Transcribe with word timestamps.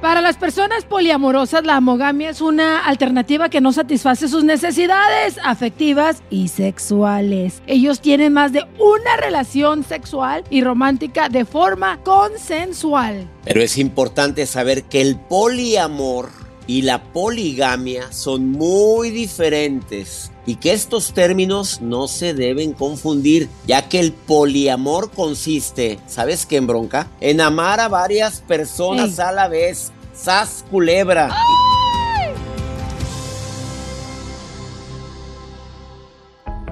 Para 0.00 0.22
las 0.22 0.38
personas 0.38 0.86
poliamorosas, 0.86 1.66
la 1.66 1.78
mogamia 1.82 2.30
es 2.30 2.40
una 2.40 2.86
alternativa 2.86 3.50
que 3.50 3.60
no 3.60 3.70
satisface 3.70 4.28
sus 4.28 4.44
necesidades 4.44 5.38
afectivas 5.44 6.22
y 6.30 6.48
sexuales. 6.48 7.60
Ellos 7.66 8.00
tienen 8.00 8.32
más 8.32 8.50
de 8.54 8.64
una 8.78 9.16
relación 9.18 9.84
sexual 9.84 10.42
y 10.48 10.64
romántica 10.64 11.28
de 11.28 11.44
forma 11.44 12.00
consensual. 12.02 13.28
Pero 13.44 13.60
es 13.60 13.76
importante 13.76 14.46
saber 14.46 14.84
que 14.84 15.02
el 15.02 15.16
poliamor 15.16 16.39
y 16.70 16.82
la 16.82 17.02
poligamia 17.02 18.12
son 18.12 18.52
muy 18.52 19.10
diferentes 19.10 20.30
y 20.46 20.54
que 20.54 20.72
estos 20.72 21.12
términos 21.12 21.80
no 21.80 22.06
se 22.06 22.32
deben 22.32 22.74
confundir, 22.74 23.48
ya 23.66 23.88
que 23.88 23.98
el 23.98 24.12
poliamor 24.12 25.10
consiste, 25.10 25.98
¿sabes 26.06 26.46
qué 26.46 26.58
en 26.58 26.68
bronca? 26.68 27.08
En 27.20 27.40
amar 27.40 27.80
a 27.80 27.88
varias 27.88 28.40
personas 28.42 29.18
a 29.18 29.32
la 29.32 29.48
vez. 29.48 29.90
¡Sas 30.14 30.64
culebra! 30.70 31.34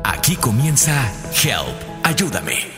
Aquí 0.04 0.36
comienza 0.36 1.12
Help, 1.42 1.74
ayúdame. 2.04 2.77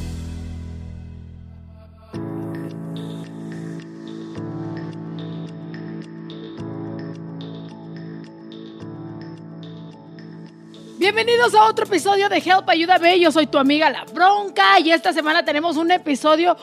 Bienvenidos 11.41 11.67
a 11.67 11.71
otro 11.71 11.85
episodio 11.85 12.29
de 12.29 12.37
Help 12.37 12.69
Ayúdame. 12.69 13.19
Yo 13.19 13.31
soy 13.31 13.47
tu 13.47 13.57
amiga 13.57 13.89
La 13.89 14.05
Bronca 14.05 14.79
y 14.79 14.91
esta 14.91 15.11
semana 15.11 15.43
tenemos 15.43 15.75
un 15.75 15.89
episodio, 15.89 16.55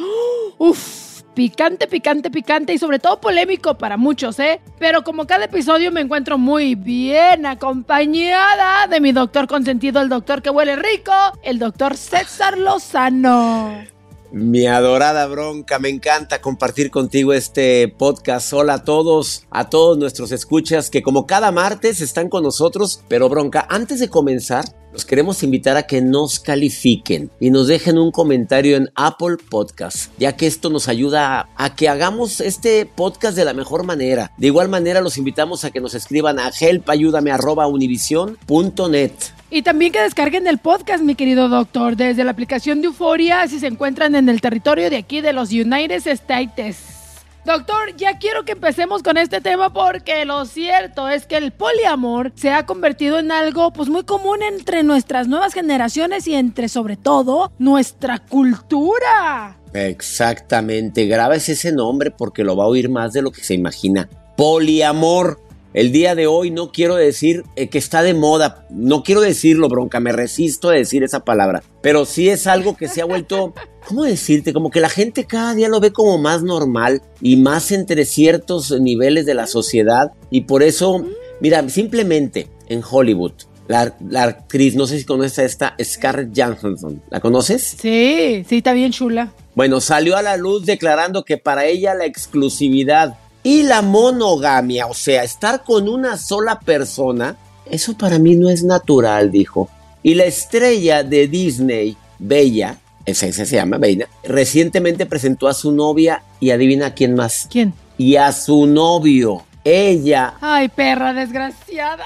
picante, 1.35 1.89
picante, 1.89 2.31
picante 2.31 2.75
y 2.75 2.79
sobre 2.79 3.01
todo 3.01 3.21
polémico 3.21 3.77
para 3.77 3.97
muchos, 3.97 4.39
¿eh? 4.39 4.61
Pero 4.79 5.03
como 5.03 5.27
cada 5.27 5.47
episodio 5.47 5.91
me 5.91 6.01
encuentro 6.01 6.39
muy 6.39 6.77
bien 6.77 7.45
acompañada 7.45 8.87
de 8.87 9.01
mi 9.01 9.11
doctor 9.11 9.49
consentido, 9.49 10.01
el 10.01 10.09
doctor 10.09 10.43
que 10.43 10.51
huele 10.51 10.77
rico, 10.77 11.13
el 11.43 11.59
doctor 11.59 11.97
César 11.97 12.57
Lozano. 12.57 13.98
Mi 14.31 14.67
adorada 14.67 15.27
bronca, 15.27 15.79
me 15.79 15.89
encanta 15.89 16.43
compartir 16.43 16.91
contigo 16.91 17.33
este 17.33 17.89
podcast. 17.89 18.53
Hola 18.53 18.75
a 18.75 18.85
todos, 18.85 19.47
a 19.51 19.71
todos 19.71 19.97
nuestros 19.97 20.33
escuchas 20.33 20.91
que 20.91 21.01
como 21.03 21.27
cada 21.27 21.51
martes 21.51 22.03
están 22.03 22.29
con 22.29 22.43
nosotros. 22.43 23.01
Pero 23.09 23.31
bronca, 23.31 23.67
antes 23.71 24.01
de 24.01 24.11
comenzar, 24.11 24.67
los 24.93 25.07
queremos 25.07 25.43
invitar 25.43 25.79
a 25.79 25.85
que 25.85 26.03
nos 26.03 26.41
califiquen 26.41 27.31
y 27.41 27.49
nos 27.51 27.69
dejen 27.69 27.97
un 27.99 28.11
comentario 28.11 28.77
en 28.77 28.91
Apple 28.95 29.39
Podcast, 29.49 30.13
ya 30.19 30.37
que 30.37 30.47
esto 30.47 30.69
nos 30.69 30.89
ayuda 30.89 31.49
a, 31.57 31.75
que 31.75 31.89
hagamos 31.89 32.43
este 32.43 32.85
podcast 32.85 33.35
de 33.37 33.47
la 33.47 33.55
mejor 33.55 33.85
manera. 33.85 34.35
De 34.37 34.49
igual 34.49 34.69
manera, 34.69 35.01
los 35.01 35.17
invitamos 35.17 35.65
a 35.65 35.71
que 35.71 35.81
nos 35.81 35.95
escriban 35.95 36.39
a 36.39 36.51
helpayúdame.univision.net. 36.51 39.13
Y 39.51 39.63
también 39.63 39.93
que 39.93 40.03
descarguen 40.03 40.47
el 40.47 40.59
podcast, 40.59 41.03
mi 41.03 41.15
querido 41.15 41.49
doctor, 41.49 41.97
desde 41.97 42.23
la 42.25 42.33
aplicación 42.33 42.81
de 42.81 42.89
Euforia 42.89 43.49
si 43.49 43.59
se 43.59 43.67
encuentran 43.67 44.15
en 44.15 44.29
el 44.29 44.41
territorio 44.43 44.91
de 44.91 44.99
aquí 44.99 45.23
de 45.23 45.33
los 45.33 45.51
United 45.51 46.07
States. 46.07 46.99
Doctor, 47.47 47.97
ya 47.97 48.19
quiero 48.19 48.45
que 48.45 48.53
empecemos 48.53 49.03
con 49.03 49.17
este 49.17 49.41
tema 49.41 49.73
porque 49.73 50.27
lo 50.27 50.45
cierto 50.45 51.09
es 51.09 51.25
que 51.25 51.39
el 51.39 51.51
poliamor 51.51 52.31
se 52.35 52.51
ha 52.51 52.67
convertido 52.67 53.19
en 53.19 53.33
algo 53.33 53.73
pues 53.73 53.89
muy 53.89 54.03
común 54.03 54.43
entre 54.43 54.83
nuestras 54.83 55.29
nuevas 55.29 55.55
generaciones 55.55 56.27
y 56.29 56.35
entre 56.35 56.69
sobre 56.69 56.99
todo 56.99 57.51
nuestra 57.59 58.19
cultura. 58.19 59.57
Exactamente, 59.73 61.07
grabes 61.07 61.49
ese 61.49 61.73
nombre 61.73 62.11
porque 62.11 62.45
lo 62.45 62.55
va 62.55 62.65
a 62.65 62.69
oír 62.69 62.91
más 62.91 63.15
de 63.15 63.23
lo 63.23 63.31
que 63.31 63.43
se 63.43 63.55
imagina. 63.55 64.11
Poliamor. 64.37 65.48
El 65.79 65.93
día 65.93 66.17
de 66.17 66.27
hoy 66.27 66.51
no 66.51 66.73
quiero 66.73 66.97
decir 66.97 67.45
eh, 67.55 67.69
que 67.69 67.79
está 67.79 68.03
de 68.03 68.13
moda, 68.13 68.67
no 68.69 69.05
quiero 69.05 69.21
decirlo, 69.21 69.69
bronca, 69.69 70.01
me 70.01 70.11
resisto 70.11 70.71
a 70.71 70.73
decir 70.73 71.05
esa 71.05 71.25
palabra, 71.25 71.63
pero 71.83 72.05
sí 72.05 72.29
es 72.29 72.49
algo 72.49 72.77
que 72.77 72.89
se 72.89 73.01
ha 73.01 73.05
vuelto, 73.05 73.55
¿cómo 73.87 74.03
decirte? 74.03 74.53
Como 74.53 74.73
que 74.73 74.81
la 74.81 74.89
gente 74.89 75.25
cada 75.25 75.55
día 75.55 75.69
lo 75.69 75.79
ve 75.79 75.93
como 75.93 76.19
más 76.19 76.43
normal 76.43 77.03
y 77.21 77.37
más 77.37 77.71
entre 77.71 78.05
ciertos 78.07 78.73
niveles 78.81 79.25
de 79.25 79.35
la 79.35 79.47
sociedad 79.47 80.11
y 80.33 80.41
por 80.41 80.65
eso, 80.65 81.07
mira, 81.41 81.69
simplemente 81.69 82.49
en 82.69 82.83
Hollywood, 82.83 83.35
la, 83.69 83.95
la, 84.01 84.25
actriz, 84.25 84.75
no 84.75 84.85
sé 84.89 84.99
si 84.99 85.05
conoces 85.05 85.39
a 85.39 85.45
esta 85.45 85.77
Scarlett 85.81 86.33
Johansson. 86.35 87.03
¿La 87.09 87.21
conoces? 87.21 87.77
Sí, 87.81 88.45
sí, 88.49 88.57
está 88.57 88.73
bien 88.73 88.91
chula. 88.91 89.33
Bueno, 89.55 89.81
salió 89.81 90.17
a 90.17 90.23
la 90.23 90.37
luz 90.37 90.67
declarando 90.67 91.25
que 91.25 91.37
para 91.37 91.67
ella 91.67 91.95
la 91.95 92.07
exclusividad 92.07 93.17
y 93.49 93.63
la 93.63 93.81
monogamia, 93.81 94.89
o 94.89 94.93
sea, 94.93 95.25
estar 95.25 95.65
con 95.65 95.89
una 95.89 96.19
sola 96.19 96.61
persona, 96.61 97.35
eso 97.65 97.97
para 97.97 98.19
mí 98.19 98.37
no 98.37 98.51
es 98.51 98.63
natural, 98.63 99.31
dijo. 99.31 99.71
Y 100.03 100.17
la 100.17 100.25
estrella 100.25 101.03
de 101.03 101.29
Disney, 101.29 101.97
Bella, 102.19 102.77
esa, 103.07 103.25
esa 103.25 103.47
se 103.47 103.57
llama 103.57 103.79
Bella, 103.79 104.07
recientemente 104.23 105.07
presentó 105.07 105.49
a 105.49 105.55
su 105.55 105.73
novia 105.73 106.25
y 106.41 106.51
adivina 106.51 106.93
quién 106.93 107.15
más. 107.15 107.49
¿Quién? 107.51 107.73
Y 107.97 108.17
a 108.17 108.33
su 108.33 108.67
novio. 108.67 109.47
Ella. 109.65 110.35
Ay, 110.43 110.69
perra 110.69 111.15
desgraciada. 111.15 112.05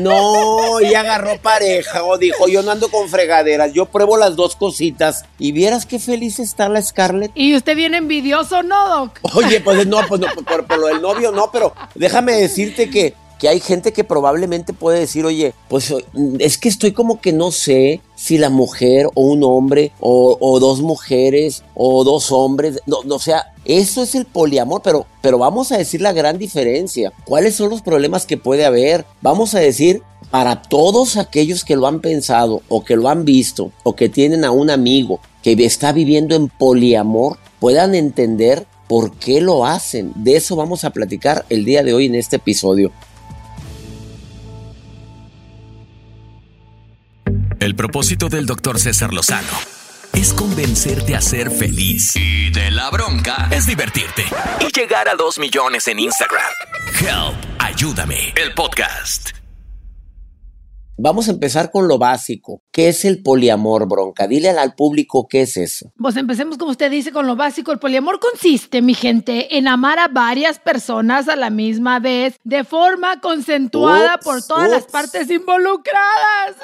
No, 0.00 0.80
y 0.80 0.94
agarró 0.94 1.38
pareja 1.38 2.04
o 2.04 2.18
dijo, 2.18 2.48
yo 2.48 2.62
no 2.62 2.70
ando 2.70 2.88
con 2.88 3.08
fregaderas, 3.08 3.72
yo 3.72 3.86
pruebo 3.86 4.16
las 4.16 4.36
dos 4.36 4.56
cositas. 4.56 5.24
Y 5.38 5.52
vieras 5.52 5.86
qué 5.86 5.98
feliz 5.98 6.38
está 6.38 6.68
la 6.68 6.82
Scarlett. 6.82 7.32
¿Y 7.34 7.54
usted 7.56 7.76
viene 7.76 7.98
envidioso, 7.98 8.62
no, 8.62 8.88
Doc? 8.88 9.20
Oye, 9.34 9.60
pues 9.60 9.86
no, 9.86 10.00
pues 10.06 10.20
no, 10.20 10.28
por, 10.44 10.66
por 10.66 10.78
lo 10.78 10.86
del 10.88 11.02
novio 11.02 11.32
no, 11.32 11.50
pero 11.50 11.74
déjame 11.94 12.32
decirte 12.34 12.90
que 12.90 13.14
que 13.44 13.50
hay 13.50 13.60
gente 13.60 13.92
que 13.92 14.04
probablemente 14.04 14.72
puede 14.72 15.00
decir, 15.00 15.26
oye, 15.26 15.52
pues 15.68 15.92
es 16.38 16.56
que 16.56 16.70
estoy 16.70 16.92
como 16.92 17.20
que 17.20 17.30
no 17.30 17.52
sé 17.52 18.00
si 18.14 18.38
la 18.38 18.48
mujer 18.48 19.06
o 19.12 19.20
un 19.20 19.44
hombre 19.44 19.92
o, 20.00 20.58
dos 20.60 20.80
mujeres 20.80 21.62
o 21.74 22.04
dos 22.04 22.32
hombres, 22.32 22.80
no, 22.86 23.02
no, 23.04 23.16
o 23.16 23.18
sea, 23.18 23.52
eso 23.66 24.02
es 24.02 24.14
el 24.14 24.24
poliamor, 24.24 24.80
pero, 24.82 25.04
pero 25.20 25.36
vamos 25.36 25.72
a 25.72 25.76
decir 25.76 26.00
la 26.00 26.14
gran 26.14 26.38
diferencia. 26.38 27.12
¿Cuáles 27.26 27.54
son 27.54 27.68
los 27.68 27.82
problemas 27.82 28.24
que 28.24 28.38
puede 28.38 28.64
haber? 28.64 29.04
Vamos 29.20 29.54
a 29.54 29.60
decir 29.60 30.00
para 30.30 30.62
todos 30.62 31.18
aquellos 31.18 31.66
que 31.66 31.76
lo 31.76 31.86
han 31.86 32.00
pensado 32.00 32.62
o 32.70 32.82
que 32.82 32.96
lo 32.96 33.10
han 33.10 33.26
visto 33.26 33.72
o 33.82 33.94
que 33.94 34.08
tienen 34.08 34.46
a 34.46 34.52
un 34.52 34.70
amigo 34.70 35.20
que 35.42 35.52
está 35.66 35.92
viviendo 35.92 36.34
en 36.34 36.48
poliamor, 36.48 37.36
puedan 37.60 37.94
entender 37.94 38.66
por 38.88 39.12
qué 39.12 39.40
lo 39.40 39.66
hacen. 39.66 40.12
De 40.16 40.36
eso 40.36 40.56
vamos 40.56 40.84
a 40.84 40.90
platicar 40.90 41.44
el 41.50 41.66
día 41.66 41.82
de 41.82 41.92
hoy 41.92 42.06
en 42.06 42.14
este 42.14 42.36
episodio. 42.36 42.90
El 47.64 47.74
propósito 47.74 48.28
del 48.28 48.44
doctor 48.44 48.78
César 48.78 49.14
Lozano 49.14 49.56
es 50.12 50.34
convencerte 50.34 51.16
a 51.16 51.22
ser 51.22 51.50
feliz. 51.50 52.14
Y 52.14 52.50
de 52.50 52.70
la 52.70 52.90
bronca 52.90 53.48
es 53.50 53.66
divertirte. 53.66 54.22
Y 54.60 54.70
llegar 54.78 55.08
a 55.08 55.14
2 55.14 55.38
millones 55.38 55.88
en 55.88 55.98
Instagram. 55.98 56.44
Help, 57.00 57.34
ayúdame. 57.58 58.34
El 58.36 58.52
podcast. 58.52 59.30
Vamos 60.98 61.28
a 61.28 61.30
empezar 61.30 61.70
con 61.70 61.88
lo 61.88 61.96
básico. 61.96 62.62
¿Qué 62.70 62.88
es 62.88 63.06
el 63.06 63.22
poliamor, 63.22 63.88
bronca? 63.88 64.26
Dile 64.26 64.50
al 64.50 64.74
público 64.74 65.26
qué 65.26 65.40
es 65.40 65.56
eso. 65.56 65.90
Pues 65.96 66.16
empecemos, 66.16 66.58
como 66.58 66.70
usted 66.70 66.90
dice, 66.90 67.12
con 67.12 67.26
lo 67.26 67.34
básico. 67.34 67.72
El 67.72 67.78
poliamor 67.78 68.20
consiste, 68.20 68.82
mi 68.82 68.92
gente, 68.92 69.56
en 69.56 69.68
amar 69.68 69.98
a 69.98 70.08
varias 70.08 70.58
personas 70.58 71.28
a 71.28 71.36
la 71.36 71.48
misma 71.48 71.98
vez, 71.98 72.36
de 72.44 72.62
forma 72.62 73.22
consensuada 73.22 74.18
por 74.18 74.42
todas 74.46 74.70
las 74.70 74.84
partes 74.84 75.30
involucradas. 75.30 76.56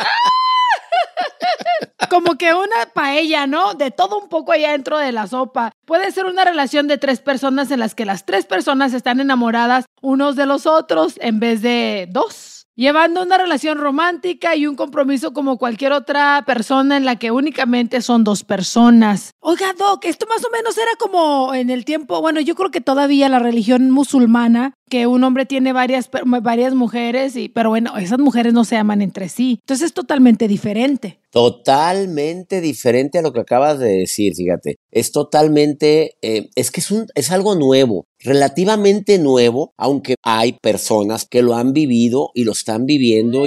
Como 2.10 2.36
que 2.36 2.54
una 2.54 2.86
paella, 2.92 3.46
¿no? 3.46 3.74
De 3.74 3.90
todo 3.90 4.18
un 4.18 4.28
poco 4.28 4.52
allá 4.52 4.72
dentro 4.72 4.98
de 4.98 5.12
la 5.12 5.26
sopa. 5.26 5.70
Puede 5.84 6.10
ser 6.10 6.26
una 6.26 6.44
relación 6.44 6.88
de 6.88 6.98
tres 6.98 7.20
personas 7.20 7.70
en 7.70 7.80
las 7.80 7.94
que 7.94 8.04
las 8.04 8.24
tres 8.24 8.46
personas 8.46 8.94
están 8.94 9.20
enamoradas 9.20 9.84
unos 10.02 10.36
de 10.36 10.46
los 10.46 10.66
otros 10.66 11.14
en 11.20 11.40
vez 11.40 11.62
de 11.62 12.08
dos 12.10 12.59
llevando 12.80 13.22
una 13.22 13.36
relación 13.36 13.76
romántica 13.76 14.56
y 14.56 14.66
un 14.66 14.74
compromiso 14.74 15.34
como 15.34 15.58
cualquier 15.58 15.92
otra 15.92 16.42
persona 16.46 16.96
en 16.96 17.04
la 17.04 17.16
que 17.16 17.30
únicamente 17.30 18.00
son 18.00 18.24
dos 18.24 18.42
personas. 18.42 19.32
Oiga, 19.40 19.74
Doc, 19.78 20.06
esto 20.06 20.26
más 20.26 20.42
o 20.46 20.50
menos 20.50 20.78
era 20.78 20.92
como 20.98 21.52
en 21.52 21.68
el 21.68 21.84
tiempo, 21.84 22.22
bueno, 22.22 22.40
yo 22.40 22.54
creo 22.54 22.70
que 22.70 22.80
todavía 22.80 23.28
la 23.28 23.38
religión 23.38 23.90
musulmana, 23.90 24.72
que 24.88 25.06
un 25.06 25.22
hombre 25.24 25.44
tiene 25.44 25.74
varias, 25.74 26.08
varias 26.24 26.74
mujeres, 26.74 27.36
y, 27.36 27.50
pero 27.50 27.68
bueno, 27.68 27.98
esas 27.98 28.18
mujeres 28.18 28.54
no 28.54 28.64
se 28.64 28.78
aman 28.78 29.02
entre 29.02 29.28
sí. 29.28 29.58
Entonces 29.60 29.88
es 29.88 29.92
totalmente 29.92 30.48
diferente. 30.48 31.20
Totalmente 31.30 32.62
diferente 32.62 33.18
a 33.18 33.22
lo 33.22 33.34
que 33.34 33.40
acabas 33.40 33.78
de 33.78 33.98
decir, 33.98 34.34
fíjate. 34.34 34.76
Es 34.90 35.12
totalmente, 35.12 36.16
eh, 36.22 36.48
es 36.56 36.70
que 36.70 36.80
es, 36.80 36.90
un, 36.90 37.06
es 37.14 37.30
algo 37.30 37.54
nuevo 37.54 38.06
relativamente 38.20 39.18
nuevo, 39.18 39.72
aunque 39.76 40.14
hay 40.22 40.52
personas 40.52 41.26
que 41.28 41.42
lo 41.42 41.54
han 41.54 41.72
vivido 41.72 42.30
y 42.34 42.44
lo 42.44 42.52
están 42.52 42.86
viviendo. 42.86 43.44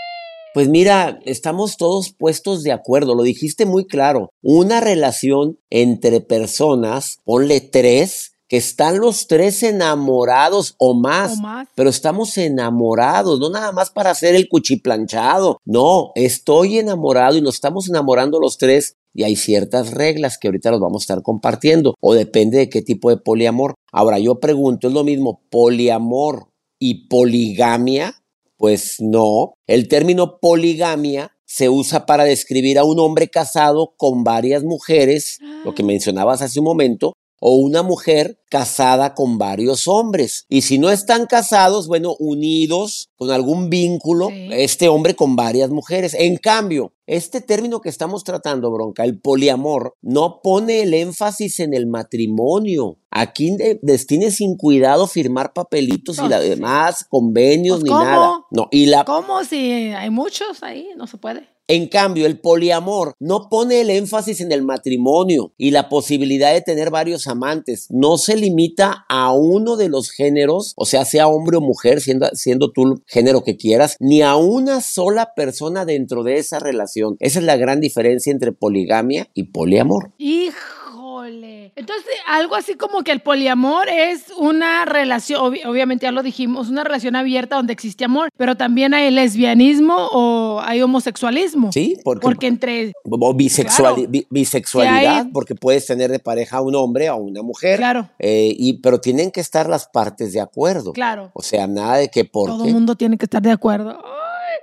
Pues 0.53 0.69
mira, 0.69 1.19
estamos 1.25 1.77
todos 1.77 2.13
puestos 2.13 2.61
de 2.61 2.71
acuerdo, 2.71 3.15
lo 3.15 3.23
dijiste 3.23 3.65
muy 3.65 3.85
claro. 3.85 4.29
Una 4.43 4.81
relación 4.81 5.57
entre 5.71 6.21
personas, 6.21 7.19
ponle 7.23 7.59
tres, 7.59 8.32
que 8.53 8.57
están 8.57 9.00
los 9.00 9.25
tres 9.25 9.63
enamorados 9.63 10.75
o 10.77 10.94
más, 10.94 11.39
o 11.39 11.41
más, 11.41 11.67
pero 11.73 11.89
estamos 11.89 12.38
enamorados, 12.38 13.39
no 13.39 13.50
nada 13.50 13.71
más 13.71 13.89
para 13.89 14.11
hacer 14.11 14.35
el 14.35 14.47
cuchiplanchado, 14.47 15.57
no, 15.65 16.11
estoy 16.13 16.77
enamorado 16.77 17.35
y 17.35 17.41
nos 17.41 17.55
estamos 17.55 17.89
enamorando 17.89 18.39
los 18.39 18.59
tres 18.59 18.95
y 19.11 19.23
hay 19.23 19.38
ciertas 19.38 19.89
reglas 19.89 20.38
que 20.38 20.50
ahorita 20.50 20.69
los 20.69 20.79
vamos 20.79 21.01
a 21.01 21.05
estar 21.05 21.23
compartiendo 21.23 21.95
o 22.00 22.13
depende 22.13 22.59
de 22.59 22.69
qué 22.69 22.83
tipo 22.83 23.09
de 23.09 23.17
poliamor. 23.17 23.73
Ahora 23.91 24.19
yo 24.19 24.39
pregunto, 24.39 24.88
¿es 24.88 24.94
lo 24.94 25.03
mismo 25.03 25.41
poliamor 25.49 26.49
y 26.77 27.07
poligamia? 27.07 28.21
Pues 28.57 28.97
no, 28.99 29.56
el 29.65 29.88
término 29.88 30.38
poligamia 30.39 31.31
se 31.44 31.69
usa 31.69 32.06
para 32.06 32.23
describir 32.23 32.77
a 32.77 32.83
un 32.83 32.99
hombre 32.99 33.29
casado 33.29 33.95
con 33.97 34.23
varias 34.23 34.63
mujeres, 34.63 35.39
lo 35.65 35.73
que 35.73 35.81
ah. 35.81 35.85
mencionabas 35.88 36.44
hace 36.44 36.59
un 36.59 36.65
momento, 36.65 37.13
o 37.45 37.56
una 37.56 37.84
mujer 37.84 38.40
casada 38.50 39.16
con 39.16 39.38
varios 39.38 39.90
hombres. 39.90 40.45
Y 40.48 40.62
si 40.62 40.78
no 40.78 40.90
están 40.90 41.25
casados, 41.25 41.90
bueno, 41.90 42.16
unidos 42.18 43.10
con 43.18 43.31
algún 43.31 43.69
vínculo, 43.69 44.30
este 44.51 44.88
hombre 44.88 45.13
con 45.13 45.36
varias 45.36 45.69
mujeres. 45.69 46.13
En 46.13 46.38
cambio, 46.38 46.94
este 47.06 47.42
término 47.42 47.81
que 47.81 47.90
estamos 47.90 48.24
tratando, 48.24 48.72
bronca, 48.72 49.04
el 49.04 49.19
poliamor, 49.19 49.98
no 50.01 50.40
pone 50.42 50.84
el 50.84 50.94
énfasis 50.94 51.60
en 51.60 51.74
el 51.74 51.86
matrimonio. 51.86 53.00
Aquí 53.12 53.57
destine 53.81 54.31
sin 54.31 54.56
cuidado 54.56 55.06
firmar 55.06 55.51
papelitos 55.51 56.19
y 56.19 56.30
la 56.30 56.40
demás, 56.40 57.06
convenios 57.10 57.81
pues, 57.81 57.92
ni 57.92 57.98
nada. 57.98 58.45
No, 58.51 58.69
y 58.72 58.86
la 58.86 59.04
¿Cómo 59.04 59.44
si 59.44 59.74
hay 59.92 60.10
muchos 60.10 60.63
ahí? 60.63 60.88
No 60.95 61.07
se 61.07 61.18
puede. 61.18 61.52
En 61.68 61.88
cambio, 61.88 62.25
el 62.25 62.42
poliamor 62.42 63.13
no 63.19 63.48
pone 63.50 63.80
el 63.80 63.89
énfasis 63.89 64.42
en 64.42 64.51
el 64.51 64.63
matrimonio 64.63 65.54
y 65.57 65.71
la 65.71 65.88
posibilidad 65.88 66.54
de 66.54 66.62
tener 66.62 66.89
varios 66.89 67.25
amantes. 67.27 67.88
No 67.89 68.18
se 68.18 68.36
limita 68.36 69.06
a 69.07 69.31
uno 69.31 69.77
de 69.77 69.88
los 69.88 70.12
géneros, 70.12 70.74
o 70.75 70.86
sea, 70.86 71.06
sea 71.06 71.30
hombre 71.30 71.57
o 71.57 71.62
mujer, 71.62 72.01
siendo, 72.01 72.27
siendo 72.33 72.71
tú 72.71 72.83
el 72.83 73.04
género 73.07 73.45
que 73.45 73.56
quieras, 73.56 73.95
ni 74.01 74.21
a 74.21 74.36
una 74.36 74.81
sola 74.81 75.33
persona 75.36 75.86
dentro 75.86 76.24
de 76.24 76.38
esa 76.38 76.60
relación. 76.60 77.15
Esa 77.19 77.39
es 77.39 77.45
la 77.45 77.56
gran 77.56 77.80
diferencia 77.80 78.31
entre 78.31 78.51
poligamia 78.51 79.30
y 79.33 79.44
poliamor. 79.44 80.12
Hijo 80.18 80.82
entonces, 81.24 82.13
algo 82.27 82.56
así 82.56 82.75
como 82.75 83.04
que 83.04 83.12
el 83.12 83.19
poliamor 83.19 83.88
es 83.89 84.31
una 84.38 84.86
relación, 84.86 85.54
obviamente 85.65 86.06
ya 86.06 86.12
lo 86.12 86.24
dijimos, 86.24 86.69
una 86.69 86.83
relación 86.83 87.15
abierta 87.15 87.56
donde 87.56 87.74
existe 87.74 88.06
amor, 88.06 88.30
pero 88.38 88.56
también 88.56 88.94
hay 88.94 89.12
lesbianismo 89.12 89.95
o 90.12 90.62
hay 90.62 90.81
homosexualismo. 90.81 91.71
Sí, 91.71 91.98
porque, 92.04 92.48
entre... 92.48 92.94
O 93.04 93.33
bisexualidad, 93.33 95.27
porque 95.31 95.56
puedes 95.56 95.86
tener 95.86 96.12
de 96.12 96.19
pareja 96.19 96.57
a 96.57 96.62
un 96.62 96.75
hombre 96.75 97.10
o 97.10 97.13
a 97.13 97.16
una 97.16 97.42
mujer. 97.42 97.77
Claro. 97.77 98.09
Eh, 98.19 98.54
y, 98.57 98.74
pero 98.80 99.00
tienen 99.00 99.31
que 99.31 99.42
estar 99.42 99.69
las 99.69 99.88
partes 99.88 100.33
de 100.33 100.42
acuerdo. 100.42 100.94
Claro. 100.94 101.31
O 101.33 101.42
sea, 101.42 101.68
nada 101.68 101.98
de 101.98 102.09
que 102.09 102.25
por... 102.25 102.50
Todo 102.50 102.66
el 102.66 102.74
mundo 102.74 102.95
tiene 102.95 103.18
que 103.18 103.25
estar 103.25 103.42
de 103.42 103.51
acuerdo. 103.51 103.98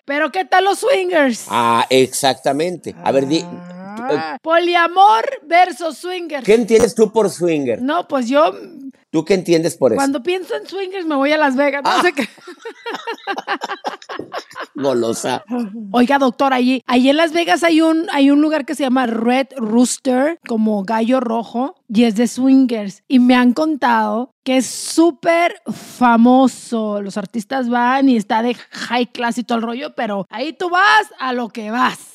pero 0.04 0.30
¿qué 0.30 0.44
tal 0.44 0.64
los 0.64 0.78
swingers? 0.78 1.46
Ah, 1.48 1.86
exactamente. 1.90 2.94
A 3.02 3.12
ver, 3.12 3.26
di... 3.26 3.44
Ah, 4.18 4.38
poliamor 4.42 5.24
versus 5.42 5.98
swinger. 5.98 6.42
¿Qué 6.42 6.54
entiendes 6.54 6.94
tú 6.94 7.12
por 7.12 7.30
swinger? 7.30 7.80
No, 7.80 8.08
pues 8.08 8.28
yo. 8.28 8.52
¿Tú 9.10 9.24
qué 9.24 9.34
entiendes 9.34 9.76
por 9.76 9.92
eso? 9.92 9.96
Cuando 9.96 10.22
pienso 10.22 10.54
en 10.54 10.66
swingers 10.66 11.04
me 11.04 11.16
voy 11.16 11.32
a 11.32 11.36
Las 11.36 11.56
Vegas. 11.56 11.82
No 11.82 11.90
ah. 11.90 12.00
sé 12.00 12.12
qué. 12.12 12.28
Golosa. 14.74 15.44
Oiga, 15.90 16.18
doctor, 16.18 16.52
allí, 16.52 16.82
allí 16.86 17.10
en 17.10 17.16
Las 17.16 17.32
Vegas 17.32 17.64
hay 17.64 17.80
un, 17.80 18.06
hay 18.12 18.30
un 18.30 18.40
lugar 18.40 18.64
que 18.64 18.76
se 18.76 18.84
llama 18.84 19.06
Red 19.06 19.48
Rooster, 19.56 20.38
como 20.46 20.84
gallo 20.84 21.18
rojo, 21.18 21.74
y 21.88 22.04
es 22.04 22.14
de 22.14 22.28
swingers. 22.28 23.02
Y 23.08 23.18
me 23.18 23.34
han 23.34 23.52
contado 23.52 24.32
que 24.44 24.58
es 24.58 24.66
súper 24.66 25.60
famoso. 25.72 27.02
Los 27.02 27.16
artistas 27.16 27.68
van 27.68 28.08
y 28.08 28.16
está 28.16 28.42
de 28.42 28.54
high 28.54 29.06
class 29.06 29.38
y 29.38 29.44
todo 29.44 29.58
el 29.58 29.64
rollo, 29.64 29.94
pero 29.96 30.26
ahí 30.30 30.52
tú 30.52 30.70
vas 30.70 31.08
a 31.18 31.32
lo 31.32 31.48
que 31.48 31.72
vas 31.72 32.09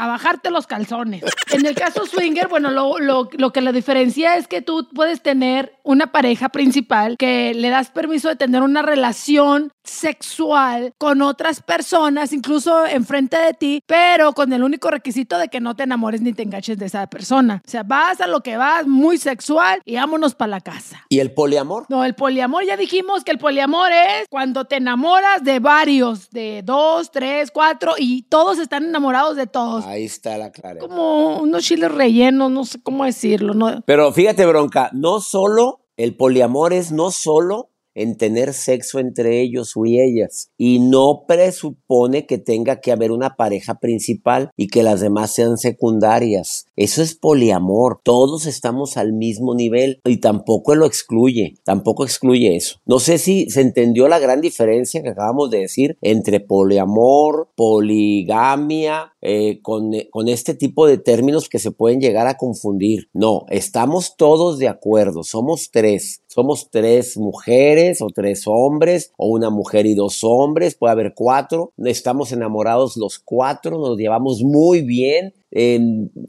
a 0.00 0.06
bajarte 0.06 0.50
los 0.50 0.66
calzones. 0.66 1.22
En 1.50 1.66
el 1.66 1.74
caso 1.74 2.06
swinger, 2.06 2.48
bueno, 2.48 2.70
lo, 2.70 2.98
lo, 2.98 3.28
lo, 3.36 3.52
que 3.52 3.60
la 3.60 3.70
diferencia 3.70 4.36
es 4.36 4.48
que 4.48 4.62
tú 4.62 4.88
puedes 4.94 5.20
tener 5.20 5.74
una 5.84 6.12
pareja 6.12 6.48
principal 6.48 7.16
que 7.18 7.54
le 7.54 7.68
das 7.70 7.90
permiso 7.90 8.28
de 8.28 8.36
tener 8.36 8.62
una 8.62 8.82
relación 8.82 9.72
sexual 9.84 10.92
con 10.98 11.22
otras 11.22 11.62
personas, 11.62 12.32
incluso 12.32 12.86
enfrente 12.86 13.36
de 13.36 13.54
ti, 13.54 13.82
pero 13.86 14.32
con 14.32 14.52
el 14.52 14.62
único 14.62 14.90
requisito 14.90 15.38
de 15.38 15.48
que 15.48 15.60
no 15.60 15.74
te 15.74 15.82
enamores 15.82 16.20
ni 16.20 16.32
te 16.32 16.42
enganches 16.42 16.78
de 16.78 16.86
esa 16.86 17.06
persona. 17.08 17.62
O 17.66 17.70
sea, 17.70 17.82
vas 17.82 18.20
a 18.20 18.26
lo 18.26 18.40
que 18.40 18.56
vas, 18.56 18.86
muy 18.86 19.18
sexual 19.18 19.80
y 19.84 19.96
vámonos 19.96 20.34
para 20.34 20.50
la 20.50 20.60
casa. 20.60 21.04
¿Y 21.08 21.18
el 21.18 21.32
poliamor? 21.32 21.86
No, 21.88 22.04
el 22.04 22.14
poliamor 22.14 22.64
ya 22.64 22.76
dijimos 22.76 23.24
que 23.24 23.32
el 23.32 23.38
poliamor 23.38 23.90
es 23.92 24.28
cuando 24.28 24.64
te 24.64 24.76
enamoras 24.76 25.42
de 25.42 25.58
varios, 25.58 26.30
de 26.30 26.62
dos, 26.64 27.10
tres, 27.10 27.50
cuatro 27.50 27.94
y 27.98 28.22
todos 28.22 28.58
están 28.58 28.84
enamorados 28.84 29.36
de 29.36 29.46
todos. 29.46 29.84
Ahí 29.86 30.04
está 30.04 30.38
la 30.38 30.50
claridad. 30.50 30.86
Como 30.86 31.38
unos 31.38 31.64
chiles 31.64 31.90
rellenos, 31.90 32.50
no 32.50 32.64
sé 32.64 32.80
cómo 32.82 33.04
decirlo. 33.04 33.50
¿no? 33.54 33.82
Pero 33.86 34.12
fíjate, 34.12 34.46
bronca, 34.46 34.90
no 34.92 35.20
solo 35.20 35.79
el 36.02 36.16
poliamor 36.16 36.72
es 36.72 36.92
no 36.92 37.10
solo 37.10 37.68
en 37.94 38.16
tener 38.16 38.54
sexo 38.54 38.98
entre 38.98 39.40
ellos 39.42 39.74
y 39.84 40.00
ellas 40.00 40.50
y 40.56 40.78
no 40.78 41.24
presupone 41.26 42.26
que 42.26 42.38
tenga 42.38 42.80
que 42.80 42.92
haber 42.92 43.12
una 43.12 43.36
pareja 43.36 43.74
principal 43.74 44.50
y 44.56 44.68
que 44.68 44.82
las 44.82 45.00
demás 45.00 45.34
sean 45.34 45.58
secundarias. 45.58 46.66
Eso 46.76 47.02
es 47.02 47.14
poliamor. 47.14 48.00
Todos 48.02 48.46
estamos 48.46 48.96
al 48.96 49.12
mismo 49.12 49.54
nivel 49.54 50.00
y 50.04 50.18
tampoco 50.18 50.74
lo 50.74 50.86
excluye. 50.86 51.56
Tampoco 51.64 52.04
excluye 52.04 52.56
eso. 52.56 52.76
No 52.86 53.00
sé 53.00 53.18
si 53.18 53.50
se 53.50 53.60
entendió 53.60 54.08
la 54.08 54.18
gran 54.18 54.40
diferencia 54.40 55.02
que 55.02 55.10
acabamos 55.10 55.50
de 55.50 55.58
decir 55.58 55.98
entre 56.00 56.40
poliamor, 56.40 57.50
poligamia, 57.56 59.12
eh, 59.22 59.60
con, 59.62 59.92
con 60.10 60.28
este 60.28 60.54
tipo 60.54 60.86
de 60.86 60.98
términos 60.98 61.48
que 61.48 61.58
se 61.58 61.70
pueden 61.70 62.00
llegar 62.00 62.26
a 62.26 62.36
confundir. 62.36 63.08
No, 63.12 63.44
estamos 63.48 64.16
todos 64.16 64.58
de 64.58 64.68
acuerdo. 64.68 65.22
Somos 65.22 65.70
tres. 65.70 66.22
Somos 66.26 66.68
tres 66.70 67.16
mujeres 67.16 68.00
o 68.02 68.06
tres 68.14 68.44
hombres 68.46 69.12
o 69.16 69.28
una 69.28 69.50
mujer 69.50 69.86
y 69.86 69.94
dos 69.94 70.20
hombres. 70.22 70.74
Puede 70.74 70.92
haber 70.92 71.12
cuatro. 71.14 71.72
Estamos 71.78 72.32
enamorados 72.32 72.96
los 72.96 73.18
cuatro. 73.18 73.78
Nos 73.78 73.98
llevamos 73.98 74.42
muy 74.42 74.82
bien 74.82 75.34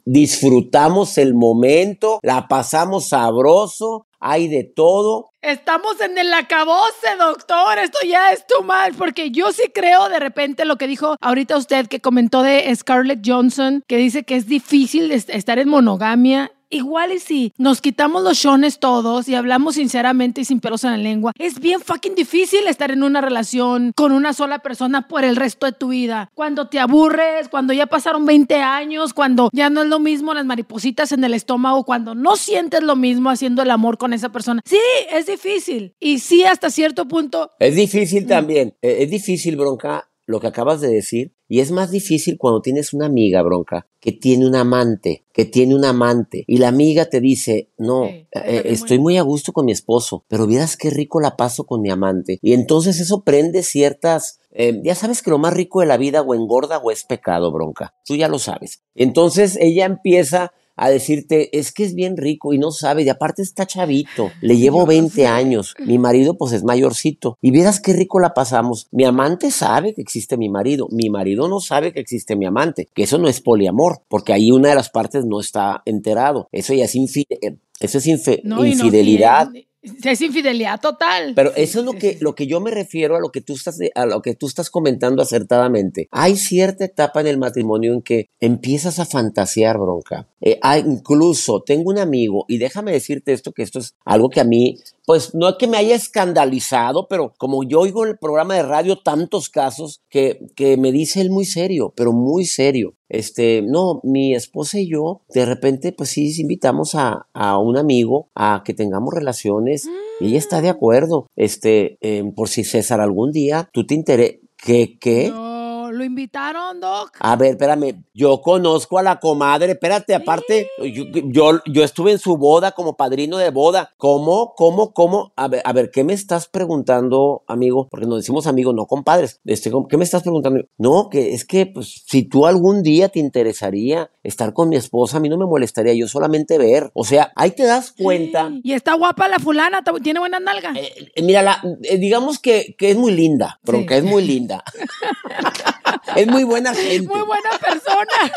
disfrutamos 0.05 1.17
el 1.17 1.33
momento, 1.33 2.19
la 2.23 2.47
pasamos 2.47 3.09
sabroso, 3.09 4.07
hay 4.19 4.47
de 4.47 4.63
todo. 4.63 5.30
Estamos 5.41 5.99
en 6.01 6.19
el 6.19 6.31
acabose, 6.35 7.15
doctor. 7.17 7.79
Esto 7.79 7.97
ya 8.07 8.31
es 8.31 8.45
too 8.45 8.61
much. 8.61 8.95
Porque 8.95 9.31
yo 9.31 9.51
sí 9.51 9.71
creo 9.73 10.07
de 10.07 10.19
repente 10.19 10.65
lo 10.65 10.75
que 10.75 10.85
dijo 10.85 11.15
ahorita 11.19 11.57
usted 11.57 11.87
que 11.87 11.99
comentó 11.99 12.43
de 12.43 12.73
Scarlett 12.75 13.21
Johnson, 13.25 13.83
que 13.87 13.97
dice 13.97 14.23
que 14.23 14.35
es 14.35 14.45
difícil 14.45 15.11
estar 15.11 15.57
en 15.57 15.67
monogamia 15.67 16.51
igual 16.71 17.11
y 17.11 17.19
si 17.19 17.53
nos 17.57 17.81
quitamos 17.81 18.23
los 18.23 18.37
shones 18.37 18.79
todos 18.79 19.27
y 19.27 19.35
hablamos 19.35 19.75
sinceramente 19.75 20.41
y 20.41 20.45
sin 20.45 20.59
pelos 20.59 20.83
en 20.83 20.91
la 20.91 20.97
lengua, 20.97 21.31
es 21.37 21.59
bien 21.59 21.79
fucking 21.81 22.15
difícil 22.15 22.65
estar 22.67 22.91
en 22.91 23.03
una 23.03 23.21
relación 23.21 23.91
con 23.95 24.11
una 24.11 24.33
sola 24.33 24.59
persona 24.59 25.07
por 25.07 25.23
el 25.23 25.35
resto 25.35 25.65
de 25.65 25.71
tu 25.73 25.89
vida. 25.89 26.29
Cuando 26.33 26.67
te 26.67 26.79
aburres, 26.79 27.49
cuando 27.49 27.73
ya 27.73 27.85
pasaron 27.87 28.25
20 28.25 28.55
años, 28.55 29.13
cuando 29.13 29.49
ya 29.53 29.69
no 29.69 29.83
es 29.83 29.87
lo 29.89 29.99
mismo 29.99 30.33
las 30.33 30.45
maripositas 30.45 31.11
en 31.11 31.23
el 31.23 31.33
estómago, 31.33 31.83
cuando 31.83 32.15
no 32.15 32.35
sientes 32.35 32.81
lo 32.83 32.95
mismo 32.95 33.29
haciendo 33.29 33.61
el 33.61 33.71
amor 33.71 33.97
con 33.97 34.13
esa 34.13 34.31
persona. 34.31 34.61
Sí, 34.65 34.79
es 35.11 35.25
difícil. 35.25 35.93
Y 35.99 36.19
sí, 36.19 36.43
hasta 36.43 36.69
cierto 36.69 37.07
punto. 37.07 37.51
Es 37.59 37.75
difícil 37.75 38.25
también. 38.27 38.73
Eh, 38.81 38.97
Es 39.01 39.09
difícil, 39.09 39.55
bronca, 39.57 40.09
lo 40.31 40.39
que 40.39 40.47
acabas 40.47 40.81
de 40.81 40.87
decir. 40.87 41.33
Y 41.47 41.59
es 41.59 41.71
más 41.71 41.91
difícil 41.91 42.37
cuando 42.37 42.61
tienes 42.61 42.93
una 42.93 43.05
amiga, 43.05 43.41
bronca, 43.41 43.85
que 43.99 44.11
tiene 44.11 44.47
un 44.47 44.55
amante, 44.55 45.25
que 45.33 45.45
tiene 45.45 45.75
un 45.75 45.85
amante. 45.85 46.45
Y 46.47 46.57
la 46.57 46.69
amiga 46.69 47.05
te 47.05 47.19
dice, 47.19 47.69
no, 47.77 48.05
eh, 48.05 48.25
bien 48.31 48.61
estoy 48.65 48.99
muy 48.99 49.17
a 49.17 49.21
gusto 49.21 49.51
con 49.51 49.65
mi 49.65 49.71
esposo, 49.71 50.23
pero 50.27 50.47
vieras 50.47 50.77
qué 50.77 50.89
rico 50.89 51.19
la 51.19 51.35
paso 51.35 51.65
con 51.65 51.81
mi 51.81 51.89
amante. 51.89 52.39
Y 52.41 52.53
entonces 52.53 52.99
eso 52.99 53.21
prende 53.23 53.63
ciertas... 53.63 54.39
eh, 54.51 54.79
ya 54.83 54.95
sabes 54.95 55.21
que 55.21 55.29
lo 55.29 55.37
más 55.37 55.53
rico 55.53 55.81
de 55.81 55.87
la 55.87 55.97
vida 55.97 56.21
o 56.21 56.33
engorda 56.33 56.77
o 56.77 56.89
es 56.89 57.03
pecado, 57.03 57.51
bronca. 57.51 57.93
Tú 58.05 58.15
ya 58.15 58.27
lo 58.27 58.39
sabes. 58.39 58.81
Entonces 58.95 59.57
ella 59.59 59.85
empieza 59.85 60.53
a 60.83 60.89
decirte, 60.89 61.57
es 61.57 61.71
que 61.71 61.83
es 61.83 61.93
bien 61.93 62.17
rico 62.17 62.53
y 62.53 62.57
no 62.57 62.71
sabe, 62.71 63.03
y 63.03 63.09
aparte 63.09 63.41
está 63.41 63.65
chavito, 63.67 64.31
le 64.41 64.57
llevo 64.57 64.77
Yo 64.79 64.81
lo 64.83 64.87
20 64.87 65.13
sé. 65.15 65.27
años, 65.27 65.75
mi 65.85 65.97
marido 65.99 66.37
pues 66.37 66.53
es 66.53 66.63
mayorcito, 66.63 67.37
y 67.41 67.51
vieras 67.51 67.79
qué 67.79 67.93
rico 67.93 68.19
la 68.19 68.33
pasamos. 68.33 68.87
Mi 68.91 69.03
amante 69.05 69.51
sabe 69.51 69.93
que 69.93 70.01
existe 70.01 70.37
mi 70.37 70.49
marido, 70.49 70.87
mi 70.91 71.09
marido 71.09 71.47
no 71.47 71.59
sabe 71.59 71.93
que 71.93 71.99
existe 71.99 72.35
mi 72.35 72.45
amante, 72.45 72.89
que 72.93 73.03
eso 73.03 73.17
no 73.19 73.27
es 73.27 73.41
poliamor, 73.41 74.01
porque 74.07 74.33
ahí 74.33 74.51
una 74.51 74.69
de 74.69 74.75
las 74.75 74.89
partes 74.89 75.23
no 75.25 75.39
está 75.39 75.83
enterado, 75.85 76.49
eso 76.51 76.73
ya 76.73 76.85
es, 76.85 76.95
infi- 76.95 77.27
eh, 77.29 77.57
eso 77.79 77.97
es 77.99 78.07
infe- 78.07 78.41
No, 78.43 78.65
y 78.65 78.69
no, 78.75 78.85
infidelidad. 78.85 79.49
Es, 79.81 80.21
infidelidad 80.21 80.79
total. 80.79 81.33
Pero 81.35 81.53
eso 81.55 81.79
es 81.79 81.85
lo 81.85 81.93
que, 81.93 82.17
lo 82.21 82.35
que 82.35 82.47
yo 82.47 82.59
me 82.59 82.71
refiero 82.71 83.15
a 83.15 83.19
lo 83.19 83.29
que 83.31 83.41
tú 83.41 83.53
estás, 83.53 83.79
a 83.95 84.05
lo 84.05 84.21
que 84.21 84.35
tú 84.35 84.47
estás 84.47 84.69
comentando 84.69 85.21
acertadamente. 85.21 86.07
Hay 86.11 86.35
cierta 86.35 86.85
etapa 86.85 87.21
en 87.21 87.27
el 87.27 87.37
matrimonio 87.37 87.93
en 87.93 88.01
que 88.01 88.29
empiezas 88.39 88.99
a 88.99 89.05
fantasear, 89.05 89.77
bronca. 89.77 90.27
Eh, 90.41 90.57
hay- 90.61 90.81
incluso 90.85 91.61
tengo 91.61 91.89
un 91.91 91.99
amigo, 91.99 92.45
y 92.47 92.57
déjame 92.57 92.91
decirte 92.91 93.33
esto, 93.33 93.51
que 93.51 93.63
esto 93.63 93.79
es 93.79 93.95
algo 94.05 94.29
que 94.29 94.39
a 94.41 94.43
mí, 94.43 94.77
pues 95.05 95.33
no 95.35 95.49
es 95.49 95.55
que 95.59 95.67
me 95.67 95.77
haya 95.77 95.95
escandalizado, 95.95 97.07
pero 97.07 97.33
como 97.37 97.63
yo 97.63 97.79
oigo 97.81 98.03
en 98.03 98.11
el 98.11 98.17
programa 98.17 98.55
de 98.55 98.63
radio 98.63 98.97
tantos 98.97 99.49
casos 99.49 100.01
que, 100.09 100.39
que 100.55 100.77
me 100.77 100.91
dice 100.91 101.21
él 101.21 101.29
muy 101.29 101.45
serio, 101.45 101.93
pero 101.95 102.11
muy 102.13 102.45
serio. 102.45 102.93
Este, 103.11 103.61
no, 103.61 103.99
mi 104.03 104.33
esposa 104.33 104.79
y 104.79 104.89
yo, 104.89 105.21
de 105.33 105.45
repente, 105.45 105.91
pues 105.91 106.11
sí, 106.11 106.31
invitamos 106.39 106.95
a, 106.95 107.27
a 107.33 107.59
un 107.59 107.77
amigo 107.77 108.29
a 108.35 108.63
que 108.63 108.73
tengamos 108.73 109.13
relaciones 109.13 109.89
y 110.21 110.27
ella 110.27 110.37
está 110.37 110.61
de 110.61 110.69
acuerdo. 110.69 111.27
Este, 111.35 111.97
em, 111.99 112.33
por 112.33 112.47
si 112.47 112.63
César 112.63 113.01
algún 113.01 113.31
día 113.31 113.69
tú 113.73 113.85
te 113.85 113.95
interesa. 113.95 114.37
¿Qué? 114.55 115.29
No, 115.29 115.50
¿Lo 115.91 116.03
invitaron, 116.03 116.79
Doc? 116.79 117.17
A 117.19 117.35
ver, 117.35 117.51
espérame, 117.51 118.03
yo 118.13 118.41
conozco 118.41 118.97
a 118.97 119.03
la 119.03 119.19
comadre, 119.19 119.73
espérate, 119.73 120.15
aparte, 120.15 120.69
yo, 120.79 121.03
yo, 121.25 121.59
yo 121.65 121.83
estuve 121.83 122.11
en 122.11 122.19
su 122.19 122.37
boda 122.37 122.71
como 122.71 122.95
padrino 122.95 123.37
de 123.37 123.49
boda. 123.49 123.93
¿Cómo, 123.97 124.53
cómo, 124.55 124.93
cómo? 124.93 125.33
A 125.35 125.47
ver, 125.47 125.61
a 125.65 125.73
ver, 125.73 125.91
¿qué 125.91 126.03
me 126.03 126.13
estás 126.13 126.47
preguntando, 126.47 127.43
amigo? 127.47 127.87
Porque 127.89 128.05
nos 128.05 128.17
decimos 128.19 128.47
amigos, 128.47 128.73
no 128.75 128.85
compadres. 128.85 129.39
Este, 129.45 129.71
¿Qué 129.89 129.97
me 129.97 130.03
estás 130.03 130.23
preguntando? 130.23 130.61
No, 130.77 131.09
que 131.09 131.33
es 131.33 131.45
que, 131.45 131.65
pues, 131.65 132.03
si 132.07 132.23
tú 132.23 132.45
algún 132.45 132.83
día 132.83 133.09
te 133.09 133.19
interesaría 133.19 134.09
estar 134.23 134.53
con 134.53 134.69
mi 134.69 134.75
esposa, 134.75 135.17
a 135.17 135.19
mí 135.19 135.29
no 135.29 135.37
me 135.37 135.45
molestaría, 135.45 135.93
yo 135.93 136.07
solamente 136.07 136.57
ver. 136.57 136.91
O 136.93 137.03
sea, 137.03 137.31
ahí 137.35 137.51
te 137.51 137.63
das 137.63 137.91
cuenta. 137.91 138.49
Y 138.63 138.73
está 138.73 138.93
guapa 138.95 139.27
la 139.27 139.39
fulana, 139.39 139.81
tiene 140.03 140.19
buena 140.19 140.39
nalga. 140.39 140.73
Eh, 140.75 141.11
eh, 141.15 141.21
mira, 141.23 141.41
la- 141.41 141.61
eh, 141.83 141.97
digamos 141.97 142.39
que, 142.39 142.75
que 142.77 142.91
es 142.91 142.97
muy 142.97 143.11
linda, 143.11 143.59
pero 143.63 143.79
Sí. 143.79 143.85
que 143.85 143.97
es 143.97 144.03
muy 144.03 144.23
linda. 144.25 144.63
es 146.15 146.27
muy 146.27 146.43
buena 146.43 146.73
gente. 146.73 147.07
Muy 147.07 147.21
buena 147.21 147.49
persona. 147.59 148.31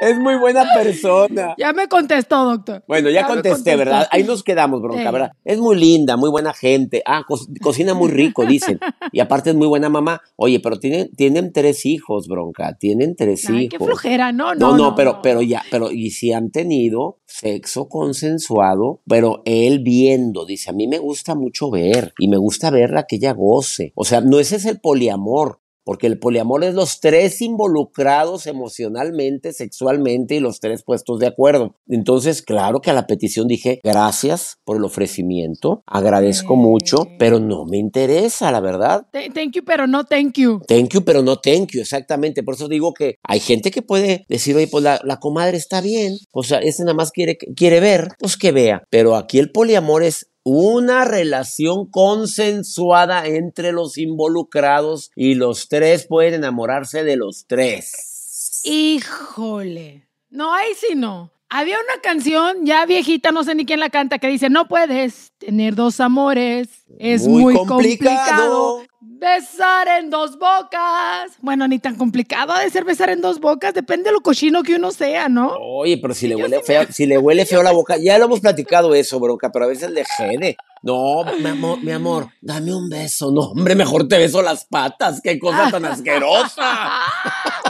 Es 0.00 0.18
muy 0.18 0.36
buena 0.36 0.64
persona. 0.74 1.54
ya 1.58 1.72
me 1.72 1.88
contestó, 1.88 2.44
doctor. 2.44 2.84
Bueno, 2.86 3.08
ya, 3.08 3.26
contesté. 3.26 3.76
¿verdad? 3.76 4.06
Ahí 4.10 4.24
nos 4.24 4.42
quedamos, 4.42 4.82
bronca, 4.82 5.06
Sí. 5.06 5.12
¿verdad? 5.12 5.32
Es 5.44 5.58
muy 5.58 5.76
linda, 5.76 6.16
muy 6.16 6.28
buena 6.30 6.52
gente. 6.52 7.02
Ah, 7.06 7.22
co- 7.26 7.38
cocina 7.62 7.94
muy 7.94 8.10
rico, 8.10 8.44
dicen. 8.44 8.78
Y 9.12 9.20
aparte 9.20 9.50
es 9.50 9.56
muy 9.56 9.66
buena 9.66 9.88
mamá. 9.88 10.20
Oye, 10.36 10.60
pero 10.60 10.78
tienen, 10.78 11.10
tienen 11.16 11.52
tres 11.52 11.86
hijos, 11.86 12.28
bronca. 12.28 12.76
Tienen 12.78 13.16
tres 13.16 13.48
Ay, 13.48 13.68
qué 13.68 13.76
hijos. 13.76 13.86
flojera, 13.88 14.32
no, 14.32 14.54
No, 14.54 14.72
no. 14.72 14.76
no, 14.76 14.94
pero, 14.94 15.20
pero 15.22 15.40
ya, 15.42 15.62
pero 15.70 15.90
y 15.90 16.10
si 16.10 16.32
han 16.32 16.50
tenido 16.50 17.18
sexo 17.24 17.88
consensuado, 17.88 19.00
pero 19.08 19.42
él 19.44 19.80
viendo, 19.80 20.44
dice, 20.44 20.70
a 20.70 20.72
mí 20.72 20.86
me 20.88 20.98
gusta 20.98 21.34
mucho 21.34 21.70
ver 21.70 22.12
y 22.18 22.28
me 22.28 22.36
gusta 22.36 22.70
verla 22.70 23.04
que 23.06 23.16
ella 23.16 23.32
goce. 23.32 23.92
O 23.94 24.04
sea, 24.04 24.20
no 24.20 24.38
ese 24.40 24.56
es 24.56 24.64
el 24.66 24.80
poliamor. 24.80 25.60
Porque 25.86 26.08
el 26.08 26.18
poliamor 26.18 26.64
es 26.64 26.74
los 26.74 26.98
tres 27.00 27.40
involucrados 27.40 28.46
emocionalmente, 28.48 29.52
sexualmente 29.52 30.34
y 30.34 30.40
los 30.40 30.58
tres 30.58 30.82
puestos 30.82 31.20
de 31.20 31.28
acuerdo. 31.28 31.76
Entonces, 31.88 32.42
claro 32.42 32.80
que 32.80 32.90
a 32.90 32.92
la 32.92 33.06
petición 33.06 33.46
dije, 33.46 33.80
gracias 33.84 34.58
por 34.64 34.76
el 34.76 34.84
ofrecimiento, 34.84 35.82
agradezco 35.86 36.56
mucho, 36.56 37.06
pero 37.20 37.38
no 37.38 37.64
me 37.66 37.78
interesa, 37.78 38.50
la 38.50 38.60
verdad. 38.60 39.06
Th- 39.12 39.32
Thank 39.32 39.52
you, 39.54 39.64
pero 39.64 39.86
no 39.86 40.04
thank 40.04 40.34
you. 40.36 40.60
Thank 40.66 40.90
you, 40.94 41.04
pero 41.04 41.22
no 41.22 41.36
thank 41.36 41.70
you, 41.72 41.80
exactamente. 41.80 42.42
Por 42.42 42.54
eso 42.54 42.66
digo 42.66 42.92
que 42.92 43.14
hay 43.22 43.38
gente 43.38 43.70
que 43.70 43.82
puede 43.82 44.24
decir, 44.28 44.56
oye, 44.56 44.66
pues 44.66 44.82
la, 44.82 45.00
la 45.04 45.18
comadre 45.20 45.56
está 45.56 45.80
bien, 45.80 46.16
o 46.32 46.42
sea, 46.42 46.58
este 46.58 46.82
nada 46.82 46.94
más 46.94 47.12
quiere, 47.12 47.38
quiere 47.38 47.78
ver, 47.78 48.08
pues 48.18 48.36
que 48.36 48.50
vea. 48.50 48.82
Pero 48.90 49.14
aquí 49.14 49.38
el 49.38 49.52
poliamor 49.52 50.02
es 50.02 50.26
una 50.48 51.04
relación 51.04 51.90
consensuada 51.90 53.26
entre 53.26 53.72
los 53.72 53.98
involucrados 53.98 55.10
y 55.16 55.34
los 55.34 55.68
tres 55.68 56.06
pueden 56.06 56.34
enamorarse 56.34 57.02
de 57.02 57.16
los 57.16 57.46
tres. 57.48 58.60
Híjole. 58.62 60.06
No, 60.30 60.54
ahí 60.54 60.68
sí 60.76 60.94
no. 60.94 61.32
Había 61.58 61.76
una 61.76 62.02
canción 62.02 62.66
ya 62.66 62.84
viejita, 62.84 63.32
no 63.32 63.42
sé 63.42 63.54
ni 63.54 63.64
quién 63.64 63.80
la 63.80 63.88
canta, 63.88 64.18
que 64.18 64.28
dice, 64.28 64.50
no 64.50 64.68
puedes 64.68 65.32
tener 65.38 65.74
dos 65.74 66.00
amores, 66.00 66.68
es 66.98 67.26
Muy 67.26 67.44
muy, 67.44 67.54
complicado. 67.54 68.82
complicado. 68.82 68.82
Besar 69.00 69.88
en 69.88 70.10
dos 70.10 70.38
bocas. 70.38 71.32
Bueno, 71.40 71.66
ni 71.66 71.78
tan 71.78 71.96
complicado 71.96 72.52
ha 72.52 72.60
de 72.60 72.68
ser 72.68 72.84
besar 72.84 73.08
en 73.08 73.22
dos 73.22 73.40
bocas, 73.40 73.72
depende 73.72 74.10
de 74.10 74.12
lo 74.12 74.20
cochino 74.20 74.62
que 74.62 74.74
uno 74.74 74.90
sea, 74.90 75.30
¿no? 75.30 75.54
Oye, 75.58 75.96
pero 75.96 76.12
si 76.12 76.28
le 76.28 76.36
huele 76.36 76.60
feo, 76.62 76.84
si 76.90 77.06
le 77.06 77.16
huele 77.16 77.46
feo 77.46 77.62
la 77.62 77.72
boca, 77.72 77.96
ya 77.96 78.18
lo 78.18 78.26
hemos 78.26 78.40
platicado 78.40 78.94
eso, 78.94 79.18
bronca, 79.18 79.50
pero 79.50 79.64
a 79.64 79.68
veces 79.68 79.90
le 79.92 80.04
jede. 80.04 80.58
No, 80.82 81.24
mi 81.40 81.48
amor, 81.48 81.82
mi 81.82 81.90
amor, 81.90 82.28
dame 82.42 82.74
un 82.74 82.90
beso. 82.90 83.30
No, 83.30 83.40
hombre, 83.52 83.74
mejor 83.74 84.06
te 84.06 84.18
beso 84.18 84.42
las 84.42 84.66
patas. 84.66 85.22
Qué 85.22 85.38
cosa 85.38 85.70
tan 85.70 85.86
asquerosa. 85.86 87.00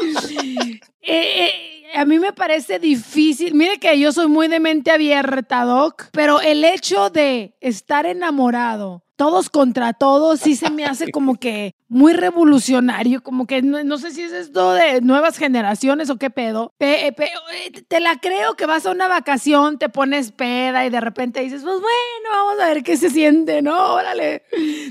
Eh, 1.09 1.45
eh, 1.47 1.66
a 1.97 2.05
mí 2.05 2.19
me 2.19 2.33
parece 2.33 2.79
difícil. 2.79 3.55
Mire 3.55 3.79
que 3.79 3.99
yo 3.99 4.13
soy 4.13 4.29
muy 4.29 4.49
de 4.49 4.61
mente 4.61 4.91
abierta, 4.91 5.65
Doc, 5.65 6.05
pero 6.13 6.41
el 6.41 6.65
hecho 6.65 7.11
de 7.11 7.57
estar 7.61 8.07
enamorado, 8.07 9.03
todos 9.17 9.49
contra 9.49 9.93
todos, 9.95 10.41
sí 10.41 10.57
se 10.57 10.71
me 10.71 10.85
hace 10.85 11.11
como 11.13 11.37
que 11.37 11.75
muy 11.89 12.13
revolucionario, 12.13 13.23
como 13.23 13.47
que 13.47 13.63
no, 13.63 13.83
no 13.85 13.97
sé 13.99 14.11
si 14.11 14.21
es 14.23 14.33
esto 14.33 14.73
de 14.73 15.01
nuevas 15.01 15.39
generaciones 15.39 16.11
o 16.11 16.17
qué 16.17 16.31
pedo. 16.31 16.73
Pe- 16.79 17.07
eh, 17.07 17.13
pe- 17.13 17.31
eh, 17.65 17.83
te 17.89 18.01
la 18.01 18.19
creo 18.21 18.55
que 18.57 18.67
vas 18.67 18.85
a 18.87 18.91
una 18.91 19.09
vacación, 19.09 19.79
te 19.79 19.89
pones 19.89 20.33
peda 20.33 20.85
y 20.85 20.91
de 20.91 21.01
repente 21.01 21.41
dices, 21.41 21.63
pues 21.63 21.77
bueno, 21.81 22.29
vamos 22.31 22.61
a 22.63 22.67
ver 22.69 22.83
qué 22.83 22.97
se 22.97 23.09
siente, 23.11 23.63
¿no? 23.63 23.95
Órale, 23.95 24.43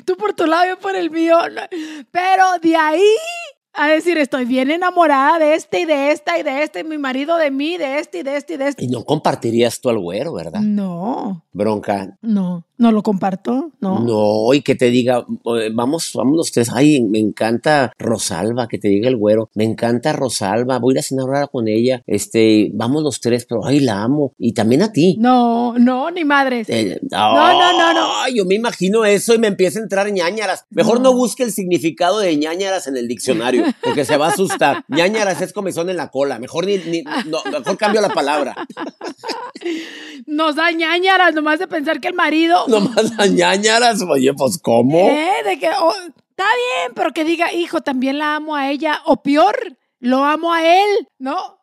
tú 0.05 0.15
por 0.17 0.33
tu 0.33 0.45
lado, 0.47 0.65
yo 0.67 0.79
por 0.79 0.95
el 0.95 1.11
mío. 1.11 1.37
Pero 2.11 2.45
de 2.61 2.75
ahí 2.77 3.03
a 3.75 3.87
decir, 3.87 4.17
estoy 4.17 4.45
bien 4.45 4.71
enamorada 4.71 5.39
de 5.39 5.55
este 5.55 5.81
y 5.81 5.85
de 5.85 6.11
esta 6.11 6.39
y 6.39 6.43
de 6.43 6.63
este, 6.63 6.79
y 6.79 6.83
mi 6.83 6.97
marido 6.97 7.37
de 7.37 7.51
mí, 7.51 7.77
de 7.77 7.99
este 7.99 8.19
y 8.19 8.23
de 8.23 8.37
este 8.37 8.53
y 8.53 8.57
de 8.57 8.67
este. 8.69 8.85
Y 8.85 8.87
no 8.87 9.03
compartirías 9.03 9.79
tú 9.81 9.89
al 9.89 9.99
güero, 9.99 10.33
¿verdad? 10.33 10.61
No, 10.61 11.43
Bronca. 11.51 12.17
no, 12.21 12.65
no 12.77 12.91
lo 12.91 13.01
comparto, 13.03 13.71
no. 13.79 13.99
No, 13.99 14.53
y 14.53 14.61
que 14.61 14.75
te 14.75 14.89
diga, 14.89 15.25
vamos, 15.73 16.11
vamos 16.13 16.35
los 16.37 16.51
tres. 16.51 16.69
Ay, 16.73 17.01
me 17.03 17.19
encanta 17.19 17.93
Rosalba, 17.97 18.67
que 18.67 18.77
te 18.77 18.87
diga 18.89 19.07
el 19.07 19.15
güero. 19.17 19.49
Me 19.55 19.63
encanta 19.63 20.13
Rosalba, 20.13 20.79
voy 20.79 20.91
a 20.91 20.95
ir 20.95 20.99
a 20.99 21.03
cenar 21.03 21.25
ahora 21.25 21.47
con 21.47 21.67
ella. 21.67 22.01
Este, 22.05 22.69
vamos 22.73 23.03
los 23.03 23.21
tres, 23.21 23.45
pero 23.47 23.65
ay, 23.65 23.79
la 23.79 24.01
amo. 24.03 24.33
Y 24.37 24.53
también 24.53 24.81
a 24.81 24.91
ti. 24.91 25.15
No, 25.19 25.77
no, 25.77 26.11
ni 26.11 26.25
madres. 26.25 26.67
Eh, 26.69 26.99
No, 27.11 27.35
no, 27.35 27.77
no, 27.77 27.93
no. 27.93 28.15
Ay, 28.21 28.35
yo 28.37 28.45
me 28.45 28.55
imagino 28.55 29.05
eso 29.05 29.33
y 29.33 29.39
me 29.39 29.47
empieza 29.47 29.79
a 29.79 29.83
entrar 29.83 30.11
ñañaras. 30.11 30.65
Mejor 30.69 30.99
no, 30.99 31.11
No. 31.11 31.15
busque 31.17 31.43
el 31.43 31.51
significado 31.51 32.19
de 32.19 32.35
ñañaras 32.35 32.87
en 32.87 32.97
el 32.97 33.07
diccionario, 33.07 33.63
porque 33.81 34.05
se 34.05 34.17
va 34.17 34.27
a 34.27 34.29
asustar. 34.31 34.83
ñañaras 34.89 35.41
es 35.41 35.53
comezón 35.53 35.89
en 35.89 35.97
la 35.97 36.09
cola. 36.09 36.39
Mejor 36.39 36.65
ni, 36.65 36.77
ni- 36.79 37.03
no, 37.27 37.39
mejor 37.51 37.77
cambio 37.77 38.01
la 38.01 38.09
palabra. 38.09 38.55
Nos 40.25 40.55
da 40.55 40.71
ñañaras 40.71 41.33
nomás 41.33 41.59
de 41.59 41.67
pensar 41.67 41.99
que 41.99 42.07
el 42.07 42.13
marido. 42.13 42.64
Nomás 42.67 43.11
a 43.17 43.27
ñañaras, 43.27 44.01
oye, 44.01 44.33
pues 44.33 44.57
¿cómo? 44.57 45.09
¿Eh? 45.09 45.43
De 45.45 45.59
que, 45.59 45.69
oh, 45.79 45.93
está 45.93 46.43
bien, 46.43 46.93
pero 46.95 47.11
que 47.11 47.23
diga, 47.23 47.53
hijo, 47.53 47.81
también 47.81 48.19
la 48.19 48.35
amo 48.35 48.55
a 48.55 48.69
ella, 48.69 49.01
o 49.05 49.21
peor, 49.21 49.77
lo 49.99 50.23
amo 50.23 50.53
a 50.53 50.65
él, 50.67 51.07
¿no? 51.17 51.54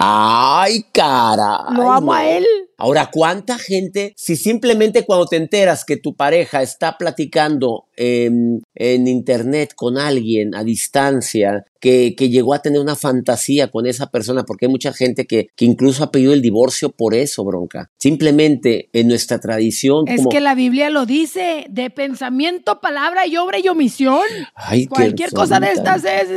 Ay, 0.00 0.84
cara. 0.92 1.64
Lo 1.72 1.90
amo 1.90 2.14
a 2.14 2.24
él. 2.24 2.46
Ahora, 2.76 3.10
¿cuánta 3.12 3.58
gente, 3.58 4.14
si 4.16 4.36
simplemente 4.36 5.04
cuando 5.04 5.26
te 5.26 5.34
enteras 5.34 5.84
que 5.84 5.96
tu 5.96 6.14
pareja 6.14 6.62
está 6.62 6.96
platicando 6.96 7.86
en, 7.96 8.62
internet 8.76 9.72
con 9.74 9.98
alguien 9.98 10.54
a 10.54 10.62
distancia, 10.62 11.66
que, 11.80 12.14
llegó 12.16 12.54
a 12.54 12.62
tener 12.62 12.80
una 12.80 12.94
fantasía 12.94 13.72
con 13.72 13.88
esa 13.88 14.12
persona, 14.12 14.44
porque 14.44 14.66
hay 14.66 14.70
mucha 14.70 14.92
gente 14.92 15.26
que, 15.26 15.48
que 15.56 15.64
incluso 15.64 16.04
ha 16.04 16.12
pedido 16.12 16.32
el 16.32 16.42
divorcio 16.42 16.90
por 16.90 17.16
eso, 17.16 17.44
bronca. 17.44 17.90
Simplemente 17.98 18.90
en 18.92 19.08
nuestra 19.08 19.40
tradición. 19.40 20.06
Es 20.06 20.24
que 20.30 20.40
la 20.40 20.54
Biblia 20.54 20.90
lo 20.90 21.06
dice, 21.06 21.66
de 21.68 21.90
pensamiento, 21.90 22.80
palabra 22.80 23.26
y 23.26 23.36
obra 23.36 23.58
y 23.58 23.66
omisión. 23.66 24.22
Ay, 24.54 24.86
Cualquier 24.86 25.32
cosa 25.32 25.58
de 25.58 25.72
estas 25.72 26.04
es 26.04 26.28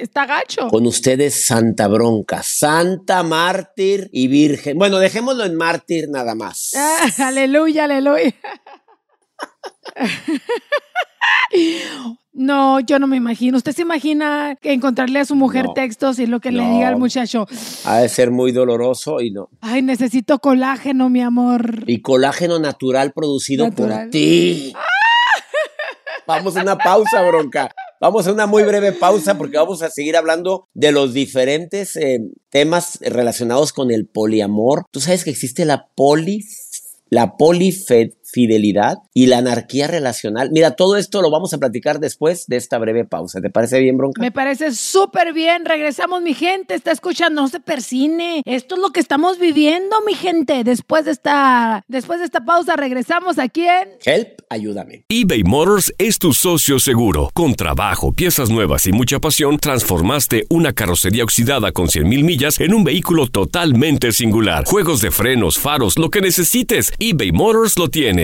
está 0.00 0.26
gacho. 0.26 0.68
Con 0.68 0.86
ustedes 0.86 1.44
Santa 1.44 1.88
Bronca, 1.88 2.42
Santa 2.42 3.22
Mártir 3.22 4.08
y 4.12 4.28
Virgen. 4.28 4.78
Bueno, 4.78 4.98
dejémoslo 4.98 5.44
en 5.44 5.56
Mártir 5.56 6.08
nada 6.08 6.34
más. 6.34 6.72
Ah, 6.76 7.08
aleluya, 7.28 7.84
aleluya. 7.84 8.34
No, 12.36 12.80
yo 12.80 12.98
no 12.98 13.06
me 13.06 13.16
imagino. 13.16 13.56
¿Usted 13.56 13.72
se 13.72 13.82
imagina 13.82 14.58
encontrarle 14.62 15.20
a 15.20 15.24
su 15.24 15.36
mujer 15.36 15.66
textos 15.72 16.18
y 16.18 16.26
lo 16.26 16.40
que 16.40 16.50
le 16.50 16.68
diga 16.68 16.88
al 16.88 16.96
muchacho? 16.96 17.46
Ha 17.84 17.98
de 17.98 18.08
ser 18.08 18.32
muy 18.32 18.50
doloroso 18.50 19.20
y 19.20 19.30
no. 19.30 19.48
Ay, 19.60 19.82
necesito 19.82 20.40
colágeno, 20.40 21.08
mi 21.08 21.22
amor. 21.22 21.84
Y 21.86 22.02
colágeno 22.02 22.58
natural 22.58 23.12
producido 23.12 23.70
por 23.70 24.10
ti. 24.10 24.74
Vamos 26.26 26.56
a 26.56 26.62
una 26.62 26.76
pausa, 26.76 27.22
bronca. 27.22 27.72
Vamos 28.04 28.26
a 28.26 28.32
una 28.34 28.46
muy 28.46 28.64
breve 28.64 28.92
pausa 28.92 29.38
porque 29.38 29.56
vamos 29.56 29.80
a 29.80 29.88
seguir 29.88 30.14
hablando 30.14 30.68
de 30.74 30.92
los 30.92 31.14
diferentes 31.14 31.96
eh, 31.96 32.18
temas 32.50 32.98
relacionados 33.00 33.72
con 33.72 33.90
el 33.90 34.06
poliamor. 34.06 34.84
Tú 34.90 35.00
sabes 35.00 35.24
que 35.24 35.30
existe 35.30 35.64
la 35.64 35.86
poli, 35.94 36.44
la 37.08 37.38
polifed 37.38 38.10
fidelidad 38.34 38.98
y 39.14 39.26
la 39.26 39.38
anarquía 39.38 39.86
relacional. 39.86 40.50
Mira, 40.52 40.72
todo 40.72 40.96
esto 40.96 41.22
lo 41.22 41.30
vamos 41.30 41.54
a 41.54 41.58
platicar 41.58 42.00
después 42.00 42.46
de 42.48 42.56
esta 42.56 42.78
breve 42.78 43.04
pausa. 43.04 43.40
¿Te 43.40 43.48
parece 43.48 43.78
bien, 43.78 43.96
Bronca? 43.96 44.20
Me 44.20 44.32
parece 44.32 44.72
súper 44.72 45.32
bien. 45.32 45.64
Regresamos, 45.64 46.20
mi 46.20 46.34
gente. 46.34 46.74
Está 46.74 46.90
escuchando, 46.90 47.42
no 47.42 47.48
se 47.48 47.60
persine. 47.60 48.42
Esto 48.44 48.74
es 48.74 48.80
lo 48.80 48.90
que 48.90 48.98
estamos 48.98 49.38
viviendo, 49.38 49.96
mi 50.04 50.14
gente. 50.14 50.64
Después 50.64 51.04
de 51.04 51.12
esta, 51.12 51.84
después 51.86 52.18
de 52.18 52.24
esta 52.24 52.44
pausa, 52.44 52.74
regresamos 52.74 53.38
aquí 53.38 53.62
en 53.62 53.90
Help, 54.04 54.40
ayúdame. 54.50 55.04
eBay 55.08 55.44
Motors 55.44 55.94
es 55.98 56.18
tu 56.18 56.32
socio 56.32 56.80
seguro. 56.80 57.30
Con 57.34 57.54
trabajo, 57.54 58.12
piezas 58.12 58.50
nuevas 58.50 58.86
y 58.88 58.92
mucha 58.92 59.20
pasión, 59.20 59.58
transformaste 59.58 60.46
una 60.50 60.72
carrocería 60.72 61.22
oxidada 61.22 61.70
con 61.70 61.88
100 61.88 62.08
mil 62.08 62.24
millas 62.24 62.58
en 62.58 62.74
un 62.74 62.82
vehículo 62.82 63.28
totalmente 63.28 64.10
singular. 64.10 64.64
Juegos 64.64 65.00
de 65.00 65.12
frenos, 65.12 65.58
faros, 65.58 65.98
lo 65.98 66.10
que 66.10 66.20
necesites, 66.20 66.92
eBay 66.98 67.30
Motors 67.30 67.78
lo 67.78 67.88
tiene. 67.88 68.23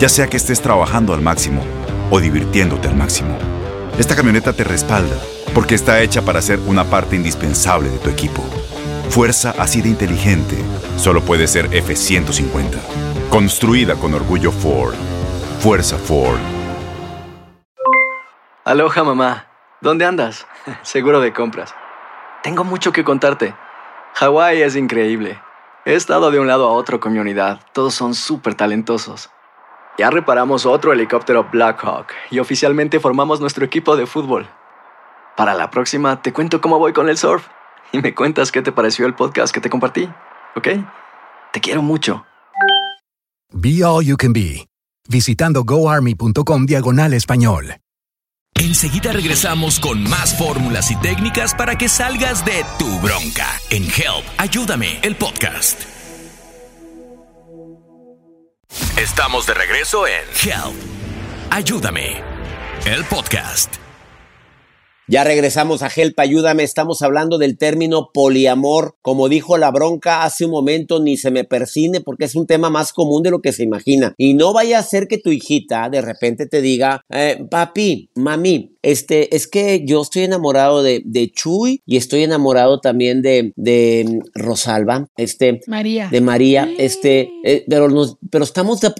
ya 0.00 0.08
sea 0.08 0.28
que 0.28 0.38
estés 0.38 0.62
trabajando 0.62 1.12
al 1.12 1.20
máximo 1.20 1.62
o 2.10 2.18
divirtiéndote 2.18 2.88
al 2.88 2.96
máximo. 2.96 3.36
Esta 3.98 4.16
camioneta 4.16 4.54
te 4.54 4.64
respalda 4.64 5.14
porque 5.54 5.74
está 5.74 6.00
hecha 6.00 6.22
para 6.22 6.40
ser 6.40 6.58
una 6.60 6.84
parte 6.84 7.16
indispensable 7.16 7.90
de 7.90 7.98
tu 7.98 8.08
equipo. 8.08 8.42
Fuerza 9.10 9.54
así 9.58 9.82
de 9.82 9.90
inteligente 9.90 10.56
solo 10.96 11.20
puede 11.20 11.46
ser 11.46 11.66
F-150. 11.66 12.78
Construida 13.28 13.94
con 13.94 14.14
orgullo 14.14 14.50
Ford. 14.50 14.94
Fuerza 15.60 15.98
Ford. 15.98 16.40
Aloha 18.64 19.04
mamá. 19.04 19.46
¿Dónde 19.82 20.06
andas? 20.06 20.46
Seguro 20.82 21.20
de 21.20 21.34
compras. 21.34 21.74
Tengo 22.42 22.64
mucho 22.64 22.92
que 22.92 23.04
contarte. 23.04 23.54
Hawái 24.14 24.62
es 24.62 24.76
increíble. 24.76 25.38
He 25.84 25.94
estado 25.94 26.30
de 26.30 26.40
un 26.40 26.46
lado 26.46 26.66
a 26.66 26.72
otro 26.72 27.00
con 27.00 27.12
mi 27.12 27.18
unidad. 27.18 27.60
Todos 27.74 27.94
son 27.94 28.14
súper 28.14 28.54
talentosos. 28.54 29.30
Ya 30.00 30.08
reparamos 30.08 30.64
otro 30.64 30.94
helicóptero 30.94 31.46
Blackhawk 31.52 32.06
y 32.30 32.38
oficialmente 32.38 33.00
formamos 33.00 33.38
nuestro 33.38 33.66
equipo 33.66 33.98
de 33.98 34.06
fútbol. 34.06 34.48
Para 35.36 35.52
la 35.52 35.70
próxima 35.70 36.22
te 36.22 36.32
cuento 36.32 36.62
cómo 36.62 36.78
voy 36.78 36.94
con 36.94 37.10
el 37.10 37.18
surf 37.18 37.46
y 37.92 38.00
me 38.00 38.14
cuentas 38.14 38.50
qué 38.50 38.62
te 38.62 38.72
pareció 38.72 39.04
el 39.04 39.12
podcast 39.12 39.52
que 39.52 39.60
te 39.60 39.68
compartí, 39.68 40.08
¿ok? 40.56 40.68
Te 41.52 41.60
quiero 41.60 41.82
mucho. 41.82 42.24
Be 43.52 43.84
All 43.84 44.02
You 44.06 44.16
Can 44.16 44.32
Be, 44.32 44.66
visitando 45.06 45.64
goarmy.com 45.64 46.64
diagonal 46.64 47.12
español. 47.12 47.76
Enseguida 48.54 49.12
regresamos 49.12 49.78
con 49.80 50.02
más 50.04 50.38
fórmulas 50.38 50.90
y 50.90 50.96
técnicas 50.96 51.54
para 51.54 51.76
que 51.76 51.90
salgas 51.90 52.42
de 52.46 52.64
tu 52.78 52.88
bronca 53.00 53.48
en 53.68 53.82
Help, 53.82 54.24
ayúdame, 54.38 54.98
el 55.02 55.14
podcast. 55.16 55.89
Estamos 58.70 59.46
de 59.46 59.54
regreso 59.54 60.06
en 60.06 60.22
Help. 60.44 60.74
Ayúdame. 61.50 62.22
El 62.86 63.04
podcast. 63.04 63.74
Ya 65.08 65.24
regresamos 65.24 65.82
a 65.82 65.88
Help, 65.88 66.20
ayúdame. 66.20 66.62
Estamos 66.62 67.02
hablando 67.02 67.36
del 67.36 67.58
término 67.58 68.10
poliamor. 68.14 68.94
Como 69.02 69.28
dijo 69.28 69.58
la 69.58 69.72
bronca 69.72 70.22
hace 70.22 70.44
un 70.44 70.52
momento, 70.52 71.00
ni 71.00 71.16
se 71.16 71.32
me 71.32 71.42
persine 71.42 72.00
porque 72.00 72.26
es 72.26 72.36
un 72.36 72.46
tema 72.46 72.70
más 72.70 72.92
común 72.92 73.24
de 73.24 73.32
lo 73.32 73.40
que 73.40 73.52
se 73.52 73.64
imagina. 73.64 74.14
Y 74.16 74.34
no 74.34 74.52
vaya 74.52 74.78
a 74.78 74.84
ser 74.84 75.08
que 75.08 75.18
tu 75.18 75.30
hijita 75.30 75.88
de 75.90 76.00
repente 76.00 76.46
te 76.46 76.62
diga, 76.62 77.04
eh, 77.10 77.44
papi, 77.50 78.10
mami, 78.14 78.76
este, 78.82 79.34
es 79.34 79.46
que 79.46 79.84
yo 79.84 80.02
estoy 80.02 80.24
enamorado 80.24 80.82
de, 80.82 81.02
de 81.04 81.30
Chuy 81.30 81.82
y 81.86 81.96
estoy 81.96 82.22
enamorado 82.22 82.80
también 82.80 83.22
de, 83.22 83.52
de 83.56 84.04
mm, 84.08 84.38
Rosalba, 84.40 85.08
este, 85.16 85.60
María. 85.66 86.08
de 86.10 86.20
María, 86.20 86.68
este, 86.78 87.30
eh, 87.44 87.64
pero 87.68 87.88
nos, 87.88 88.16
pero 88.30 88.44
estamos, 88.44 88.80
de, 88.80 88.92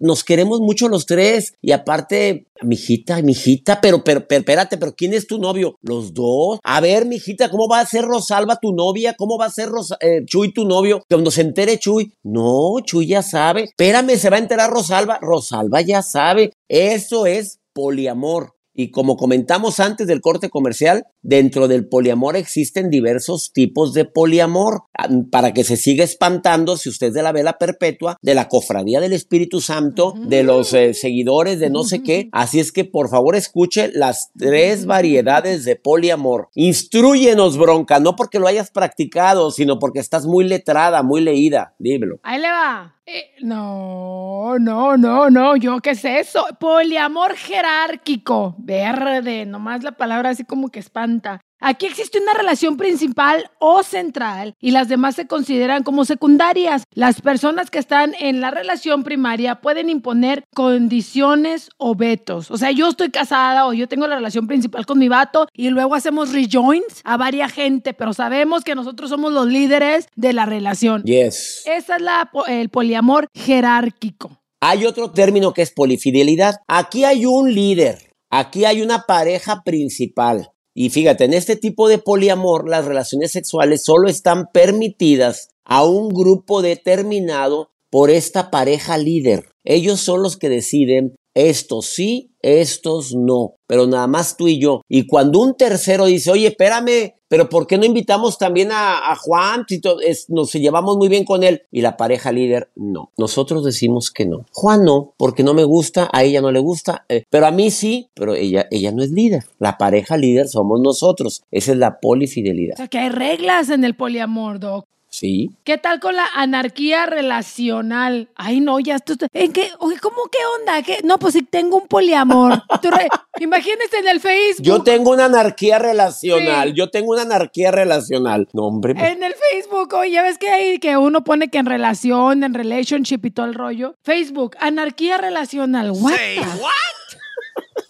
nos 0.00 0.24
queremos 0.24 0.60
mucho 0.60 0.88
los 0.88 1.06
tres 1.06 1.54
y 1.60 1.72
aparte, 1.72 2.46
mijita, 2.62 3.20
mijita, 3.22 3.80
pero, 3.80 4.02
pero, 4.02 4.26
pero, 4.26 4.40
espérate, 4.40 4.78
pero 4.78 4.94
¿quién 4.94 5.12
es 5.12 5.26
tu 5.26 5.38
novio? 5.38 5.76
Los 5.82 6.14
dos. 6.14 6.58
A 6.62 6.80
ver, 6.80 7.06
mijita, 7.06 7.50
¿cómo 7.50 7.68
va 7.68 7.80
a 7.80 7.86
ser 7.86 8.04
Rosalba 8.04 8.56
tu 8.56 8.72
novia? 8.72 9.14
¿Cómo 9.14 9.38
va 9.38 9.46
a 9.46 9.50
ser 9.50 9.68
eh, 10.00 10.22
Chuy 10.26 10.52
tu 10.52 10.64
novio? 10.64 11.04
Cuando 11.08 11.30
se 11.30 11.42
entere 11.42 11.78
Chuy, 11.78 12.12
no, 12.22 12.76
Chuy 12.84 13.06
ya 13.06 13.22
sabe. 13.22 13.64
Espérame, 13.64 14.16
se 14.16 14.30
va 14.30 14.36
a 14.36 14.40
enterar 14.40 14.70
Rosalba. 14.70 15.18
Rosalba 15.20 15.80
ya 15.82 16.02
sabe. 16.02 16.52
Eso 16.68 17.26
es 17.26 17.60
poliamor. 17.72 18.55
Y 18.76 18.90
como 18.90 19.16
comentamos 19.16 19.80
antes 19.80 20.06
del 20.06 20.20
corte 20.20 20.50
comercial, 20.50 21.06
dentro 21.26 21.68
del 21.68 21.88
poliamor 21.88 22.36
existen 22.36 22.88
diversos 22.88 23.52
tipos 23.52 23.92
de 23.92 24.04
poliamor. 24.04 24.84
Ah, 24.96 25.08
para 25.30 25.52
que 25.52 25.64
se 25.64 25.76
siga 25.76 26.04
espantando, 26.04 26.76
si 26.76 26.88
usted 26.88 27.08
es 27.08 27.14
de 27.14 27.22
la 27.22 27.32
vela 27.32 27.58
perpetua, 27.58 28.16
de 28.22 28.34
la 28.34 28.48
cofradía 28.48 29.00
del 29.00 29.12
Espíritu 29.12 29.60
Santo, 29.60 30.14
de 30.16 30.42
los 30.42 30.72
eh, 30.72 30.94
seguidores 30.94 31.58
de 31.58 31.70
no 31.70 31.84
sé 31.84 32.02
qué. 32.02 32.28
Así 32.32 32.60
es 32.60 32.72
que 32.72 32.84
por 32.84 33.10
favor 33.10 33.36
escuche 33.36 33.90
las 33.92 34.30
tres 34.38 34.86
variedades 34.86 35.64
de 35.64 35.76
poliamor. 35.76 36.48
Instruyenos, 36.54 37.58
bronca, 37.58 37.98
no 38.00 38.16
porque 38.16 38.38
lo 38.38 38.46
hayas 38.46 38.70
practicado, 38.70 39.50
sino 39.50 39.78
porque 39.78 39.98
estás 39.98 40.26
muy 40.26 40.44
letrada, 40.44 41.02
muy 41.02 41.20
leída. 41.20 41.74
Dímelo. 41.78 42.18
Ahí 42.22 42.40
le 42.40 42.48
va. 42.48 42.96
Eh, 43.08 43.36
no, 43.42 44.58
no, 44.58 44.96
no, 44.96 45.30
no, 45.30 45.56
yo 45.56 45.78
qué 45.78 45.90
es 45.90 46.04
eso. 46.04 46.44
Poliamor 46.58 47.36
jerárquico, 47.36 48.56
verde, 48.58 49.46
nomás 49.46 49.84
la 49.84 49.92
palabra 49.92 50.30
así 50.30 50.42
como 50.44 50.70
que 50.70 50.80
espanta. 50.80 51.15
Aquí 51.58 51.86
existe 51.86 52.20
una 52.20 52.34
relación 52.34 52.76
principal 52.76 53.50
o 53.58 53.82
central 53.82 54.54
y 54.60 54.72
las 54.72 54.88
demás 54.88 55.14
se 55.14 55.26
consideran 55.26 55.84
como 55.84 56.04
secundarias. 56.04 56.84
Las 56.92 57.22
personas 57.22 57.70
que 57.70 57.78
están 57.78 58.14
en 58.20 58.42
la 58.42 58.50
relación 58.50 59.04
primaria 59.04 59.62
pueden 59.62 59.88
imponer 59.88 60.44
condiciones 60.54 61.70
o 61.78 61.94
vetos. 61.94 62.50
O 62.50 62.58
sea, 62.58 62.72
yo 62.72 62.88
estoy 62.88 63.10
casada 63.10 63.66
o 63.66 63.72
yo 63.72 63.88
tengo 63.88 64.06
la 64.06 64.16
relación 64.16 64.46
principal 64.46 64.84
con 64.84 64.98
mi 64.98 65.08
vato 65.08 65.46
y 65.54 65.70
luego 65.70 65.94
hacemos 65.94 66.32
rejoins 66.32 67.00
a 67.04 67.16
varia 67.16 67.48
gente, 67.48 67.94
pero 67.94 68.12
sabemos 68.12 68.62
que 68.62 68.74
nosotros 68.74 69.08
somos 69.08 69.32
los 69.32 69.46
líderes 69.46 70.08
de 70.14 70.34
la 70.34 70.44
relación. 70.44 71.02
Yes. 71.04 71.62
Esa 71.64 71.96
es 71.96 72.02
la, 72.02 72.30
el 72.48 72.68
poliamor 72.68 73.28
jerárquico. 73.34 74.42
Hay 74.60 74.84
otro 74.84 75.10
término 75.10 75.54
que 75.54 75.62
es 75.62 75.72
polifidelidad. 75.72 76.56
Aquí 76.68 77.04
hay 77.04 77.24
un 77.24 77.54
líder, 77.54 78.12
aquí 78.30 78.66
hay 78.66 78.82
una 78.82 79.04
pareja 79.04 79.62
principal 79.64 80.50
Y 80.78 80.90
fíjate, 80.90 81.24
en 81.24 81.32
este 81.32 81.56
tipo 81.56 81.88
de 81.88 81.96
poliamor, 81.96 82.68
las 82.68 82.84
relaciones 82.84 83.32
sexuales 83.32 83.82
solo 83.82 84.10
están 84.10 84.48
permitidas 84.52 85.48
a 85.64 85.86
un 85.86 86.10
grupo 86.10 86.60
determinado 86.60 87.70
por 87.90 88.10
esta 88.10 88.50
pareja 88.50 88.98
líder. 88.98 89.48
Ellos 89.64 90.00
son 90.00 90.22
los 90.22 90.36
que 90.36 90.50
deciden 90.50 91.16
estos 91.36 91.84
sí, 91.86 92.30
estos 92.40 93.14
no, 93.14 93.56
pero 93.66 93.86
nada 93.86 94.06
más 94.06 94.38
tú 94.38 94.48
y 94.48 94.58
yo. 94.58 94.80
Y 94.88 95.06
cuando 95.06 95.40
un 95.40 95.54
tercero 95.54 96.06
dice, 96.06 96.30
oye, 96.30 96.48
espérame, 96.48 97.12
pero 97.28 97.50
¿por 97.50 97.66
qué 97.66 97.76
no 97.76 97.84
invitamos 97.84 98.38
también 98.38 98.70
a, 98.72 99.14
Juan? 99.16 99.66
Si 99.68 99.82
nos 100.28 100.52
llevamos 100.54 100.96
muy 100.96 101.08
bien 101.08 101.24
con 101.26 101.42
él. 101.42 101.62
Y 101.70 101.82
la 101.82 101.98
pareja 101.98 102.32
líder, 102.32 102.70
no. 102.74 103.10
Nosotros 103.18 103.64
decimos 103.64 104.10
que 104.10 104.24
no. 104.24 104.46
Juan 104.52 104.84
no, 104.84 105.12
porque 105.18 105.42
no 105.42 105.52
me 105.52 105.64
gusta, 105.64 106.08
a 106.10 106.24
ella 106.24 106.40
no 106.40 106.52
le 106.52 106.60
gusta, 106.60 107.04
eh, 107.10 107.24
pero 107.28 107.46
a 107.46 107.50
mí 107.50 107.70
sí, 107.70 108.08
pero 108.14 108.34
ella, 108.34 108.66
ella 108.70 108.92
no 108.92 109.02
es 109.02 109.10
líder. 109.10 109.44
La 109.58 109.76
pareja 109.76 110.16
líder 110.16 110.48
somos 110.48 110.80
nosotros. 110.80 111.42
Esa 111.50 111.72
es 111.72 111.78
la 111.78 112.00
polifidelidad. 112.00 112.74
O 112.74 112.78
sea, 112.78 112.88
que 112.88 112.98
hay 112.98 113.10
reglas 113.10 113.68
en 113.68 113.84
el 113.84 113.94
poliamor, 113.94 114.58
Doc. 114.58 114.86
Sí. 115.08 115.50
¿Qué 115.64 115.78
tal 115.78 116.00
con 116.00 116.16
la 116.16 116.26
anarquía 116.34 117.06
relacional? 117.06 118.28
Ay, 118.34 118.60
no, 118.60 118.78
ya 118.80 118.96
esto. 118.96 119.14
¿En 119.32 119.52
qué? 119.52 119.70
Oye, 119.78 119.98
¿cómo 119.98 120.24
qué 120.30 120.38
onda? 120.60 120.82
¿Qué? 120.82 121.00
No, 121.04 121.18
pues 121.18 121.34
si 121.34 121.42
tengo 121.42 121.78
un 121.78 121.88
poliamor. 121.88 122.62
Imagínese 123.40 123.98
en 123.98 124.08
el 124.08 124.20
Facebook. 124.20 124.64
Yo 124.66 124.82
tengo 124.82 125.12
una 125.12 125.26
anarquía 125.26 125.78
relacional. 125.78 126.74
Yo 126.74 126.90
tengo 126.90 127.12
una 127.12 127.22
anarquía 127.22 127.70
relacional. 127.70 128.48
No, 128.52 128.64
hombre. 128.64 128.94
Pues. 128.94 129.12
En 129.12 129.22
el 129.22 129.34
Facebook, 129.34 129.94
oye, 129.94 130.10
ya 130.10 130.22
ves 130.22 130.38
que 130.38 130.50
hay 130.50 130.78
que 130.78 130.96
uno 130.96 131.24
pone 131.24 131.48
que 131.48 131.58
en 131.58 131.66
relación, 131.66 132.44
en 132.44 132.54
relationship 132.54 133.20
y 133.24 133.30
todo 133.30 133.46
el 133.46 133.54
rollo. 133.54 133.94
Facebook, 134.02 134.56
anarquía 134.60 135.18
relacional. 135.18 135.92
What? 135.92 136.12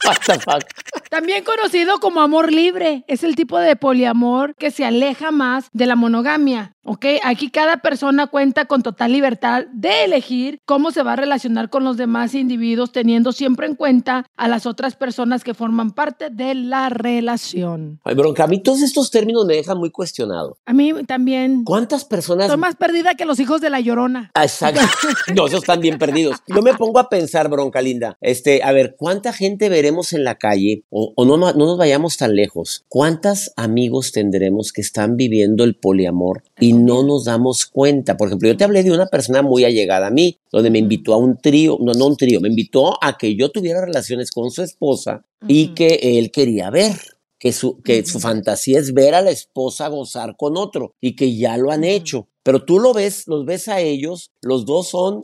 What 0.07 0.17
the 0.27 0.39
fuck? 0.39 0.63
También 1.11 1.45
conocido 1.45 1.99
como 1.99 2.21
amor 2.21 2.53
libre, 2.53 3.05
es 3.09 3.25
el 3.25 3.35
tipo 3.35 3.59
de 3.59 3.77
poliamor 3.77 4.55
que 4.57 4.71
se 4.71 4.85
aleja 4.85 5.31
más 5.31 5.69
de 5.73 5.87
la 5.87 5.97
monogamia. 5.97 6.76
¿Ok? 6.87 7.07
Aquí 7.25 7.51
cada 7.51 7.79
persona 7.79 8.27
cuenta 8.29 8.67
con 8.67 8.83
total 8.83 9.13
libertad 9.13 9.65
de 9.73 10.05
elegir 10.05 10.61
cómo 10.65 10.91
se 10.91 11.03
va 11.03 11.15
a 11.15 11.17
relacionar 11.17 11.71
con 11.71 11.85
los 11.85 11.97
demás 11.97 12.35
individuos, 12.35 12.93
teniendo 12.93 13.33
siempre 13.33 13.67
en 13.67 13.75
cuenta 13.75 14.27
a 14.37 14.49
las 14.49 14.67
otras 14.67 14.97
personas 14.97 15.45
que 15.45 15.55
forman 15.55 15.93
parte 15.93 16.31
de 16.31 16.55
la 16.55 16.89
relación. 16.89 18.01
Ay, 18.05 18.15
bronca, 18.15 18.45
a 18.45 18.47
mí 18.47 18.63
todos 18.63 18.83
estos 18.83 19.11
términos 19.11 19.45
me 19.47 19.55
dejan 19.55 19.79
muy 19.79 19.91
cuestionado. 19.91 20.59
A 20.67 20.73
mí 20.73 20.93
también. 21.07 21.65
¿Cuántas 21.65 22.05
personas? 22.05 22.49
Son 22.49 22.61
más 22.61 22.77
perdida 22.77 23.15
que 23.15 23.25
los 23.25 23.41
hijos 23.41 23.61
de 23.61 23.71
la 23.71 23.81
llorona. 23.81 24.31
Ah, 24.35 24.45
exacto. 24.45 24.81
no, 25.35 25.47
esos 25.47 25.61
están 25.61 25.81
bien 25.81 25.99
perdidos. 25.99 26.37
Yo 26.47 26.63
me 26.63 26.75
pongo 26.75 26.99
a 26.99 27.09
pensar, 27.09 27.49
bronca 27.49 27.83
linda. 27.83 28.17
Este, 28.21 28.63
a 28.63 28.73
ver, 28.73 28.97
¿cuánta 28.97 29.33
gente 29.33 29.69
veremos 29.69 30.13
en 30.13 30.25
la 30.25 30.37
calle? 30.37 30.85
O, 30.91 31.13
no, 31.25 31.37
no 31.37 31.53
nos 31.53 31.79
vayamos 31.79 32.17
tan 32.17 32.35
lejos. 32.35 32.85
¿Cuántos 32.89 33.53
amigos 33.57 34.13
tendremos 34.13 34.73
que 34.73 34.81
están 34.81 35.17
viviendo 35.17 35.65
el 35.65 35.77
poliamor 35.77 36.43
y 36.61 36.73
no 36.77 37.03
nos 37.03 37.25
damos 37.25 37.67
cuenta. 37.67 38.17
Por 38.17 38.29
ejemplo, 38.29 38.49
yo 38.49 38.57
te 38.57 38.65
hablé 38.65 38.83
de 38.83 38.93
una 38.93 39.07
persona 39.07 39.43
muy 39.43 39.65
allegada 39.65 40.09
a 40.09 40.11
mí, 40.11 40.39
donde 40.53 40.71
me 40.71 40.79
invitó 40.79 41.15
a 41.15 41.17
un 41.17 41.37
trío, 41.39 41.79
no, 41.81 41.93
no 41.93 42.07
un 42.07 42.17
trío, 42.17 42.41
me 42.41 42.49
invitó 42.49 43.03
a 43.03 43.17
que 43.17 43.35
yo 43.35 43.51
tuviera 43.51 43.85
relaciones 43.85 44.31
con 44.31 44.51
su 44.51 44.63
esposa 44.63 45.25
y 45.49 45.69
que 45.69 45.99
él 46.19 46.31
quería 46.31 46.71
ver. 46.71 46.97
Que 47.39 47.53
su, 47.53 47.83
que 47.83 48.05
su 48.07 48.19
fantasía 48.19 48.79
es 48.79 48.95
ver 48.95 49.15
a 49.15 49.21
la 49.21 49.31
esposa 49.31 49.89
gozar 49.89 50.37
con 50.39 50.57
otro 50.57 50.95
y 51.03 51.15
que 51.15 51.37
ya 51.37 51.59
lo 51.59 51.71
han 51.71 51.85
hecho. 51.85 52.29
Pero 52.47 52.65
tú 52.65 52.79
lo 52.79 52.95
ves, 52.95 53.27
los 53.27 53.45
ves 53.45 53.67
a 53.67 53.81
ellos, 53.81 54.31
los 54.41 54.67
dos 54.67 54.91
son 54.91 55.21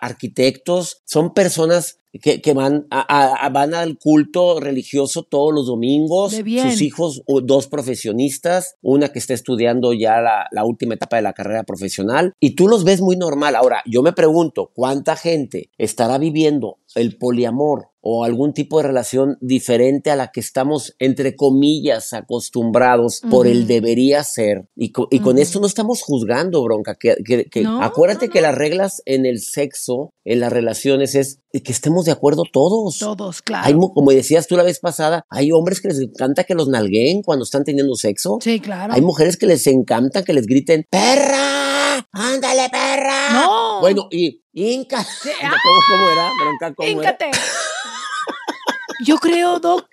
arquitectos, 0.00 1.02
son 1.04 1.34
personas 1.34 1.98
que, 2.22 2.54
van, 2.54 2.86
a, 2.90 3.50
van 3.50 3.74
al 3.74 3.98
culto 3.98 4.60
religioso 4.60 5.24
todos 5.24 5.52
los 5.52 5.66
domingos. 5.66 6.32
Sus 6.32 6.80
hijos, 6.80 7.22
dos 7.42 7.66
profesionistas, 7.66 8.76
una 8.80 9.10
que 9.10 9.18
está 9.18 9.34
estudiando 9.34 9.92
ya 9.92 10.22
la, 10.22 10.46
la, 10.52 10.64
última 10.64 10.94
etapa 10.94 11.16
de 11.16 11.22
la 11.22 11.34
carrera 11.34 11.64
profesional. 11.64 12.32
Y 12.40 12.54
tú 12.54 12.66
los 12.66 12.84
ves 12.84 13.02
muy 13.02 13.16
normal. 13.16 13.56
Ahora, 13.56 13.82
yo 13.84 14.02
me 14.02 14.14
pregunto, 14.14 14.70
¿cuánta 14.74 15.16
gente 15.16 15.68
estará 15.76 16.16
viviendo 16.16 16.78
el 16.94 17.18
poliamor 17.18 17.88
o 18.06 18.22
algún 18.22 18.52
tipo 18.52 18.76
de 18.76 18.88
relación 18.88 19.38
diferente 19.40 20.10
a 20.10 20.16
la 20.16 20.30
que 20.30 20.40
estamos, 20.40 20.94
entre 20.98 21.36
comillas, 21.36 22.12
acostumbrados 22.12 23.22
por 23.30 23.46
el 23.46 23.66
debería 23.66 24.22
ser. 24.24 24.68
Y, 24.76 24.92
con 24.92 25.38
esto 25.38 25.58
no 25.58 25.66
estamos 25.66 26.02
juzgando, 26.02 26.62
bronca. 26.62 26.96
Que, 26.96 27.16
acuérdate 27.80 28.28
que 28.28 28.42
las 28.42 28.54
reglas 28.54 29.00
en 29.06 29.24
el 29.24 29.40
sexo, 29.40 30.12
en 30.26 30.40
las 30.40 30.52
relaciones, 30.52 31.14
es 31.14 31.40
que 31.52 31.72
estemos 31.72 32.04
de 32.04 32.12
acuerdo 32.12 32.42
todos. 32.52 32.98
Todos, 32.98 33.40
claro. 33.40 33.66
Hay, 33.66 33.72
como 33.72 34.10
decías 34.10 34.46
tú 34.46 34.58
la 34.58 34.64
vez 34.64 34.80
pasada, 34.80 35.24
hay 35.30 35.50
hombres 35.50 35.80
que 35.80 35.88
les 35.88 35.98
encanta 35.98 36.44
que 36.44 36.54
los 36.54 36.68
nalguen 36.68 37.22
cuando 37.22 37.44
están 37.44 37.64
teniendo 37.64 37.94
sexo. 37.94 38.36
Sí, 38.42 38.60
claro. 38.60 38.92
Hay 38.92 39.00
mujeres 39.00 39.38
que 39.38 39.46
les 39.46 39.66
encanta 39.66 40.24
que 40.24 40.34
les 40.34 40.44
griten, 40.44 40.84
¡perra! 40.90 42.06
¡Ándale, 42.12 42.68
perra! 42.68 43.32
No. 43.32 43.80
Bueno, 43.80 44.08
y 44.10 44.42
Inca. 44.54 44.98
¿Cómo, 45.88 46.10
era? 46.10 46.30
Bronca, 46.38 46.74
¿cómo 46.74 46.88
Íncate. 46.88 47.30
Yo 49.04 49.18
creo, 49.18 49.60
Doc, 49.60 49.86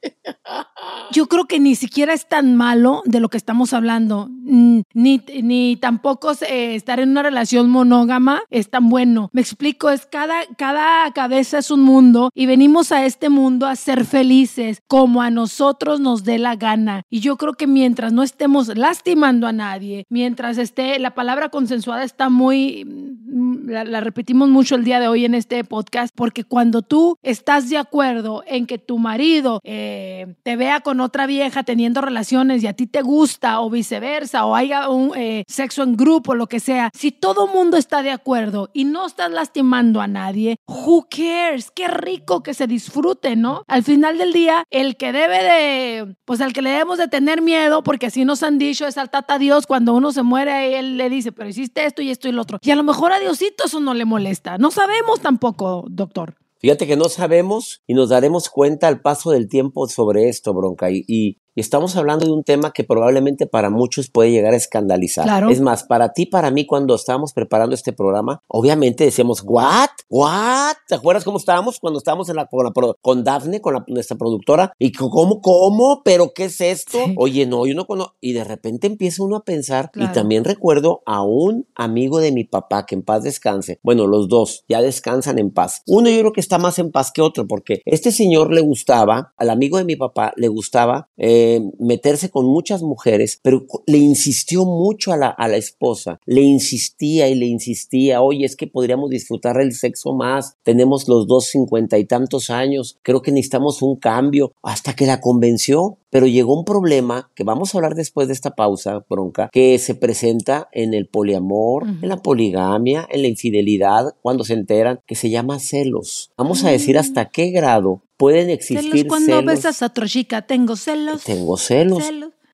yo 1.11 1.27
creo 1.27 1.45
que 1.45 1.59
ni 1.59 1.75
siquiera 1.75 2.13
es 2.13 2.27
tan 2.29 2.55
malo 2.55 3.01
de 3.05 3.19
lo 3.19 3.27
que 3.27 3.35
estamos 3.35 3.73
hablando, 3.73 4.29
ni, 4.29 5.21
ni 5.43 5.75
tampoco 5.75 6.31
eh, 6.47 6.75
estar 6.75 6.99
en 6.99 7.09
una 7.09 7.23
relación 7.23 7.69
monógama 7.69 8.41
es 8.49 8.69
tan 8.69 8.89
bueno. 8.89 9.29
Me 9.33 9.41
explico, 9.41 9.89
es 9.89 10.05
cada, 10.05 10.45
cada 10.57 11.11
cabeza 11.11 11.57
es 11.57 11.71
un 11.71 11.81
mundo 11.81 12.31
y 12.33 12.45
venimos 12.45 12.91
a 12.91 13.05
este 13.05 13.29
mundo 13.29 13.67
a 13.67 13.75
ser 13.75 14.05
felices 14.05 14.81
como 14.87 15.21
a 15.21 15.29
nosotros 15.29 15.99
nos 15.99 16.23
dé 16.23 16.37
la 16.37 16.55
gana. 16.55 17.03
Y 17.09 17.19
yo 17.19 17.35
creo 17.35 17.53
que 17.53 17.67
mientras 17.67 18.13
no 18.13 18.23
estemos 18.23 18.75
lastimando 18.77 19.45
a 19.45 19.51
nadie, 19.51 20.05
mientras 20.09 20.57
esté, 20.57 20.99
la 20.99 21.15
palabra 21.15 21.49
consensuada 21.49 22.03
está 22.03 22.29
muy, 22.29 22.85
mm, 22.85 23.69
la, 23.69 23.83
la 23.83 23.99
repetimos 23.99 24.47
mucho 24.47 24.75
el 24.75 24.85
día 24.85 25.01
de 25.01 25.09
hoy 25.09 25.25
en 25.25 25.35
este 25.35 25.63
podcast, 25.65 26.13
porque 26.15 26.45
cuando 26.45 26.81
tú 26.81 27.17
estás 27.23 27.69
de 27.69 27.77
acuerdo 27.77 28.43
en 28.47 28.65
que 28.65 28.77
tu 28.77 29.00
marido 29.01 29.59
eh, 29.63 30.35
te 30.43 30.55
vea 30.55 30.79
con 30.79 30.99
otra 31.01 31.25
vieja 31.27 31.63
teniendo 31.63 32.01
relaciones 32.01 32.63
y 32.63 32.67
a 32.67 32.73
ti 32.73 32.87
te 32.87 33.01
gusta 33.01 33.59
o 33.59 33.69
viceversa 33.69 34.45
o 34.45 34.55
haya 34.55 34.89
un 34.89 35.11
eh, 35.15 35.43
sexo 35.47 35.83
en 35.83 35.97
grupo, 35.97 36.35
lo 36.35 36.47
que 36.47 36.59
sea, 36.59 36.89
si 36.93 37.11
todo 37.11 37.47
mundo 37.47 37.77
está 37.77 38.03
de 38.03 38.11
acuerdo 38.11 38.69
y 38.73 38.85
no 38.85 39.05
estás 39.05 39.31
lastimando 39.31 40.01
a 40.01 40.07
nadie, 40.07 40.57
who 40.67 41.07
cares? 41.09 41.71
Qué 41.71 41.87
rico 41.87 42.43
que 42.43 42.53
se 42.53 42.67
disfrute, 42.67 43.35
¿no? 43.35 43.63
Al 43.67 43.83
final 43.83 44.17
del 44.17 44.33
día, 44.33 44.63
el 44.69 44.95
que 44.97 45.11
debe 45.11 45.43
de, 45.43 46.15
pues 46.25 46.41
al 46.41 46.53
que 46.53 46.61
le 46.61 46.69
debemos 46.69 46.97
de 46.97 47.07
tener 47.07 47.41
miedo, 47.41 47.83
porque 47.83 48.07
así 48.07 48.25
nos 48.25 48.43
han 48.43 48.57
dicho, 48.57 48.87
es 48.87 48.97
al 48.97 49.09
tata 49.09 49.39
Dios, 49.39 49.67
cuando 49.67 49.93
uno 49.93 50.11
se 50.11 50.23
muere, 50.23 50.79
él 50.79 50.97
le 50.97 51.09
dice, 51.09 51.31
pero 51.31 51.49
hiciste 51.49 51.85
esto 51.85 52.01
y 52.01 52.09
esto 52.09 52.27
y 52.27 52.31
lo 52.31 52.41
otro. 52.41 52.59
Y 52.61 52.71
a 52.71 52.75
lo 52.75 52.83
mejor 52.83 53.11
a 53.11 53.19
Diosito 53.19 53.65
eso 53.65 53.79
no 53.79 53.93
le 53.93 54.05
molesta. 54.05 54.57
No 54.57 54.71
sabemos 54.71 55.21
tampoco, 55.21 55.85
doctor. 55.89 56.40
Fíjate 56.61 56.85
que 56.85 56.95
no 56.95 57.09
sabemos 57.09 57.81
y 57.87 57.95
nos 57.95 58.09
daremos 58.09 58.49
cuenta 58.49 58.87
al 58.87 59.01
paso 59.01 59.31
del 59.31 59.49
tiempo 59.49 59.87
sobre 59.87 60.29
esto, 60.29 60.53
bronca. 60.53 60.91
y, 60.91 61.03
y 61.07 61.39
estamos 61.55 61.95
hablando 61.95 62.25
de 62.25 62.31
un 62.31 62.43
tema 62.43 62.71
que 62.71 62.83
probablemente 62.83 63.45
para 63.45 63.69
muchos 63.69 64.09
puede 64.09 64.31
llegar 64.31 64.53
a 64.53 64.57
escandalizar. 64.57 65.25
Claro. 65.25 65.49
Es 65.49 65.61
más, 65.61 65.83
para 65.83 66.13
ti, 66.13 66.25
para 66.25 66.51
mí, 66.51 66.65
cuando 66.65 66.95
estábamos 66.95 67.33
preparando 67.33 67.75
este 67.75 67.93
programa, 67.93 68.41
obviamente 68.47 69.03
decíamos, 69.03 69.43
¿what? 69.45 69.89
¿What? 70.09 70.75
¿Te 70.87 70.95
acuerdas 70.95 71.23
cómo 71.23 71.37
estábamos 71.37 71.79
cuando 71.79 71.99
estábamos 71.99 72.29
en 72.29 72.35
la, 72.37 72.47
con, 72.47 72.71
con 73.01 73.23
Dafne, 73.23 73.61
con 73.61 73.73
la, 73.73 73.83
nuestra 73.87 74.17
productora? 74.17 74.73
¿Y 74.79 74.91
cómo, 74.91 75.41
cómo? 75.41 76.01
¿Pero 76.03 76.33
qué 76.33 76.45
es 76.45 76.61
esto? 76.61 76.99
Oye, 77.17 77.45
no, 77.45 77.65
yo 77.65 77.75
no 77.75 77.85
conozco. 77.85 78.15
Y 78.21 78.33
de 78.33 78.43
repente 78.43 78.87
empieza 78.87 79.23
uno 79.23 79.37
a 79.37 79.43
pensar, 79.43 79.91
y 79.95 80.07
también 80.07 80.43
recuerdo 80.43 81.01
a 81.05 81.23
un 81.23 81.67
amigo 81.75 82.19
de 82.19 82.31
mi 82.31 82.43
papá, 82.43 82.85
que 82.85 82.95
en 82.95 83.03
paz 83.03 83.23
descanse. 83.23 83.79
Bueno, 83.83 84.07
los 84.07 84.27
dos 84.27 84.63
ya 84.67 84.81
descansan 84.81 85.39
en 85.39 85.51
paz. 85.51 85.81
Uno 85.87 86.09
yo 86.09 86.19
creo 86.19 86.33
que 86.33 86.41
está 86.41 86.57
más 86.57 86.79
en 86.79 86.91
paz 86.91 87.11
que 87.11 87.21
otro, 87.21 87.47
porque 87.47 87.81
este 87.85 88.11
señor 88.11 88.53
le 88.53 88.61
gustaba, 88.61 89.33
al 89.37 89.49
amigo 89.49 89.77
de 89.77 89.85
mi 89.85 89.95
papá 89.95 90.33
le 90.35 90.47
gustaba, 90.47 91.09
eh, 91.17 91.40
meterse 91.79 92.29
con 92.29 92.45
muchas 92.45 92.81
mujeres, 92.81 93.39
pero 93.41 93.65
le 93.85 93.97
insistió 93.97 94.65
mucho 94.65 95.11
a 95.11 95.17
la, 95.17 95.29
a 95.29 95.47
la 95.47 95.57
esposa, 95.57 96.19
le 96.25 96.41
insistía 96.41 97.27
y 97.29 97.35
le 97.35 97.45
insistía, 97.45 98.21
oye, 98.21 98.45
es 98.45 98.55
que 98.55 98.67
podríamos 98.67 99.09
disfrutar 99.09 99.59
el 99.61 99.73
sexo 99.73 100.13
más, 100.13 100.55
tenemos 100.63 101.07
los 101.07 101.27
dos 101.27 101.47
cincuenta 101.47 101.97
y 101.97 102.05
tantos 102.05 102.49
años, 102.49 102.97
creo 103.01 103.21
que 103.21 103.31
necesitamos 103.31 103.81
un 103.81 103.95
cambio, 103.95 104.53
hasta 104.61 104.95
que 104.95 105.05
la 105.05 105.21
convenció. 105.21 105.97
Pero 106.11 106.27
llegó 106.27 106.53
un 106.53 106.65
problema 106.65 107.31
que 107.35 107.43
vamos 107.43 107.73
a 107.73 107.77
hablar 107.77 107.95
después 107.95 108.27
de 108.27 108.33
esta 108.33 108.51
pausa, 108.51 109.03
bronca, 109.09 109.49
que 109.51 109.79
se 109.79 109.95
presenta 109.95 110.67
en 110.71 110.93
el 110.93 111.07
poliamor, 111.07 111.87
en 111.87 112.09
la 112.09 112.17
poligamia, 112.17 113.07
en 113.09 113.23
la 113.23 113.29
infidelidad, 113.29 114.13
cuando 114.21 114.43
se 114.43 114.53
enteran, 114.53 114.99
que 115.07 115.15
se 115.15 115.29
llama 115.29 115.59
celos. 115.59 116.31
Vamos 116.37 116.63
a 116.63 116.69
decir 116.69 116.97
hasta 116.97 117.29
qué 117.29 117.49
grado 117.49 118.03
pueden 118.17 118.49
existir 118.49 118.91
celos. 118.91 119.07
cuando 119.07 119.43
besas 119.43 119.81
a 119.81 119.87
otra 119.87 120.05
chica, 120.05 120.41
tengo 120.43 120.75
celos. 120.75 121.23
Tengo 121.23 121.57
celos. 121.57 122.03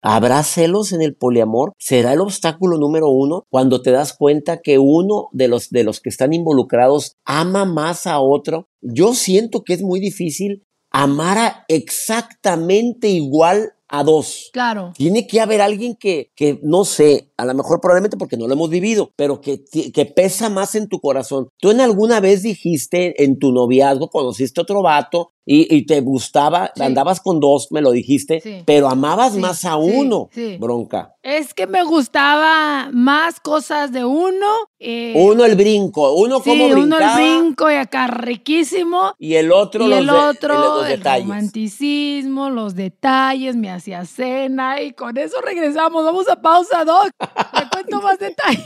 ¿Habrá 0.02 0.44
celos 0.44 0.94
en 0.94 1.02
el 1.02 1.16
poliamor? 1.16 1.74
¿Será 1.78 2.14
el 2.14 2.22
obstáculo 2.22 2.78
número 2.78 3.10
uno 3.10 3.46
cuando 3.50 3.82
te 3.82 3.92
das 3.92 4.14
cuenta 4.14 4.62
que 4.62 4.78
uno 4.78 5.30
de 5.32 5.48
los, 5.48 5.70
de 5.70 5.84
los 5.84 6.00
que 6.00 6.10
están 6.10 6.34
involucrados 6.34 7.18
ama 7.26 7.66
más 7.66 8.08
a 8.08 8.20
otro? 8.20 8.70
Yo 8.82 9.14
siento 9.14 9.64
que 9.64 9.74
es 9.74 9.82
muy 9.82 10.00
difícil 10.00 10.64
amar 10.98 11.64
exactamente 11.68 13.08
igual 13.08 13.74
a 13.88 14.04
dos. 14.04 14.50
Claro. 14.52 14.94
Tiene 14.96 15.28
que 15.28 15.40
haber 15.40 15.62
alguien 15.62 15.96
que, 15.96 16.32
que 16.36 16.60
no 16.64 16.86
sé, 16.86 17.32
a 17.38 17.46
lo 17.46 17.54
mejor 17.54 17.80
probablemente 17.80 18.18
porque 18.18 18.36
no 18.36 18.48
lo 18.48 18.54
hemos 18.54 18.72
vivido, 18.72 19.12
pero 19.16 19.40
que, 19.40 19.64
que 19.64 20.06
pesa 20.08 20.50
más 20.50 20.74
en 20.74 20.90
tu 20.90 21.00
corazón. 21.00 21.50
Tú 21.60 21.70
en 21.70 21.82
alguna 21.82 22.20
vez 22.20 22.42
dijiste 22.42 23.24
en 23.24 23.38
tu 23.38 23.52
noviazgo, 23.52 24.10
conociste 24.10 24.60
otro 24.60 24.82
vato 24.82 25.34
y, 25.50 25.74
y 25.76 25.86
te 25.86 26.02
gustaba, 26.02 26.72
Sí. 26.76 26.84
andabas 26.84 27.22
con 27.22 27.40
dos, 27.40 27.70
me 27.72 27.82
lo 27.82 27.92
dijiste, 27.92 28.42
Sí. 28.42 28.64
pero 28.66 28.90
amabas 28.90 29.34
Sí, 29.34 29.40
más 29.40 29.64
a 29.66 29.78
uno, 29.78 30.30
bronca. 30.60 31.16
Es 31.24 31.54
que 31.54 31.66
me 31.68 31.84
gustaba 31.84 32.90
más 32.92 33.40
cosas 33.40 33.92
de 33.94 34.04
uno. 34.06 34.46
eh, 34.80 35.14
Uno 35.16 35.44
el 35.46 35.56
brinco, 35.56 36.14
uno 36.14 36.40
como 36.42 36.66
uno 36.66 36.76
el 36.78 36.82
brincaba 36.88 37.16
brinco 37.16 37.72
y 37.72 37.76
acá 37.76 38.08
riquísimo. 38.08 39.14
y 39.18 39.34
el 39.36 39.52
otro 39.52 39.86
y 39.86 39.90
los, 39.90 40.00
el 40.00 40.06
de- 40.08 40.12
otro, 40.12 40.54
los 40.60 40.86
el 40.90 40.98
detalles. 40.98 41.28
romanticismo, 41.28 42.50
los 42.50 42.76
detalles, 42.76 43.56
me 43.56 43.72
hacía 43.72 44.06
cena 44.06 44.82
y 44.82 44.92
con 44.92 45.18
eso 45.18 45.42
regresamos. 45.42 46.04
Vamos 46.06 46.28
a 46.30 46.36
pausa, 46.42 46.84
Doc. 46.86 47.10
Te 47.20 47.70
cuento 47.72 48.02
más 48.02 48.20
detalles. 48.20 48.66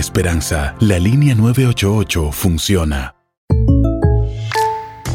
esperanza. 0.00 0.74
La 0.80 0.98
línea 0.98 1.34
988 1.34 2.32
funciona. 2.32 3.14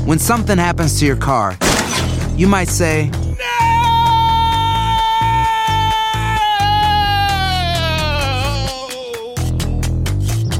When 0.05 0.19
something 0.19 0.57
happens 0.57 0.99
to 0.99 1.05
your 1.05 1.17
car, 1.17 1.57
you 2.37 2.47
might 2.47 2.69
say, 2.69 3.09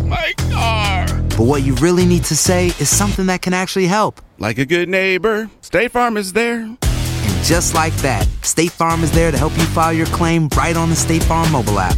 My 0.08 0.34
car. 0.52 1.06
but 1.38 1.46
what 1.46 1.64
you 1.64 1.74
really 1.76 2.06
need 2.06 2.24
to 2.26 2.36
say 2.36 2.68
is 2.80 2.90
something 2.90 3.26
that 3.28 3.42
can 3.42 3.54
actually 3.54 3.88
help. 3.88 4.22
Like 4.40 4.58
a 4.58 4.66
good 4.66 4.90
neighbor, 4.90 5.50
State 5.62 5.92
Farm 5.92 6.18
is 6.18 6.34
there. 6.34 6.62
And 6.62 7.44
just 7.44 7.74
like 7.74 7.94
that, 7.98 8.28
State 8.42 8.72
Farm 8.72 9.04
is 9.04 9.12
there 9.12 9.32
to 9.32 9.38
help 9.38 9.54
you 9.58 9.66
file 9.66 9.94
your 9.94 10.08
claim 10.08 10.48
right 10.58 10.76
on 10.78 10.90
the 10.90 10.96
State 10.96 11.24
Farm 11.24 11.52
mobile 11.52 11.80
app. 11.80 11.98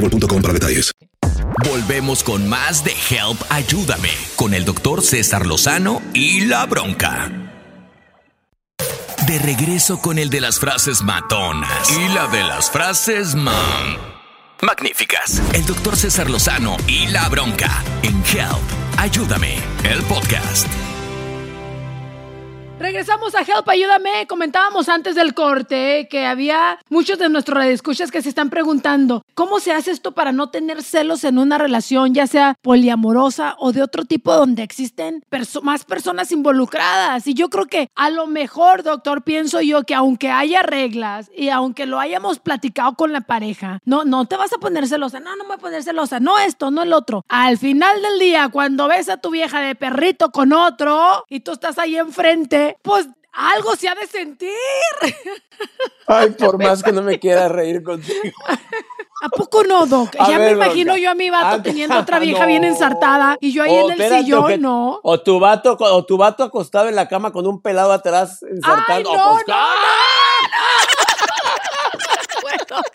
para 0.09 0.53
detalles. 0.53 0.91
Volvemos 1.69 2.23
con 2.23 2.49
más 2.49 2.83
de 2.83 2.91
Help 2.91 3.39
Ayúdame 3.49 4.09
con 4.35 4.53
el 4.53 4.65
doctor 4.65 5.01
César 5.01 5.45
Lozano 5.45 6.01
y 6.13 6.45
la 6.45 6.65
bronca. 6.65 7.29
De 9.27 9.37
regreso 9.39 9.99
con 9.99 10.17
el 10.17 10.29
de 10.29 10.41
las 10.41 10.59
frases 10.59 11.03
matonas 11.03 11.89
y 11.91 12.13
la 12.13 12.27
de 12.27 12.43
las 12.43 12.71
frases 12.71 13.35
man. 13.35 13.97
Magníficas. 14.61 15.41
El 15.53 15.65
doctor 15.65 15.95
César 15.95 16.29
Lozano 16.29 16.77
y 16.87 17.07
la 17.07 17.29
bronca 17.29 17.83
en 18.03 18.23
Help 18.25 18.81
Ayúdame, 18.97 19.57
el 19.83 20.03
podcast. 20.03 20.67
Regresamos 22.81 23.35
a 23.35 23.41
Help, 23.41 23.69
ayúdame. 23.69 24.25
Comentábamos 24.27 24.89
antes 24.89 25.13
del 25.13 25.35
corte 25.35 26.07
que 26.09 26.25
había 26.25 26.79
muchos 26.89 27.19
de 27.19 27.29
nuestros 27.29 27.55
radioescuchas 27.55 28.09
que 28.09 28.23
se 28.23 28.29
están 28.29 28.49
preguntando 28.49 29.23
cómo 29.35 29.59
se 29.59 29.71
hace 29.71 29.91
esto 29.91 30.13
para 30.13 30.31
no 30.31 30.49
tener 30.49 30.81
celos 30.81 31.23
en 31.23 31.37
una 31.37 31.59
relación, 31.59 32.15
ya 32.15 32.25
sea 32.25 32.55
poliamorosa 32.63 33.55
o 33.59 33.71
de 33.71 33.83
otro 33.83 34.05
tipo 34.05 34.33
donde 34.33 34.63
existen 34.63 35.23
más 35.61 35.85
personas 35.85 36.31
involucradas. 36.31 37.27
Y 37.27 37.35
yo 37.35 37.51
creo 37.51 37.67
que 37.67 37.87
a 37.93 38.09
lo 38.09 38.25
mejor, 38.25 38.81
doctor, 38.81 39.21
pienso 39.21 39.61
yo 39.61 39.83
que 39.83 39.93
aunque 39.93 40.31
haya 40.31 40.63
reglas 40.63 41.29
y 41.37 41.49
aunque 41.49 41.85
lo 41.85 41.99
hayamos 41.99 42.39
platicado 42.39 42.95
con 42.95 43.13
la 43.13 43.21
pareja, 43.21 43.79
no, 43.85 44.05
no 44.05 44.25
te 44.25 44.37
vas 44.37 44.53
a 44.53 44.57
poner 44.57 44.87
celosa. 44.87 45.19
No, 45.19 45.35
no 45.35 45.43
me 45.43 45.49
voy 45.49 45.57
a 45.57 45.59
poner 45.59 45.83
celosa. 45.83 46.19
No 46.19 46.39
esto, 46.39 46.71
no 46.71 46.81
el 46.81 46.93
otro. 46.93 47.25
Al 47.27 47.59
final 47.59 48.01
del 48.01 48.17
día, 48.17 48.49
cuando 48.49 48.87
ves 48.87 49.07
a 49.07 49.17
tu 49.17 49.29
vieja 49.29 49.59
de 49.59 49.75
perrito 49.75 50.31
con 50.31 50.51
otro 50.51 51.25
y 51.29 51.41
tú 51.41 51.51
estás 51.51 51.77
ahí 51.77 51.95
enfrente, 51.95 52.70
pues 52.81 53.07
algo 53.33 53.75
se 53.75 53.89
ha 53.89 53.95
de 53.95 54.07
sentir. 54.07 54.51
Ay, 56.07 56.31
por 56.31 56.57
más 56.61 56.83
que 56.83 56.91
no 56.91 57.01
me 57.01 57.19
quiera 57.19 57.47
reír 57.47 57.83
contigo. 57.83 58.35
¿A 59.23 59.29
poco 59.29 59.63
no, 59.63 59.85
Doc? 59.85 60.15
A 60.17 60.29
ya 60.29 60.39
ver, 60.39 60.55
me 60.57 60.65
imagino 60.65 60.97
yo 60.97 61.11
a 61.11 61.15
mi 61.15 61.29
vato 61.29 61.57
Ah, 61.59 61.61
teniendo 61.61 61.97
otra 61.99 62.17
vieja 62.19 62.41
no. 62.41 62.47
bien 62.47 62.63
ensartada 62.63 63.37
y 63.39 63.53
yo 63.53 63.61
ahí 63.63 63.71
O 63.71 63.85
en 63.85 63.85
el 63.85 63.91
espérate, 64.01 64.23
sillón, 64.23 64.47
que- 64.47 64.57
¿no? 64.57 64.99
O 65.03 65.21
tu 65.21 65.39
vato, 65.39 65.77
o 65.79 66.05
tu 66.05 66.17
vato 66.17 66.43
acostado 66.43 66.89
en 66.89 66.95
la 66.95 67.07
cama 67.07 67.31
con 67.31 67.45
un 67.47 67.61
pelado 67.61 67.91
atrás 67.93 68.39
¡Ay, 68.43 68.49
ensartando. 68.55 69.13
no, 69.15 69.33
Pues, 69.33 69.45
no, 69.47 69.55
no! 72.77 72.81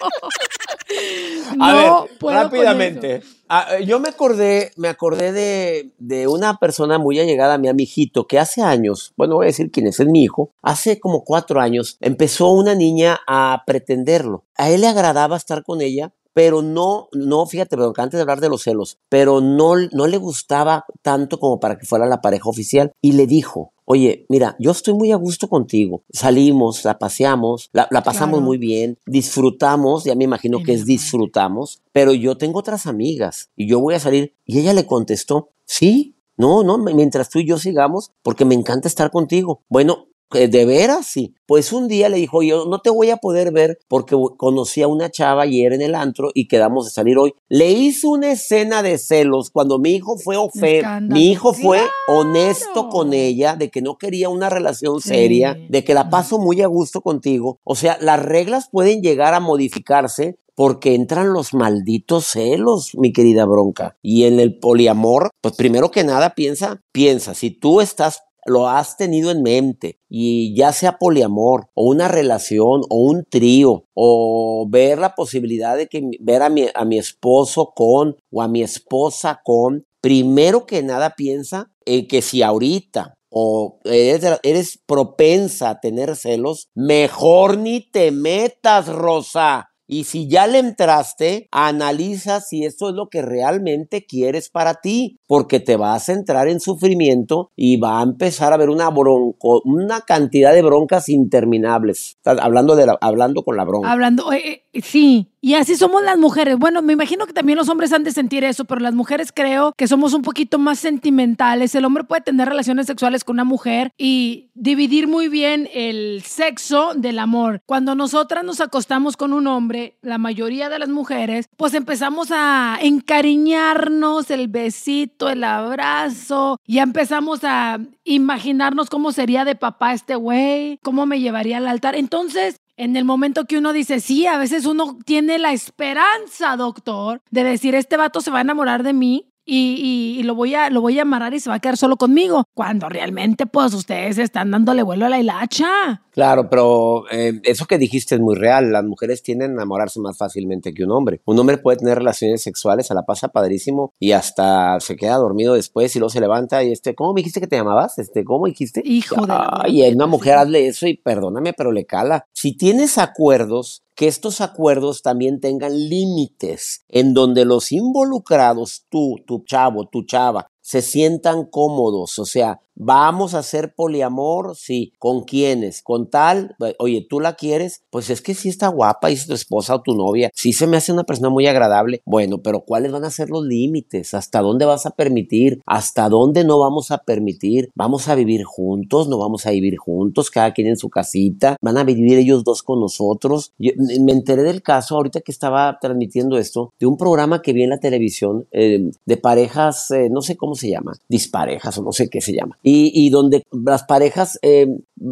A 1.61 1.73
No 1.73 2.03
ver, 2.05 2.19
puedo 2.19 2.37
rápidamente. 2.37 3.23
Ah, 3.49 3.79
yo 3.79 4.01
me 4.01 4.09
acordé, 4.09 4.73
me 4.77 4.89
acordé 4.89 5.33
de, 5.33 5.91
de 5.99 6.27
una 6.27 6.59
persona 6.59 6.99
muy 6.99 7.21
allegada 7.21 7.55
a 7.55 7.59
mi 7.59 7.69
hijito, 7.83 8.27
que 8.27 8.41
hace 8.41 8.63
años, 8.63 9.13
bueno, 9.17 9.37
voy 9.37 9.47
a 9.47 9.47
decir 9.47 9.71
quién 9.71 9.87
es, 9.87 10.01
es 10.01 10.07
mi 10.09 10.25
hijo, 10.25 10.51
hace 10.63 10.99
como 10.99 11.23
cuatro 11.23 11.61
años, 11.61 11.97
empezó 12.01 12.51
una 12.51 12.75
niña 12.75 13.21
a 13.29 13.63
pretenderlo. 13.65 14.45
A 14.57 14.71
él 14.71 14.81
le 14.81 14.89
agradaba 14.89 15.37
estar 15.37 15.63
con 15.63 15.81
ella, 15.81 16.13
pero 16.37 16.61
no, 16.61 17.09
no, 17.15 17.47
fíjate, 17.47 17.79
pero 17.79 17.95
antes 17.97 18.19
de 18.19 18.21
hablar 18.21 18.43
de 18.43 18.51
los 18.51 18.63
celos, 18.63 18.99
pero 19.09 19.41
no, 19.41 19.73
no 19.93 20.07
le 20.07 20.19
gustaba 20.19 20.85
tanto 21.01 21.41
como 21.41 21.59
para 21.61 21.79
que 21.79 21.87
fuera 21.87 22.05
la 22.05 22.21
pareja 22.21 22.51
oficial 22.51 22.93
y 23.01 23.13
le 23.13 23.27
dijo, 23.27 23.73
oye, 23.87 24.27
mira, 24.29 24.55
yo 24.59 24.73
estoy 24.73 24.93
muy 24.93 25.13
a 25.13 25.17
gusto 25.17 25.49
contigo, 25.49 26.03
salimos, 26.13 26.85
la 26.85 26.99
paseamos, 26.99 27.71
la, 27.73 27.89
la 27.91 28.03
pasamos 28.03 28.35
Claro. 28.35 28.45
muy 28.45 28.59
bien, 28.59 28.99
disfrutamos, 29.07 30.05
ya 30.05 30.15
me 30.15 30.25
imagino 30.25 30.63
que 30.63 30.75
es 30.75 30.85
disfrutamos, 30.85 31.81
pero 31.93 32.13
yo 32.13 32.37
tengo 32.37 32.59
otras 32.59 32.87
amigas 32.87 33.49
y 33.57 33.67
yo 33.67 33.81
voy 33.81 33.95
a 33.95 34.01
salir. 34.01 34.35
Y 34.45 34.59
ella 34.59 34.75
le 34.75 34.85
contestó, 34.85 35.49
sí, 35.65 36.17
no, 36.37 36.63
no, 36.63 36.77
mientras 36.77 37.31
tú 37.31 37.39
y 37.39 37.47
yo 37.47 37.57
sigamos, 37.59 38.13
porque 38.23 38.45
me 38.45 38.55
encanta 38.55 38.89
estar 38.89 39.11
contigo. 39.11 39.63
Bueno, 39.71 40.09
¿De 40.33 40.65
veras? 40.65 41.07
Sí. 41.07 41.35
Pues 41.47 41.73
un 41.73 41.87
día 41.87 42.09
le 42.09 42.17
dijo, 42.17 42.43
yo 42.43 42.67
no 42.67 42.81
te 42.81 42.91
voy 42.91 43.11
a 43.11 43.17
poder 43.19 43.53
ver 43.53 43.79
porque 43.89 44.17
conocí 44.37 44.83
a 44.83 44.89
una 44.89 45.09
chava 45.11 45.43
ayer 45.43 45.73
en 45.73 45.83
el 45.83 45.95
antro 45.95 46.31
y 46.35 46.49
quedamos 46.49 46.85
de 46.87 46.91
salir 46.91 47.17
hoy. 47.17 47.35
Le 47.49 47.71
hizo 47.71 48.11
una 48.11 48.33
escena 48.33 48.83
de 48.83 48.99
celos 48.99 49.51
cuando 49.51 49.79
mi 49.79 49.95
hijo 49.95 50.17
fue 50.19 50.37
ofe 50.37 50.83
mi 51.03 51.31
hijo 51.31 51.53
fue 51.55 51.79
Claro. 51.79 52.21
honesto 52.21 52.89
con 52.89 53.13
ella, 53.13 53.55
de 53.55 53.71
que 53.71 53.83
no 53.83 53.97
quería 53.99 54.29
una 54.29 54.51
relación 54.51 55.01
Sí. 55.01 55.11
seria, 55.11 55.57
de 55.69 55.85
que 55.85 55.95
la 55.95 56.11
paso 56.11 56.39
muy 56.39 56.61
a 56.61 56.67
gusto 56.67 57.01
contigo. 57.03 57.61
O 57.63 57.77
sea, 57.77 57.97
las 58.01 58.21
reglas 58.21 58.69
pueden 58.71 59.03
llegar 59.03 59.33
a 59.35 59.41
modificarse 59.41 60.39
porque 60.57 60.95
entran 60.95 61.35
los 61.35 61.53
malditos 61.53 62.25
celos, 62.29 62.93
mi 62.95 63.13
querida 63.13 63.45
bronca. 63.45 63.99
Y 64.03 64.25
en 64.25 64.41
el 64.41 64.59
poliamor, 64.59 65.29
pues 65.43 65.55
primero 65.55 65.91
que 65.91 66.03
nada 66.03 66.35
piensa, 66.35 66.81
piensa, 66.93 67.35
si 67.35 67.51
tú 67.51 67.83
estás 67.83 68.23
lo 68.47 68.69
has 68.69 68.97
tenido 68.97 69.31
en 69.31 69.43
mente 69.43 69.99
y 70.09 70.55
ya 70.57 70.73
sea 70.73 70.99
poliamor 70.99 71.69
o 71.75 71.85
una 71.85 72.09
relación 72.09 72.83
o 72.89 72.97
un 72.97 73.25
trío 73.29 73.85
o 73.95 74.67
ver 74.69 74.99
la 74.99 75.15
posibilidad 75.15 75.77
de 75.77 75.89
que 75.89 76.03
ver 76.21 76.43
a 76.43 76.49
mi, 76.49 76.67
a 76.75 76.85
mi 76.85 76.99
esposo 76.99 77.73
con 77.75 78.17
o 78.31 78.43
a 78.43 78.49
mi 78.49 78.63
esposa 78.63 79.41
con, 79.45 79.85
primero 80.01 80.67
que 80.67 80.83
nada 80.83 81.15
piensa 81.17 81.71
en 81.85 82.07
que 82.07 82.23
si 82.23 82.43
ahorita 82.43 83.15
o 83.31 83.81
eres, 83.85 84.39
eres 84.43 84.81
propensa 84.87 85.71
a 85.71 85.81
tener 85.81 86.17
celos, 86.17 86.69
mejor 86.75 87.59
ni 87.59 87.81
te 87.81 88.11
metas, 88.11 88.89
Rosa. 88.89 89.69
Y 89.87 90.05
si 90.05 90.29
ya 90.29 90.47
le 90.47 90.59
entraste, 90.59 91.49
analiza 91.53 92.41
si 92.41 92.65
esto 92.65 92.89
es 92.89 92.95
lo 92.95 93.09
que 93.09 93.23
realmente 93.23 94.05
quieres 94.05 94.51
para 94.51 94.75
ti, 94.75 95.19
porque 95.27 95.61
te 95.61 95.77
vas 95.77 96.09
a 96.09 96.13
entrar 96.13 96.49
en 96.49 96.61
sufrimiento 96.61 97.51
y 97.55 97.77
va 97.79 98.01
a 98.01 98.03
empezar 98.03 98.53
a 98.53 98.57
haber 98.57 98.71
una 98.71 98.91
bronco, 98.91 99.63
una 99.65 100.01
cantidad 100.01 100.53
de 100.53 100.63
broncas 100.63 101.09
interminables. 101.09 102.19
hablando 102.25 102.75
de 102.75 102.93
hablando 103.01 103.43
con 103.43 103.57
la 103.57 103.65
bronca. 103.65 103.93
Hablando, 103.93 104.33
eh, 104.33 104.65
eh, 104.73 104.83
sí, 104.83 105.29
y 105.47 105.55
así 105.55 105.77
somos 105.77 106.03
las 106.03 106.19
mujeres. 106.19 106.59
Bueno, 106.59 106.83
me 106.83 106.93
imagino 106.93 107.25
que 107.25 107.33
también 107.33 107.57
los 107.57 107.69
hombres 107.69 107.93
han 107.93 108.03
de 108.03 108.11
sentir 108.11 108.43
eso, 108.43 108.65
pero 108.65 108.81
las 108.81 108.95
mujeres 108.95 109.31
creo 109.33 109.73
que 109.77 109.87
somos 109.87 110.13
un 110.13 110.23
poquito 110.23 110.59
más 110.59 110.81
sentimentales. 110.81 111.73
El 111.77 111.85
hombre 111.85 112.03
puede 112.03 112.23
tener 112.23 112.49
relaciones 112.49 112.87
sexuales 112.87 113.23
con 113.23 113.35
una 113.37 113.45
mujer 113.45 113.93
y 113.97 114.51
dividir 114.55 115.07
muy 115.07 115.29
bien 115.29 115.69
el 115.73 116.25
sexo 116.25 116.95
del 116.97 117.21
amor. 117.21 117.63
Cuando 117.65 117.95
nosotras 117.95 118.43
nos 118.43 118.61
acostamos 118.61 119.17
con 119.17 119.33
un 119.33 119.47
hombre, 119.47 119.97
la 120.03 120.19
mayoría 120.19 120.69
de 120.69 120.81
las 120.81 120.89
mujeres, 120.89 121.49
pues 121.57 121.75
empezamos 121.75 122.33
a 122.33 122.77
encariñarnos, 122.83 124.33
el 124.33 124.49
besito, 124.49 125.29
el 125.29 125.45
abrazo, 125.45 126.59
ya 126.67 126.83
empezamos 126.83 127.45
a 127.45 127.79
imaginarnos 128.03 128.91
cómo 128.91 129.13
sería 129.13 129.45
de 129.45 129.55
papá 129.55 129.93
este 129.93 130.17
güey, 130.17 130.81
cómo 130.83 131.07
me 131.07 131.21
llevaría 131.21 131.59
al 131.59 131.69
altar. 131.69 131.95
Entonces, 131.95 132.57
en 132.77 132.97
el 132.97 133.05
momento 133.05 133.47
que 133.47 133.59
uno 133.59 133.73
dice, 133.73 134.01
sí, 134.01 134.27
a 134.27 134.39
veces 134.39 134.67
uno 134.67 134.99
tiene 135.05 135.39
la 135.39 135.53
esperanza, 135.53 136.57
doctor, 136.57 137.23
de 137.31 137.45
decir, 137.45 137.75
este 137.75 137.97
vato 137.97 138.21
se 138.21 138.31
va 138.31 138.39
a 138.39 138.43
enamorar 138.43 138.83
de 138.83 138.93
mí, 138.93 139.33
y, 139.47 140.23
lo, 140.25 140.35
voy 140.35 140.55
a, 140.55 140.71
lo 140.71 140.81
voy 140.81 140.99
a 140.99 141.03
amarrar 141.03 141.33
y 141.33 141.41
se 141.41 141.49
va 141.49 141.57
a 141.57 141.61
quedar 141.61 141.77
solo 141.77 141.97
conmigo. 141.97 142.45
Cuando 142.53 142.89
realmente, 142.89 143.47
pues, 143.47 143.73
ustedes 143.75 144.19
están 144.19 144.51
dándole 144.51 144.83
vuelo 144.83 145.07
a 145.07 145.09
la 145.09 145.21
hilacha. 145.21 146.03
Claro, 146.11 146.51
pero 146.51 147.05
eh, 147.11 147.41
eso 147.45 147.67
que 147.67 147.79
dijiste 147.79 148.17
es 148.17 148.21
muy 148.21 148.35
real. 148.35 148.73
Las 148.73 148.85
mujeres 148.85 149.23
tienden 149.23 149.53
a 149.53 149.55
enamorarse 149.55 150.01
más 150.01 150.19
fácilmente 150.19 150.73
que 150.73 150.83
un 150.83 150.91
hombre. 150.91 151.21
Un 151.27 151.39
hombre 151.39 151.59
puede 151.59 151.79
tener 151.79 151.99
relaciones 151.99 152.43
sexuales, 152.43 152.91
a 152.91 152.95
la 152.95 153.05
pasa 153.05 153.29
padrísimo 153.29 153.93
y 154.01 154.13
hasta 154.13 154.81
se 154.81 154.97
queda 154.97 155.17
dormido 155.17 155.55
después 155.55 155.95
y 155.95 155.99
luego 155.99 156.11
se 156.11 156.21
levanta 156.21 156.65
y 156.65 156.73
este, 156.73 156.95
¿cómo 156.95 157.13
me 157.13 157.21
dijiste 157.21 157.41
que 157.41 157.47
te 157.47 157.57
llamabas? 157.57 157.99
Este, 157.99 158.25
¿cómo 158.25 158.47
dijiste? 158.47 158.83
Hijo 158.85 159.27
de. 159.27 159.35
Ay, 159.37 159.83
una 159.93 160.07
mujer 160.07 160.39
hazle 160.39 160.67
eso 160.67 160.87
y 160.87 160.97
perdóname, 160.97 161.53
pero 161.53 161.71
le 161.71 161.85
cala. 161.85 162.27
Si 162.33 162.57
tienes 162.57 162.99
acuerdos, 162.99 163.86
que 163.97 164.07
estos 164.07 164.43
acuerdos 164.43 165.01
también 165.03 165.41
tengan 165.41 165.73
límites 165.73 166.85
en 166.89 167.15
donde 167.15 167.47
los 167.47 167.73
involucrados, 167.73 168.85
tú, 168.91 169.17
tu 169.27 169.43
chavo, 169.45 169.89
tu 169.89 170.05
chava, 170.05 170.47
se 170.61 170.83
sientan 170.83 171.47
cómodos, 171.47 172.19
o 172.19 172.27
sea, 172.27 172.61
Vamos 172.79 173.33
a 173.33 173.39
hacer 173.39 173.75
poliamor, 173.75 174.55
sí. 174.55 174.93
¿Con 174.99 175.23
quiénes? 175.23 175.83
Con 175.83 176.11
tal, 176.11 176.57
oye, 176.79 177.07
¿tú 177.09 177.21
la 177.21 177.35
quieres? 177.35 177.83
Pues 177.91 178.11
es 178.11 178.21
que 178.21 178.35
sí 178.35 178.51
está 178.51 178.69
guapa, 178.69 179.09
es 179.09 179.27
tu 179.27 179.33
esposa 179.33 179.75
o 179.75 179.81
tu 179.81 179.95
novia. 179.95 180.31
Sí 180.35 180.53
se 180.53 180.67
me 180.67 180.77
hace 180.77 180.93
una 180.93 181.05
persona 181.05 181.31
muy 181.31 181.47
agradable. 181.47 182.03
Bueno, 182.05 182.43
pero 182.43 182.61
¿cuáles 182.61 182.93
van 182.93 183.05
a 183.05 183.11
ser 183.11 183.31
los 183.31 183.45
límites? 183.45 184.13
¿Hasta 184.13 184.43
dónde 184.43 184.67
vas 184.67 184.85
a 184.85 184.91
permitir? 184.91 185.63
¿Hasta 185.65 186.11
dónde 186.11 186.45
no 186.45 186.59
vamos 186.59 186.91
a 186.91 186.99
permitir? 186.99 187.71
¿Vamos 187.75 188.09
a 188.09 188.15
vivir 188.15 188.45
juntos? 188.45 189.09
¿No 189.09 189.17
vamos 189.19 189.47
a 189.47 189.53
vivir 189.53 189.79
juntos? 189.79 190.31
Cada 190.31 190.53
quien 190.53 190.67
en 190.67 190.77
su 190.77 190.91
casita. 190.91 191.57
¿Van 191.63 191.79
a 191.79 191.85
vivir 191.85 192.19
ellos 192.19 192.45
dos 192.45 192.63
con 192.63 192.81
nosotros? 192.81 193.53
me 193.59 194.13
enteré 194.13 194.43
del 194.43 194.63
caso 194.63 194.97
ahorita 194.97 195.23
que 195.23 195.33
estaba 195.33 195.79
transmitiendo 195.81 196.37
esto, 196.37 196.75
de 196.79 196.87
un 196.87 196.99
programa 196.99 197.41
que 197.41 197.55
vi 197.55 197.63
en 197.63 197.71
la 197.71 197.81
televisión 197.81 198.47
eh, 198.51 198.91
de 199.07 199.17
parejas, 199.17 199.91
eh, 199.93 200.09
no 200.11 200.21
sé 200.21 200.37
cómo 200.37 200.55
se 200.55 200.69
llama, 200.69 200.93
disparejas 201.09 201.79
o 201.79 201.83
no 201.83 201.93
sé 201.93 202.09
qué 202.09 202.21
se 202.21 202.35
llama 202.35 202.59
y, 202.69 203.11
donde 203.11 203.45
las 203.53 203.85
parejas 203.85 204.41
eh, 204.43 204.67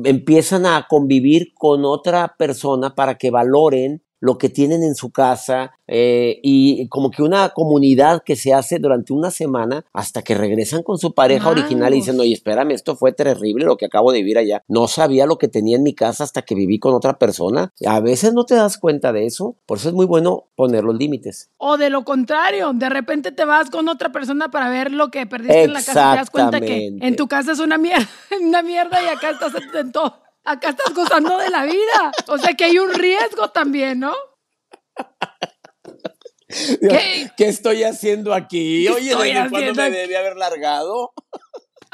empiezan 0.05 0.67
a 0.67 0.87
convivir 0.89 1.55
con 1.55 1.85
otra 1.85 2.35
persona 2.37 2.97
para 2.97 3.17
que 3.17 3.31
valoren 3.31 4.03
lo 4.25 4.39
que 4.39 4.49
tienen 4.49 4.83
en 4.83 4.95
su 4.95 5.11
casa, 5.11 5.73
eh, 5.87 6.41
y 6.43 6.89
como 6.89 7.11
que 7.11 7.23
una 7.23 7.51
comunidad 7.51 8.23
que 8.25 8.37
se 8.37 8.55
hace 8.55 8.79
durante 8.79 9.13
una 9.13 9.31
semana 9.31 9.85
hasta 9.93 10.23
que 10.23 10.35
regresan 10.35 10.83
con 10.83 10.97
su 10.97 11.13
pareja 11.13 11.51
original 11.51 11.93
y 11.93 11.97
dicen, 11.97 12.19
oye, 12.19 12.33
espérame, 12.33 12.71
esto 12.71 12.97
fue 12.97 13.13
terrible 13.13 13.67
lo 13.67 13.77
que 13.77 13.85
acabo 13.85 14.13
de 14.13 14.21
vivir 14.21 14.39
allá. 14.39 14.65
No 14.67 14.89
sabía 14.89 15.27
lo 15.27 15.37
que 15.37 15.49
tenía 15.49 15.77
en 15.77 15.83
mi 15.83 15.95
casa 15.95 16.25
hasta 16.25 16.41
que 16.41 16.55
viví 16.55 16.79
con 16.79 16.95
otra 16.95 17.19
persona. 17.19 17.75
A 17.87 18.01
veces 18.01 18.33
no 18.33 18.47
te 18.47 18.55
das 18.55 18.79
cuenta 18.79 19.13
de 19.13 19.27
eso, 19.27 19.57
por 19.67 19.77
eso 19.77 19.91
es 19.91 19.95
muy 19.95 20.07
bueno 20.07 20.45
poner 20.57 20.85
los 20.85 20.97
límites. 20.97 21.51
O 21.59 21.77
de 21.77 21.91
lo 21.91 22.07
contrario, 22.07 22.73
de 22.73 22.89
repente 22.89 23.31
te 23.31 23.45
vas 23.45 23.69
con 23.69 23.91
otra 23.91 24.11
persona 24.11 24.51
para 24.51 24.71
ver 24.71 24.91
lo 24.91 25.11
que 25.11 25.27
perdiste 25.27 25.65
en 25.65 25.75
la 25.75 25.83
casa 25.83 25.91
y 25.91 26.13
te 26.15 26.19
das 26.21 26.31
cuenta 26.31 26.61
que 26.63 26.97
en 26.99 27.17
tu 27.17 27.29
casa 27.29 27.53
es 27.53 27.59
una 27.59 27.77
mierda, 27.77 28.09
una 28.41 28.63
mierda 28.63 29.03
y 29.03 29.09
acá 29.09 29.31
estás 29.33 29.53
en 29.75 29.93
todo. 29.93 30.24
Acá 30.45 30.71
estás 30.71 30.95
gozando 30.95 31.39
de 31.39 31.51
la 31.51 31.65
vida. 31.65 32.13
O 32.29 32.39
sea 32.39 32.55
que 32.55 32.65
hay 32.65 32.79
un 32.79 32.93
riesgo 32.93 33.51
también, 33.51 34.01
¿no? 34.01 34.15
¿Qué? 36.49 37.31
¿Qué 37.37 37.49
estoy 37.49 37.83
haciendo 37.83 38.35
aquí? 38.35 38.87
Oye, 38.89 39.15
¿desde 39.17 39.51
cuándo 39.51 39.75
me 39.75 39.91
debí 39.91 40.15
haber 40.15 40.37
largado? 40.37 41.13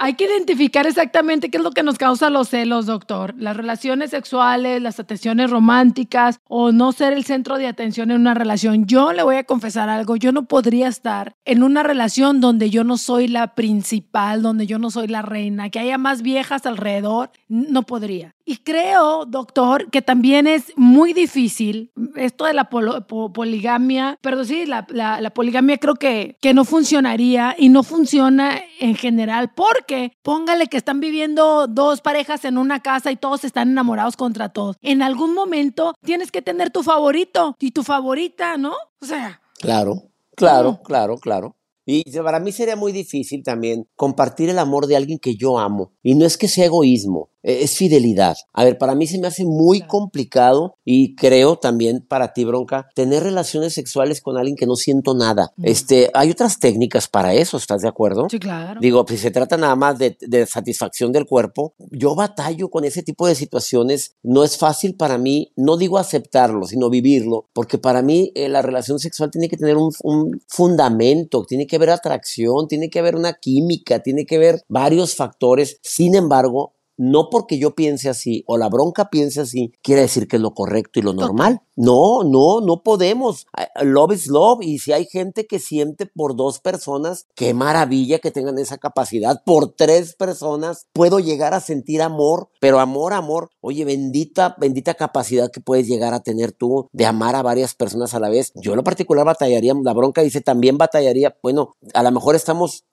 Hay 0.02 0.14
que 0.14 0.24
identificar 0.24 0.86
exactamente 0.86 1.50
qué 1.50 1.58
es 1.58 1.62
lo 1.62 1.72
que 1.72 1.82
nos 1.82 1.98
causa 1.98 2.30
los 2.30 2.48
celos, 2.48 2.86
doctor. 2.86 3.34
Las 3.36 3.54
relaciones 3.54 4.08
sexuales, 4.08 4.80
las 4.80 4.98
atenciones 4.98 5.50
románticas 5.50 6.40
o 6.48 6.72
no 6.72 6.92
ser 6.92 7.12
el 7.12 7.26
centro 7.26 7.58
de 7.58 7.66
atención 7.66 8.10
en 8.10 8.22
una 8.22 8.32
relación. 8.32 8.86
Yo 8.86 9.12
le 9.12 9.22
voy 9.22 9.36
a 9.36 9.44
confesar 9.44 9.90
algo, 9.90 10.16
yo 10.16 10.32
no 10.32 10.48
podría 10.48 10.88
estar 10.88 11.34
en 11.44 11.62
una 11.62 11.82
relación 11.82 12.40
donde 12.40 12.70
yo 12.70 12.82
no 12.82 12.96
soy 12.96 13.28
la 13.28 13.54
principal, 13.54 14.40
donde 14.40 14.66
yo 14.66 14.78
no 14.78 14.90
soy 14.90 15.06
la 15.06 15.20
reina, 15.20 15.68
que 15.68 15.80
haya 15.80 15.98
más 15.98 16.22
viejas 16.22 16.64
alrededor, 16.64 17.30
no 17.48 17.82
podría. 17.82 18.34
Y 18.50 18.56
creo, 18.56 19.26
doctor, 19.26 19.92
que 19.92 20.02
también 20.02 20.48
es 20.48 20.72
muy 20.74 21.12
difícil 21.12 21.92
esto 22.16 22.46
de 22.46 22.52
la 22.52 22.68
poligamia, 22.68 24.18
pero 24.22 24.44
sí, 24.44 24.66
la, 24.66 24.84
la, 24.90 25.30
poligamia 25.30 25.78
creo 25.78 25.94
que, 25.94 26.36
que 26.40 26.52
no 26.52 26.64
funcionaría 26.64 27.54
y 27.56 27.68
no 27.68 27.84
funciona 27.84 28.60
en 28.80 28.96
general 28.96 29.52
porque 29.54 30.14
póngale 30.22 30.66
que 30.66 30.78
están 30.78 30.98
viviendo 30.98 31.68
dos 31.68 32.00
parejas 32.00 32.44
en 32.44 32.58
una 32.58 32.80
casa 32.80 33.12
y 33.12 33.16
todos 33.16 33.44
están 33.44 33.70
enamorados 33.70 34.16
contra 34.16 34.48
todos. 34.48 34.74
En 34.82 35.00
algún 35.00 35.32
momento 35.32 35.94
tienes 36.04 36.32
que 36.32 36.42
tener 36.42 36.70
tu 36.70 36.82
favorito 36.82 37.54
y 37.60 37.70
tu 37.70 37.84
favorita, 37.84 38.56
¿no? 38.56 38.72
O 39.00 39.06
sea. 39.06 39.40
Claro, 39.60 40.10
claro, 40.34 40.80
claro, 40.82 41.18
claro. 41.18 41.54
Y 41.86 42.04
para 42.20 42.38
mí 42.38 42.52
sería 42.52 42.76
muy 42.76 42.92
difícil 42.92 43.42
también 43.42 43.88
compartir 43.96 44.48
el 44.48 44.58
amor 44.58 44.86
de 44.86 44.96
alguien 44.96 45.18
que 45.18 45.34
yo 45.34 45.58
amo. 45.58 45.92
Y 46.02 46.14
no 46.14 46.24
es 46.24 46.36
que 46.36 46.46
sea 46.46 46.66
egoísmo, 46.66 47.30
es 47.42 47.76
fidelidad. 47.76 48.36
A 48.52 48.64
ver, 48.64 48.78
para 48.78 48.94
mí 48.94 49.06
se 49.06 49.18
me 49.18 49.26
hace 49.26 49.44
muy 49.44 49.80
complicado 49.82 50.76
y 50.84 51.14
creo 51.14 51.56
también 51.56 52.04
para 52.06 52.32
ti, 52.32 52.44
Bronca, 52.44 52.88
tener 52.94 53.22
relaciones 53.22 53.74
sexuales 53.74 54.20
con 54.20 54.36
alguien 54.36 54.56
que 54.56 54.66
no 54.66 54.76
siento 54.76 55.14
nada. 55.14 55.52
Este, 55.62 56.10
hay 56.14 56.30
otras 56.30 56.58
técnicas 56.58 57.08
para 57.08 57.34
eso, 57.34 57.56
¿estás 57.56 57.82
de 57.82 57.88
acuerdo? 57.88 58.26
Sí, 58.30 58.38
claro. 58.38 58.80
Digo, 58.80 59.04
si 59.08 59.16
se 59.16 59.30
trata 59.30 59.56
nada 59.56 59.76
más 59.76 59.98
de, 59.98 60.16
satisfacción 60.46 61.12
del 61.12 61.26
cuerpo, 61.26 61.74
yo 61.90 62.14
batallo 62.14 62.70
con 62.70 62.84
ese 62.84 63.02
tipo 63.02 63.26
de 63.26 63.34
situaciones. 63.34 64.16
No 64.22 64.44
es 64.44 64.58
fácil 64.58 64.96
para 64.96 65.18
mí, 65.18 65.52
no 65.56 65.76
digo 65.76 65.98
aceptarlo, 65.98 66.66
sino 66.66 66.90
vivirlo, 66.90 67.48
porque 67.52 67.78
para 67.78 68.02
mí 68.02 68.32
eh, 68.34 68.48
la 68.48 68.62
relación 68.62 68.98
sexual 68.98 69.30
tiene 69.30 69.48
que 69.48 69.56
tener 69.56 69.76
un, 69.76 69.92
un 70.02 70.40
fundamento, 70.48 71.44
tiene 71.44 71.66
que 71.66 71.76
haber 71.76 71.90
atracción, 71.90 72.68
tiene 72.68 72.90
que 72.90 72.98
haber 72.98 73.16
una 73.16 73.34
química, 73.34 74.00
tiene 74.00 74.26
que 74.26 74.36
haber 74.36 74.62
varios 74.68 75.14
factores. 75.14 75.78
Sin 75.82 76.14
embargo, 76.14 76.74
no 77.02 77.30
porque 77.30 77.58
yo 77.58 77.74
piense 77.74 78.10
así 78.10 78.44
o 78.46 78.58
la 78.58 78.68
bronca 78.68 79.08
piense 79.08 79.40
así, 79.40 79.72
quiere 79.82 80.02
decir 80.02 80.28
que 80.28 80.36
es 80.36 80.42
lo 80.42 80.52
correcto 80.52 81.00
y 81.00 81.02
lo 81.02 81.14
normal. 81.14 81.62
No, 81.80 82.24
no, 82.24 82.60
no 82.60 82.82
podemos. 82.82 83.46
Love 83.80 84.12
is 84.12 84.26
love. 84.26 84.58
Y 84.60 84.80
si 84.80 84.92
hay 84.92 85.06
gente 85.06 85.46
que 85.46 85.58
siente 85.58 86.04
por 86.04 86.36
dos 86.36 86.60
personas, 86.60 87.26
qué 87.34 87.54
maravilla 87.54 88.18
que 88.18 88.30
tengan 88.30 88.58
esa 88.58 88.76
capacidad. 88.76 89.42
Por 89.46 89.72
tres 89.72 90.14
personas 90.14 90.88
puedo 90.92 91.20
llegar 91.20 91.54
a 91.54 91.60
sentir 91.60 92.02
amor, 92.02 92.50
pero 92.60 92.80
amor, 92.80 93.14
amor. 93.14 93.48
Oye, 93.62 93.86
bendita, 93.86 94.56
bendita 94.58 94.92
capacidad 94.92 95.50
que 95.50 95.62
puedes 95.62 95.88
llegar 95.88 96.12
a 96.12 96.20
tener 96.20 96.52
tú 96.52 96.88
de 96.92 97.06
amar 97.06 97.34
a 97.34 97.42
varias 97.42 97.74
personas 97.74 98.12
a 98.12 98.20
la 98.20 98.28
vez. 98.28 98.52
Yo 98.56 98.72
en 98.72 98.76
lo 98.76 98.84
particular 98.84 99.24
batallaría, 99.24 99.72
la 99.82 99.94
bronca 99.94 100.20
dice 100.20 100.42
también 100.42 100.76
batallaría. 100.76 101.38
Bueno, 101.42 101.76
a 101.94 102.02
lo 102.02 102.10
mejor 102.12 102.36
estamos 102.36 102.84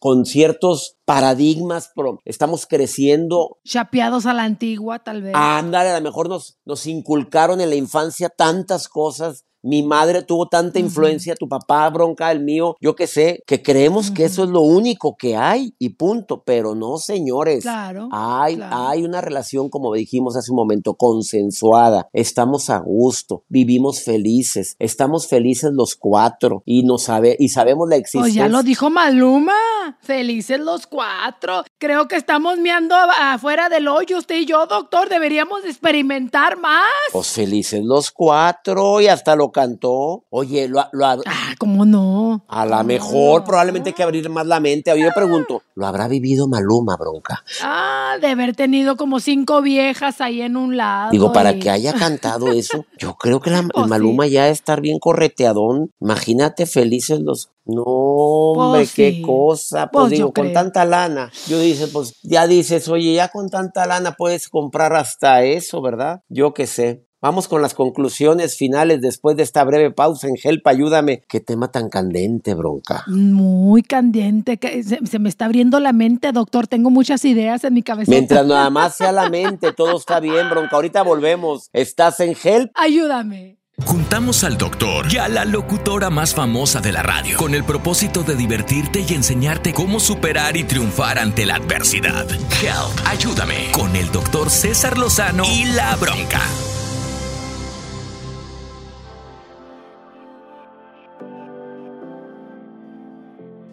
con 0.00 0.26
ciertos 0.26 0.98
paradigmas, 1.06 1.90
pero 1.96 2.20
estamos 2.26 2.66
creciendo. 2.66 3.56
Chapeados 3.64 4.26
a 4.26 4.34
la 4.34 4.42
antigua, 4.42 4.98
tal 4.98 5.22
vez. 5.22 5.32
Ándale, 5.34 5.88
a 5.88 5.98
lo 5.98 6.04
mejor 6.04 6.28
nos, 6.28 6.58
nos 6.66 6.86
inculcaron 6.86 7.62
en 7.62 7.70
la 7.70 7.76
infancia 7.76 8.17
tantas 8.28 8.88
cosas 8.88 9.44
mi 9.62 9.82
madre 9.82 10.22
tuvo 10.22 10.46
tanta 10.46 10.78
influencia, 10.78 11.34
tu 11.34 11.48
papá 11.48 11.88
bronca, 11.90 12.30
el 12.30 12.40
mío, 12.40 12.76
yo 12.80 12.94
qué 12.94 13.06
sé, 13.06 13.42
que 13.46 13.62
creemos 13.62 14.10
que 14.10 14.24
eso 14.24 14.44
es 14.44 14.50
lo 14.50 14.60
único 14.60 15.16
que 15.16 15.36
hay 15.36 15.74
y 15.78 15.90
punto, 15.90 16.42
pero 16.44 16.74
no, 16.74 16.98
señores. 16.98 17.62
Claro. 17.62 18.08
Hay, 18.12 18.60
hay 18.62 19.04
una 19.04 19.20
relación, 19.20 19.68
como 19.68 19.92
dijimos 19.94 20.36
hace 20.36 20.52
un 20.52 20.56
momento, 20.56 20.94
consensuada. 20.94 22.08
Estamos 22.12 22.70
a 22.70 22.78
gusto, 22.78 23.44
vivimos 23.48 24.02
felices, 24.02 24.76
estamos 24.78 25.26
felices 25.26 25.72
los 25.72 25.96
cuatro 25.96 26.62
y, 26.64 26.84
no 26.84 26.98
sabe, 26.98 27.36
y 27.38 27.48
sabemos 27.48 27.88
la 27.88 27.96
existencia. 27.96 28.22
Pues 28.22 28.34
ya 28.34 28.48
lo 28.48 28.62
dijo 28.62 28.90
Maluma. 28.90 29.52
Felices 30.00 30.58
los 30.60 30.86
cuatro. 30.86 31.64
Creo 31.78 32.08
que 32.08 32.16
estamos 32.16 32.58
meando 32.58 32.94
a- 32.94 33.34
afuera 33.34 33.68
del 33.68 33.88
hoyo, 33.88 34.18
usted 34.18 34.36
y 34.36 34.46
yo, 34.46 34.66
doctor. 34.66 35.08
Deberíamos 35.08 35.64
experimentar 35.64 36.58
más. 36.58 36.82
Pues 37.12 37.28
felices 37.28 37.82
los 37.84 38.10
cuatro 38.10 39.00
y 39.00 39.06
hasta 39.08 39.36
lo 39.36 39.50
cantó. 39.52 40.24
Oye, 40.30 40.68
lo, 40.68 40.84
lo- 40.92 41.06
Ah, 41.26 41.54
¿cómo 41.58 41.84
no? 41.84 42.44
a 42.48 42.66
lo 42.66 42.84
mejor 42.84 43.44
probablemente 43.44 43.90
hay 43.90 43.94
que 43.94 44.02
abrir 44.02 44.28
más 44.30 44.46
la 44.46 44.60
mente. 44.60 44.92
Yo 45.00 45.10
pregunto, 45.14 45.62
¿lo 45.74 45.86
habrá 45.86 46.08
vivido 46.08 46.48
Maluma, 46.48 46.96
bronca? 46.96 47.42
Ah, 47.62 48.16
de 48.20 48.26
haber 48.28 48.54
tenido 48.54 48.96
como 48.96 49.20
cinco 49.20 49.62
viejas 49.62 50.20
ahí 50.20 50.42
en 50.42 50.56
un 50.56 50.76
lado. 50.76 51.10
Digo, 51.10 51.32
para 51.32 51.52
y- 51.52 51.58
que 51.60 51.70
haya 51.70 51.92
cantado 51.94 52.48
eso, 52.52 52.84
yo 52.98 53.14
creo 53.14 53.40
que 53.40 53.50
la- 53.50 53.58
el 53.60 53.68
Pues 53.68 53.84
sí. 53.84 53.90
Maluma 53.90 54.26
ya 54.26 54.42
debe 54.42 54.52
estar 54.52 54.80
bien 54.80 54.98
correteadón. 54.98 55.90
Imagínate 56.00 56.66
felices 56.66 57.20
los... 57.20 57.50
No, 57.68 57.82
hombre, 57.84 58.80
Pues 58.80 58.94
qué 58.94 59.12
sí. 59.12 59.22
cosa. 59.22 59.90
Pues, 59.90 60.02
Pues 60.04 60.12
digo, 60.12 60.32
con 60.32 60.44
creo. 60.46 60.52
tanta 60.54 60.84
lana. 60.84 61.30
Yo 61.46 61.60
dice, 61.60 61.86
pues 61.88 62.14
ya 62.22 62.46
dices, 62.46 62.88
oye, 62.88 63.14
ya 63.14 63.28
con 63.28 63.50
tanta 63.50 63.86
lana 63.86 64.12
puedes 64.18 64.48
comprar 64.48 64.94
hasta 64.94 65.44
eso, 65.44 65.80
¿verdad? 65.82 66.22
Yo 66.28 66.54
qué 66.54 66.66
sé. 66.66 67.04
Vamos 67.20 67.48
con 67.48 67.60
las 67.62 67.74
conclusiones 67.74 68.56
finales 68.56 69.00
después 69.00 69.36
de 69.36 69.42
esta 69.42 69.64
breve 69.64 69.90
pausa 69.90 70.28
en 70.28 70.36
Help, 70.40 70.64
ayúdame. 70.68 71.24
Qué 71.28 71.40
tema 71.40 71.68
tan 71.70 71.88
candente, 71.88 72.54
bronca. 72.54 73.02
Muy 73.08 73.82
candente. 73.82 74.56
que 74.58 74.84
Se, 74.84 75.04
se 75.04 75.18
me 75.18 75.28
está 75.28 75.46
abriendo 75.46 75.80
la 75.80 75.92
mente, 75.92 76.30
doctor. 76.30 76.68
Tengo 76.68 76.90
muchas 76.90 77.24
ideas 77.24 77.64
en 77.64 77.74
mi 77.74 77.82
cabeza. 77.82 78.08
Mientras 78.10 78.46
nada 78.46 78.70
más 78.70 78.94
sea 78.96 79.10
la 79.10 79.28
mente, 79.28 79.72
todo 79.72 79.96
está 79.96 80.20
bien, 80.20 80.48
bronca. 80.48 80.76
Ahorita 80.76 81.02
volvemos. 81.02 81.70
Estás 81.72 82.20
en 82.20 82.36
Help. 82.40 82.70
Ayúdame. 82.74 83.57
Juntamos 83.86 84.42
al 84.44 84.58
doctor 84.58 85.06
y 85.10 85.18
a 85.18 85.28
la 85.28 85.44
locutora 85.44 86.10
más 86.10 86.34
famosa 86.34 86.80
de 86.80 86.92
la 86.92 87.02
radio 87.02 87.36
con 87.38 87.54
el 87.54 87.64
propósito 87.64 88.22
de 88.22 88.34
divertirte 88.34 89.04
y 89.08 89.14
enseñarte 89.14 89.72
cómo 89.72 90.00
superar 90.00 90.56
y 90.56 90.64
triunfar 90.64 91.18
ante 91.18 91.46
la 91.46 91.54
adversidad. 91.54 92.28
Help, 92.60 93.06
ayúdame 93.06 93.70
con 93.72 93.94
el 93.96 94.10
doctor 94.10 94.50
César 94.50 94.98
Lozano 94.98 95.44
y 95.44 95.64
la 95.66 95.94
bronca. 95.96 96.40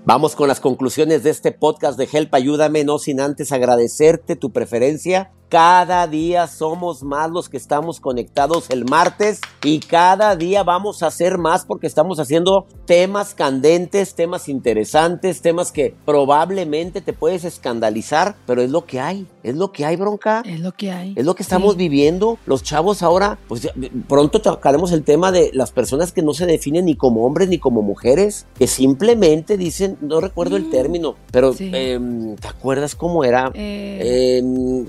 Vamos 0.05 0.35
con 0.35 0.47
las 0.47 0.59
conclusiones 0.59 1.23
de 1.23 1.31
este 1.31 1.51
podcast 1.51 1.97
de 1.97 2.07
Help, 2.11 2.31
ayúdame, 2.35 2.83
no 2.83 2.99
sin 2.99 3.19
antes 3.19 3.51
agradecerte 3.51 4.35
tu 4.35 4.51
preferencia. 4.51 5.31
Cada 5.49 6.07
día 6.07 6.47
somos 6.47 7.03
más 7.03 7.29
los 7.29 7.49
que 7.49 7.57
estamos 7.57 7.99
conectados 7.99 8.69
el 8.71 8.83
martes 8.85 9.41
y 9.63 9.79
cada 9.79 10.35
día 10.35 10.63
vamos 10.63 11.03
a 11.03 11.07
hacer 11.07 11.37
más 11.37 11.65
porque 11.65 11.85
estamos 11.87 12.19
haciendo 12.19 12.65
temas 12.85 13.35
candentes, 13.35 14.15
temas 14.15 14.49
interesantes, 14.49 15.41
temas 15.41 15.71
que 15.71 15.93
probablemente 16.05 16.99
te 17.01 17.13
puedes 17.13 17.43
escandalizar, 17.45 18.35
pero 18.47 18.61
es 18.63 18.71
lo 18.71 18.85
que 18.85 18.99
hay, 18.99 19.27
es 19.43 19.55
lo 19.55 19.71
que 19.71 19.85
hay, 19.85 19.95
bronca. 19.95 20.41
Es 20.45 20.59
lo 20.59 20.71
que 20.71 20.91
hay. 20.91 21.13
Es 21.15 21.25
lo 21.25 21.35
que 21.35 21.43
estamos 21.43 21.73
Sí. 21.73 21.77
viviendo. 21.77 22.37
Los 22.47 22.63
chavos 22.63 23.03
ahora, 23.03 23.37
pues 23.47 23.67
pronto 24.07 24.41
tocaremos 24.41 24.91
el 24.91 25.03
tema 25.03 25.31
de 25.31 25.51
las 25.53 25.71
personas 25.71 26.11
que 26.11 26.21
no 26.23 26.33
se 26.33 26.45
definen 26.47 26.85
ni 26.85 26.95
como 26.95 27.25
hombres 27.25 27.49
ni 27.49 27.59
como 27.59 27.81
mujeres, 27.83 28.47
que 28.57 28.67
simplemente 28.67 29.57
dicen, 29.57 29.97
no 30.01 30.19
recuerdo 30.21 30.57
el 30.57 30.69
término, 30.71 31.15
pero 31.31 31.51
Mm. 31.53 31.55
Sí. 31.55 31.71
em, 31.73 32.35
¿te 32.35 32.47
acuerdas 32.47 32.95
cómo 32.95 33.23
era? 33.23 33.51
Eh, 33.53 34.39
Em, 34.39 34.85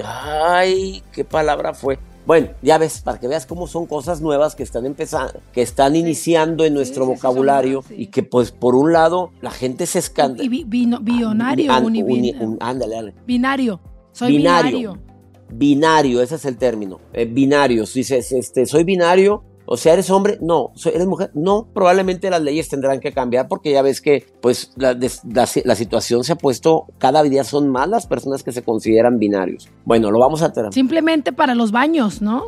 ay, 0.47 1.03
¿qué 1.13 1.25
palabra 1.25 1.75
fue? 1.75 1.99
Bueno, 2.27 2.49
ya 2.61 2.77
ves, 2.79 3.01
para 3.03 3.21
que 3.21 3.29
veas 3.29 3.47
cómo 3.47 3.67
son 3.69 3.87
cosas 3.87 4.21
nuevas 4.21 4.57
que 4.57 4.65
están 4.65 4.85
empezando, 4.85 5.35
que 5.53 5.63
están 5.63 5.95
iniciando 5.95 6.65
en 6.65 6.75
nuestro 6.75 7.05
sí, 7.05 7.11
vocabulario 7.13 7.83
sí. 7.87 7.95
y 7.99 8.07
que 8.09 8.25
pues 8.25 8.51
por 8.51 8.75
un 8.75 8.93
lado 8.93 9.31
la 9.41 9.51
gente 9.53 9.87
se 9.87 10.01
escanda. 10.01 10.43
y 10.43 10.49
vino- 10.49 10.99
bionario, 11.01 11.73
un- 11.77 12.57
ándale, 12.61 12.97
ándale. 12.97 13.15
binario. 13.27 13.81
Soy 14.13 14.37
Binario. 14.39 14.79
binario. 14.95 15.03
Binario, 15.53 16.23
ese 16.23 16.35
es 16.35 16.45
el 16.47 16.57
término. 16.57 16.99
Eh, 17.13 17.27
binario. 17.27 17.87
Si 17.87 18.01
dices, 18.01 18.33
este, 18.33 18.67
soy 18.67 18.83
binario, 18.83 19.45
o 19.67 19.77
sea, 19.77 19.93
eres 19.95 20.11
hombre, 20.11 20.39
no. 20.41 20.73
¿Eres 20.85 21.07
mujer? 21.07 21.31
No. 21.35 21.67
Probablemente 21.75 22.31
las 22.31 22.41
leyes 22.43 22.69
tendrán 22.69 23.01
que 23.01 23.13
cambiar 23.13 23.49
porque 23.49 23.73
ya 23.73 23.83
ves 23.83 24.01
que, 24.01 24.25
pues, 24.41 24.73
la, 24.77 24.97
la 25.33 25.47
si- 25.47 25.63
la 25.65 25.75
situación 25.75 26.25
se 26.25 26.33
ha 26.33 26.37
puesto, 26.37 26.87
cada 26.99 27.23
día 27.23 27.45
son 27.45 27.69
más 27.71 27.89
las 27.89 28.07
personas 28.07 28.43
que 28.43 28.53
se 28.53 28.63
consideran 28.63 29.19
binarios. 29.19 29.69
Bueno, 29.85 30.11
lo 30.11 30.19
vamos 30.19 30.43
a 30.43 30.53
tener. 30.53 30.73
Simplemente 30.73 31.33
para 31.33 31.55
los 31.55 31.73
baños, 31.73 32.23
¿no? 32.23 32.45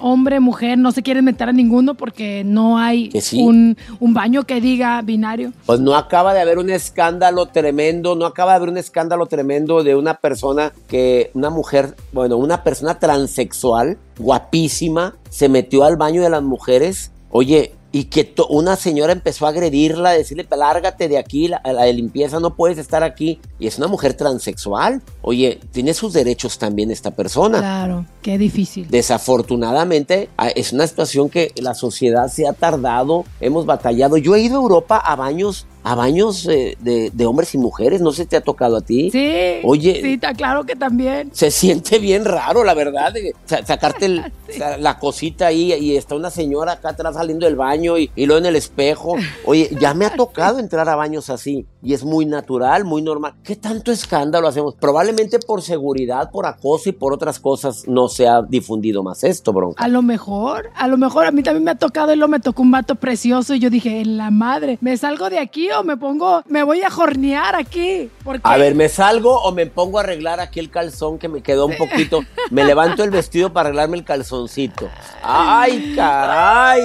Hombre, 0.00 0.40
mujer, 0.40 0.78
no 0.78 0.92
se 0.92 1.02
quieren 1.02 1.24
meter 1.24 1.48
a 1.48 1.52
ninguno 1.52 1.94
porque 1.94 2.42
no 2.44 2.78
hay 2.78 3.10
sí. 3.20 3.40
un, 3.40 3.76
un 4.00 4.14
baño 4.14 4.44
que 4.44 4.60
diga 4.60 5.00
binario. 5.02 5.52
Pues 5.66 5.80
no 5.80 5.94
acaba 5.94 6.34
de 6.34 6.40
haber 6.40 6.58
un 6.58 6.70
escándalo 6.70 7.46
tremendo, 7.46 8.16
no 8.16 8.26
acaba 8.26 8.52
de 8.52 8.56
haber 8.56 8.68
un 8.70 8.78
escándalo 8.78 9.26
tremendo 9.26 9.82
de 9.82 9.94
una 9.94 10.14
persona 10.14 10.72
que, 10.88 11.30
una 11.34 11.50
mujer, 11.50 11.94
bueno, 12.12 12.36
una 12.36 12.62
persona 12.64 12.98
transexual, 12.98 13.98
guapísima, 14.18 15.16
se 15.28 15.48
metió 15.48 15.84
al 15.84 15.96
baño 15.96 16.22
de 16.22 16.30
las 16.30 16.42
mujeres. 16.42 17.12
Oye, 17.30 17.74
y 17.92 18.04
que 18.04 18.34
una 18.48 18.76
señora 18.76 19.12
empezó 19.12 19.46
a 19.46 19.50
agredirla, 19.50 20.10
a 20.10 20.12
decirle, 20.12 20.46
lárgate 20.56 21.08
de 21.08 21.18
aquí, 21.18 21.48
la, 21.48 21.60
la 21.64 21.84
de 21.84 21.92
limpieza, 21.92 22.38
no 22.38 22.54
puedes 22.54 22.78
estar 22.78 23.02
aquí. 23.02 23.40
Y 23.58 23.66
es 23.66 23.78
una 23.78 23.88
mujer 23.88 24.14
transexual. 24.14 25.02
Oye, 25.22 25.58
tiene 25.72 25.92
sus 25.94 26.12
derechos 26.12 26.58
también 26.58 26.90
esta 26.90 27.10
persona. 27.10 27.58
Claro, 27.58 28.06
qué 28.22 28.38
difícil. 28.38 28.86
Desafortunadamente, 28.88 30.28
es 30.54 30.72
una 30.72 30.86
situación 30.86 31.30
que 31.30 31.52
la 31.56 31.74
sociedad 31.74 32.28
se 32.28 32.46
ha 32.46 32.52
tardado, 32.52 33.24
hemos 33.40 33.66
batallado. 33.66 34.16
Yo 34.16 34.36
he 34.36 34.40
ido 34.40 34.58
a 34.58 34.62
Europa 34.62 34.96
a 34.96 35.16
baños, 35.16 35.66
a 35.82 35.94
baños 35.94 36.46
eh, 36.46 36.76
de, 36.80 37.10
de 37.12 37.26
hombres 37.26 37.54
y 37.54 37.58
mujeres, 37.58 38.00
no 38.00 38.12
sé 38.12 38.26
te 38.26 38.36
ha 38.36 38.40
tocado 38.40 38.76
a 38.76 38.80
ti. 38.80 39.10
Sí. 39.10 39.60
Oye. 39.64 40.00
Sí, 40.02 40.12
está 40.14 40.34
claro 40.34 40.64
que 40.64 40.76
también. 40.76 41.30
Se 41.32 41.50
siente 41.50 41.98
bien 41.98 42.24
raro, 42.24 42.64
la 42.64 42.74
verdad, 42.74 43.12
de 43.12 43.34
sacarte 43.46 44.06
el- 44.06 44.32
la 44.78 44.98
cosita 44.98 45.46
ahí 45.46 45.72
y 45.74 45.96
está 45.96 46.14
una 46.16 46.30
señora 46.30 46.72
acá 46.72 46.90
atrás 46.90 47.14
saliendo 47.14 47.46
del 47.46 47.56
baño 47.56 47.96
y, 47.98 48.10
y 48.16 48.26
luego 48.26 48.38
en 48.40 48.46
el 48.46 48.56
espejo. 48.56 49.14
Oye, 49.44 49.70
ya 49.80 49.94
me 49.94 50.04
ha 50.06 50.10
tocado 50.16 50.58
entrar 50.58 50.88
a 50.88 50.96
baños 50.96 51.30
así 51.30 51.66
y 51.82 51.94
es 51.94 52.04
muy 52.04 52.26
natural, 52.26 52.84
muy 52.84 53.00
normal. 53.02 53.34
¿Qué 53.42 53.56
tanto 53.56 53.90
escándalo 53.92 54.48
hacemos? 54.48 54.74
Probablemente 54.74 55.38
por 55.38 55.62
seguridad, 55.62 56.30
por 56.30 56.46
acoso 56.46 56.88
y 56.88 56.92
por 56.92 57.12
otras 57.12 57.38
cosas 57.38 57.84
no 57.86 58.08
se 58.08 58.28
ha 58.28 58.42
difundido 58.42 59.02
más 59.02 59.24
esto, 59.24 59.52
bronca. 59.52 59.82
A 59.82 59.88
lo 59.88 60.02
mejor, 60.02 60.70
a 60.74 60.88
lo 60.88 60.96
mejor 60.98 61.26
a 61.26 61.30
mí 61.30 61.42
también 61.42 61.64
me 61.64 61.70
ha 61.70 61.76
tocado 61.76 62.12
y 62.12 62.16
lo 62.16 62.28
me 62.28 62.40
tocó 62.40 62.62
un 62.62 62.70
vato 62.70 62.96
precioso 62.96 63.54
y 63.54 63.60
yo 63.60 63.70
dije, 63.70 64.00
en 64.00 64.16
la 64.16 64.30
madre, 64.30 64.76
¿me 64.80 64.96
salgo 64.96 65.30
de 65.30 65.38
aquí 65.38 65.69
me 65.84 65.96
pongo, 65.96 66.42
me 66.48 66.62
voy 66.62 66.82
a 66.82 66.90
jornear 66.90 67.54
aquí? 67.56 68.10
Porque 68.24 68.40
A 68.44 68.56
ver, 68.56 68.74
¿me 68.74 68.88
salgo 68.88 69.40
o 69.42 69.52
me 69.52 69.66
pongo 69.66 69.98
a 69.98 70.02
arreglar 70.02 70.40
aquí 70.40 70.60
el 70.60 70.70
calzón 70.70 71.18
que 71.18 71.28
me 71.28 71.42
quedó 71.42 71.66
un 71.66 71.76
poquito? 71.76 72.20
Me 72.50 72.64
levanto 72.64 73.02
el 73.04 73.10
vestido 73.10 73.52
para 73.52 73.68
arreglarme 73.68 73.96
el 73.98 74.04
calzoncito. 74.04 74.88
¡Ay, 75.22 75.92
caray! 75.96 76.80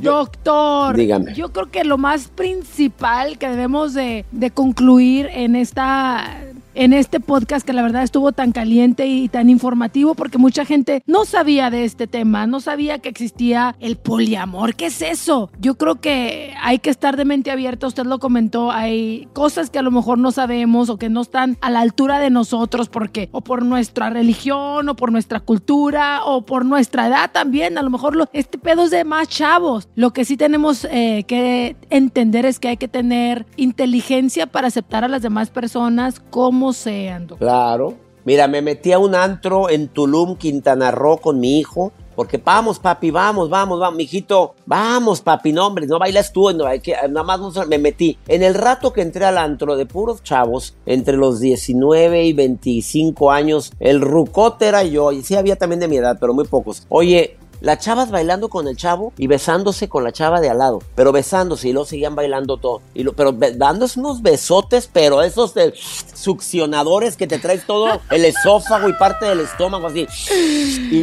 Yo- 0.00 0.12
Doctor, 0.24 0.96
Dígame. 0.96 1.34
yo 1.34 1.52
creo 1.52 1.70
que 1.70 1.84
lo 1.84 1.98
más 1.98 2.26
principal 2.28 3.38
que 3.38 3.48
debemos 3.48 3.94
de, 3.94 4.24
de 4.32 4.50
concluir 4.50 5.28
en 5.32 5.54
esta 5.54 6.40
en 6.74 6.92
este 6.92 7.20
podcast 7.20 7.64
que 7.66 7.72
la 7.72 7.82
verdad 7.82 8.02
estuvo 8.02 8.32
tan 8.32 8.52
caliente 8.52 9.06
y 9.06 9.28
tan 9.28 9.50
informativo 9.50 10.14
porque 10.14 10.38
mucha 10.38 10.64
gente 10.64 11.02
no 11.06 11.24
sabía 11.24 11.70
de 11.70 11.84
este 11.84 12.06
tema, 12.06 12.46
no 12.46 12.60
sabía 12.60 12.98
que 12.98 13.08
existía 13.08 13.76
el 13.80 13.96
poliamor. 13.96 14.74
¿Qué 14.74 14.86
es 14.86 15.02
eso? 15.02 15.50
Yo 15.60 15.76
creo 15.76 15.96
que 15.96 16.52
hay 16.62 16.78
que 16.78 16.90
estar 16.90 17.16
de 17.16 17.24
mente 17.24 17.50
abierta, 17.50 17.86
usted 17.86 18.04
lo 18.04 18.18
comentó, 18.18 18.70
hay 18.70 19.28
cosas 19.32 19.70
que 19.70 19.78
a 19.78 19.82
lo 19.82 19.90
mejor 19.90 20.18
no 20.18 20.32
sabemos 20.32 20.90
o 20.90 20.96
que 20.98 21.08
no 21.08 21.20
están 21.22 21.56
a 21.60 21.70
la 21.70 21.80
altura 21.80 22.18
de 22.18 22.30
nosotros 22.30 22.88
porque 22.88 23.28
o 23.32 23.40
por 23.40 23.64
nuestra 23.64 24.10
religión 24.10 24.88
o 24.88 24.96
por 24.96 25.12
nuestra 25.12 25.40
cultura 25.40 26.24
o 26.24 26.44
por 26.44 26.64
nuestra 26.64 27.06
edad 27.06 27.30
también, 27.32 27.78
a 27.78 27.82
lo 27.82 27.90
mejor 27.90 28.16
lo- 28.16 28.28
este 28.32 28.58
pedo 28.58 28.84
es 28.84 28.90
de 28.90 29.04
más 29.04 29.28
chavos. 29.28 29.88
Lo 29.94 30.12
que 30.12 30.24
sí 30.24 30.36
tenemos 30.36 30.86
eh, 30.90 31.24
que 31.26 31.76
entender 31.90 32.46
es 32.46 32.58
que 32.58 32.68
hay 32.68 32.76
que 32.76 32.88
tener 32.88 33.46
inteligencia 33.56 34.46
para 34.46 34.68
aceptar 34.68 35.04
a 35.04 35.08
las 35.08 35.22
demás 35.22 35.50
personas 35.50 36.20
como 36.30 36.63
sean. 36.72 37.26
doctor. 37.26 37.38
Claro. 37.46 37.94
Mira, 38.24 38.48
me 38.48 38.62
metí 38.62 38.90
a 38.92 38.98
un 38.98 39.14
antro 39.14 39.68
en 39.68 39.88
Tulum, 39.88 40.36
Quintana 40.36 40.90
Roo 40.90 41.18
con 41.18 41.38
mi 41.40 41.58
hijo. 41.58 41.92
Porque 42.16 42.38
vamos, 42.38 42.78
papi, 42.78 43.10
vamos, 43.10 43.50
vamos, 43.50 43.80
vamos, 43.80 43.96
mijito, 43.96 44.54
vamos, 44.66 45.20
papi, 45.20 45.52
no, 45.52 45.66
hombre, 45.66 45.84
no 45.88 45.98
bailas 45.98 46.32
tú, 46.32 46.48
no, 46.52 46.64
hay 46.64 46.78
que, 46.78 46.94
nada 47.10 47.24
más 47.24 47.40
no- 47.40 47.66
me 47.66 47.76
metí. 47.76 48.16
En 48.28 48.44
el 48.44 48.54
rato 48.54 48.92
que 48.92 49.02
entré 49.02 49.24
al 49.24 49.36
antro 49.36 49.74
de 49.74 49.84
puros 49.84 50.22
chavos, 50.22 50.76
entre 50.86 51.16
los 51.16 51.40
19 51.40 52.22
y 52.24 52.32
25 52.32 53.32
años, 53.32 53.72
el 53.80 54.00
rucote 54.00 54.66
era 54.68 54.84
yo, 54.84 55.10
y 55.10 55.22
sí 55.22 55.34
había 55.34 55.56
también 55.56 55.80
de 55.80 55.88
mi 55.88 55.96
edad, 55.96 56.16
pero 56.20 56.32
muy 56.34 56.44
pocos. 56.44 56.86
Oye, 56.88 57.36
las 57.64 57.78
chavas 57.78 58.10
bailando 58.10 58.50
con 58.50 58.68
el 58.68 58.76
chavo 58.76 59.14
y 59.16 59.26
besándose 59.26 59.88
con 59.88 60.04
la 60.04 60.12
chava 60.12 60.42
de 60.42 60.50
al 60.50 60.58
lado, 60.58 60.82
pero 60.94 61.12
besándose 61.12 61.68
y 61.68 61.72
luego 61.72 61.86
seguían 61.86 62.14
bailando 62.14 62.58
todo. 62.58 62.82
Y 62.92 63.04
lo, 63.04 63.14
pero 63.14 63.32
dándose 63.32 64.00
unos 64.00 64.20
besotes, 64.20 64.90
pero 64.92 65.22
esos 65.22 65.54
de 65.54 65.72
succionadores 66.12 67.16
que 67.16 67.26
te 67.26 67.38
traes 67.38 67.66
todo 67.66 68.02
el 68.10 68.26
esófago 68.26 68.90
y 68.90 68.92
parte 68.92 69.24
del 69.24 69.40
estómago 69.40 69.86
así. 69.86 70.06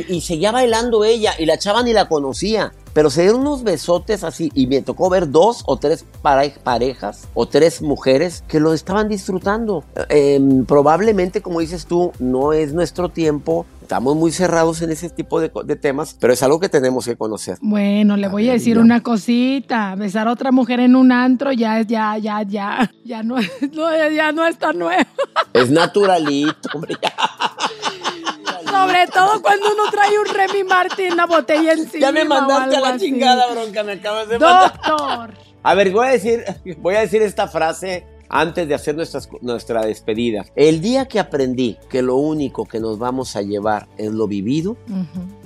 Y, 0.08 0.22
seguía 0.22 0.52
bailando 0.52 1.04
ella 1.04 1.34
y 1.40 1.48
la 1.48 1.58
chava 1.58 1.82
ni 1.82 1.94
la 1.94 2.08
conocía. 2.08 2.74
pero 2.94 3.10
se 3.10 3.22
dieron 3.22 3.42
unos 3.42 3.64
besotes 3.64 4.24
así 4.24 4.52
y 4.54 4.68
me 4.68 4.82
tocó 4.82 5.10
ver 5.10 5.32
dos 5.32 5.64
o 5.66 5.78
tres 5.78 6.06
parejas 6.22 7.28
o 7.34 7.48
tres 7.48 7.82
mujeres 7.82 8.44
que 8.48 8.60
lo 8.60 8.74
estaban 8.74 9.08
disfrutando. 9.08 9.84
Em, 10.10 10.66
probablemente, 10.66 11.42
como 11.42 11.62
dices 11.62 11.86
tú, 11.86 12.12
no 12.20 12.54
es 12.54 12.74
nuestro 12.74 13.10
tiempo, 13.10 13.66
estamos 13.92 14.16
muy 14.16 14.32
cerrados 14.32 14.82
en 14.82 14.90
ese 14.90 15.10
tipo 15.10 15.42
de, 15.42 15.50
temas, 15.76 16.16
pero 16.18 16.32
es 16.32 16.42
algo 16.42 16.62
que 16.62 16.70
tenemos 16.70 17.04
que 17.04 17.18
conocer. 17.18 17.58
Bueno, 17.60 18.16
le 18.16 18.30
voy 18.30 18.48
a 18.50 18.54
decir 18.54 18.80
una 18.80 19.04
cosita. 19.04 19.96
Besar 19.96 20.30
a 20.30 20.32
otra 20.32 20.54
mujer 20.54 20.80
en 20.80 20.96
un 20.96 21.12
antro 21.12 21.52
ya 21.52 21.78
es, 21.82 21.88
ya, 21.88 22.18
ya, 22.18 22.42
ya, 22.44 22.90
ya 23.04 23.22
no, 23.22 23.36
ya 24.16 24.32
no 24.32 24.48
está 24.48 24.72
nuevo. 24.72 25.04
Es 25.52 25.70
naturalito, 25.70 26.70
hombre. 26.74 26.96
Sobre 28.66 29.08
todo 29.08 29.42
cuando 29.42 29.66
uno 29.74 29.84
trae 29.92 30.18
un 30.18 30.26
Remy 30.26 30.64
Martin, 30.64 31.12
una 31.12 31.26
botella 31.26 31.74
encima. 31.74 32.00
Ya 32.00 32.12
me 32.14 32.24
mandaste 32.24 32.78
a 32.78 32.80
la 32.80 32.98
chingada, 32.98 33.52
bronca, 33.52 33.84
me 33.84 33.92
acabas 33.92 34.30
de 34.30 34.40
mandar. 34.40 34.72
Doctor. 34.88 35.34
A 35.64 35.76
ver, 35.76 35.92
voy 35.92 36.08
a 36.08 36.12
decir, 36.12 36.46
voy 36.78 36.96
a 36.96 37.02
decir 37.02 37.22
esta 37.24 37.50
frase 37.50 38.08
antes 38.32 38.68
de 38.68 38.74
hacer 38.74 38.96
nuestra 39.42 39.86
despedida. 39.86 40.46
El 40.56 40.82
día 40.82 41.06
que 41.06 41.20
aprendí 41.20 41.78
que 41.90 42.02
lo 42.02 42.16
único 42.16 42.66
que 42.66 42.80
nos 42.80 42.98
vamos 42.98 43.36
a 43.36 43.42
llevar 43.42 43.88
es 43.98 44.12
lo 44.12 44.28
vivido, 44.28 44.78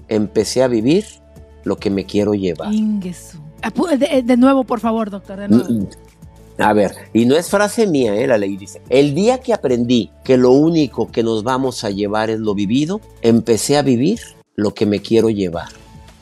empecé 0.08 0.64
a 0.64 0.68
vivir 0.68 1.06
lo 1.64 1.78
que 1.78 1.90
me 1.90 2.06
quiero 2.06 2.36
llevar. 2.36 2.72
De, 2.72 4.22
de, 4.24 4.38
nuevo, 4.38 4.64
por 4.64 4.80
favor, 4.80 5.10
doctor. 5.10 5.40
De 5.40 5.48
nuevo. 5.48 5.68
Mm, 5.68 5.88
a 6.60 6.74
ver, 6.74 6.94
y 7.12 7.26
no 7.26 7.36
es 7.36 7.50
frase 7.50 7.88
mía, 7.88 8.16
¿eh? 8.16 8.28
la 8.28 8.38
ley 8.38 8.56
dice, 8.56 8.82
el 8.90 9.16
día 9.16 9.40
que 9.40 9.52
aprendí 9.52 10.12
que 10.24 10.38
lo 10.38 10.52
único 10.52 11.12
que 11.12 11.24
nos 11.24 11.44
vamos 11.44 11.84
a 11.84 11.90
llevar 11.90 12.30
es 12.30 12.40
lo 12.40 12.54
vivido, 12.54 13.02
empecé 13.22 13.78
a 13.78 13.82
vivir 13.82 14.20
lo 14.56 14.74
que 14.74 14.86
me 14.86 15.00
quiero 15.02 15.30
llevar. 15.32 15.70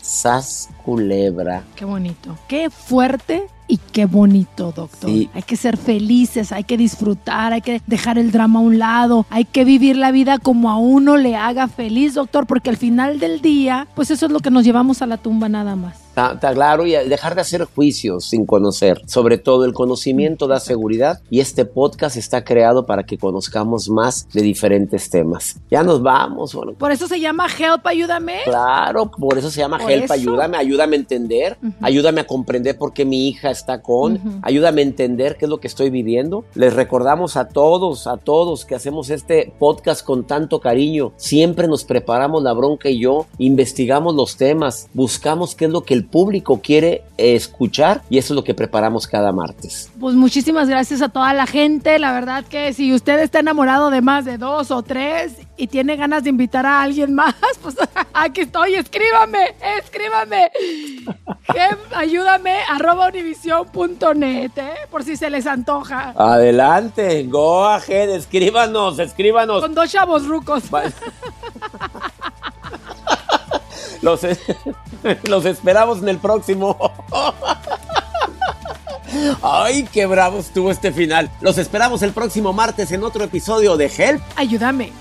Sas 0.01 0.69
culebra. 0.85 1.63
Qué 1.75 1.85
bonito. 1.85 2.37
Qué 2.47 2.69
fuerte 2.69 3.47
y 3.67 3.77
qué 3.77 4.05
bonito, 4.05 4.71
doctor. 4.71 5.09
Hay 5.09 5.41
que 5.45 5.55
ser 5.55 5.77
felices, 5.77 6.51
hay 6.51 6.63
que 6.63 6.77
disfrutar, 6.77 7.53
hay 7.53 7.61
que 7.61 7.81
dejar 7.87 8.17
el 8.17 8.31
drama 8.31 8.59
a 8.59 8.61
un 8.61 8.79
lado, 8.79 9.25
hay 9.29 9.45
que 9.45 9.65
vivir 9.65 9.97
la 9.97 10.11
vida 10.11 10.37
como 10.37 10.69
a 10.69 10.77
uno 10.77 11.17
le 11.17 11.35
haga 11.35 11.67
feliz, 11.67 12.13
doctor, 12.13 12.45
porque 12.45 12.69
al 12.69 12.77
final 12.77 13.19
del 13.19 13.41
día, 13.41 13.87
pues 13.95 14.11
eso 14.11 14.25
es 14.25 14.31
lo 14.31 14.39
que 14.39 14.51
nos 14.51 14.63
llevamos 14.63 15.01
a 15.01 15.07
la 15.07 15.17
tumba 15.17 15.49
nada 15.49 15.75
más. 15.75 16.02
Está, 16.15 16.53
claro, 16.53 16.85
y 16.85 16.91
dejar 16.91 17.33
de 17.33 17.41
hacer 17.41 17.65
juicios 17.65 18.25
sin 18.25 18.45
conocer. 18.45 19.01
Sobre 19.07 19.39
todo, 19.39 19.65
el 19.65 19.73
conocimiento 19.73 20.47
da 20.47 20.59
seguridad 20.59 21.21
y 21.31 21.39
este 21.39 21.65
podcast 21.65 22.17
está 22.17 22.43
creado 22.43 22.85
para 22.85 23.03
que 23.03 23.17
conozcamos 23.17 23.89
más 23.89 24.27
de 24.31 24.43
diferentes 24.43 25.09
temas. 25.09 25.59
Ya 25.71 25.81
nos 25.81 26.03
vamos. 26.03 26.53
Bueno. 26.53 26.73
Por 26.73 26.91
eso 26.91 27.07
se 27.07 27.19
llama 27.19 27.47
Help, 27.47 27.87
ayúdame. 27.87 28.41
Claro, 28.45 29.09
por 29.09 29.39
eso 29.39 29.49
se 29.49 29.61
llama 29.61 29.79
Help, 29.89 30.11
ayúdame, 30.11 30.55
ayúdame 30.57 30.97
a 30.97 30.99
entender, 30.99 31.57
ayúdame 31.81 32.21
a 32.21 32.27
comprender 32.27 32.77
por 32.77 32.93
qué 32.93 33.05
mi 33.05 33.27
hija 33.27 33.49
está 33.49 33.81
con, 33.81 34.39
ayúdame 34.43 34.81
a 34.81 34.83
entender 34.83 35.35
qué 35.37 35.45
es 35.45 35.49
lo 35.49 35.59
que 35.59 35.67
estoy 35.67 35.89
viviendo. 35.89 36.45
Les 36.53 36.75
recordamos 36.75 37.37
a 37.37 37.47
todos, 37.47 38.05
a 38.05 38.17
todos 38.17 38.65
que 38.65 38.75
hacemos 38.75 39.09
este 39.09 39.51
podcast 39.57 40.05
con 40.05 40.25
tanto 40.25 40.59
cariño. 40.59 41.13
Siempre 41.17 41.67
nos 41.67 41.83
preparamos 41.85 42.43
la 42.43 42.53
bronca 42.53 42.89
y 42.89 42.99
yo, 42.99 43.25
investigamos 43.39 44.13
los 44.13 44.37
temas, 44.37 44.89
buscamos 44.93 45.55
qué 45.55 45.65
es 45.65 45.71
lo 45.71 45.81
que 45.81 45.95
el 45.95 46.02
público 46.05 46.59
quiere 46.61 47.03
escuchar 47.17 48.01
y 48.09 48.17
eso 48.17 48.33
es 48.33 48.35
lo 48.35 48.43
que 48.43 48.53
preparamos 48.53 49.07
cada 49.07 49.31
martes. 49.31 49.91
Pues 49.99 50.15
muchísimas 50.15 50.67
gracias 50.67 51.01
a 51.01 51.09
toda 51.09 51.33
la 51.33 51.45
gente. 51.45 51.99
La 51.99 52.11
verdad 52.11 52.43
que 52.45 52.73
si 52.73 52.93
usted 52.93 53.19
está 53.19 53.39
enamorado 53.39 53.89
de 53.89 54.01
más 54.01 54.25
de 54.25 54.37
dos 54.37 54.71
o 54.71 54.83
tres 54.83 55.33
y 55.57 55.67
tiene 55.67 55.95
ganas 55.95 56.23
de 56.23 56.29
invitar 56.29 56.65
a 56.65 56.81
alguien 56.81 57.13
más, 57.13 57.35
pues 57.61 57.75
aquí 58.13 58.41
estoy. 58.41 58.75
Escríbame, 58.75 59.55
escríbame. 59.77 60.51
ayúdame 61.95 62.57
arroba 62.69 63.07
univision.net, 63.07 64.51
¿eh? 64.57 64.73
por 64.89 65.03
si 65.03 65.17
se 65.17 65.29
les 65.29 65.45
antoja. 65.45 66.13
Adelante, 66.15 67.23
go 67.23 67.65
ahead, 67.65 68.09
escríbanos, 68.09 68.99
escríbanos. 68.99 69.61
Con 69.61 69.75
dos 69.75 69.91
chavos 69.91 70.25
rucos. 70.25 70.63
Los, 74.03 74.21
los 75.23 75.45
esperamos 75.45 75.99
en 75.99 76.09
el 76.09 76.19
próximo. 76.19 76.77
Ay, 79.41 79.87
qué 79.91 80.05
bravo 80.05 80.39
estuvo 80.39 80.69
este 80.69 80.91
final. 80.91 81.31
Los 81.41 81.57
esperamos 81.57 82.01
el 82.01 82.11
próximo 82.11 82.51
martes 82.51 82.91
en 82.91 83.03
otro 83.03 83.23
episodio 83.23 83.77
de 83.77 83.85
Help. 83.85 84.21
Ayúdame. 84.35 84.91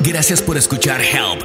Gracias 0.00 0.42
por 0.42 0.56
escuchar 0.56 1.00
Help, 1.00 1.44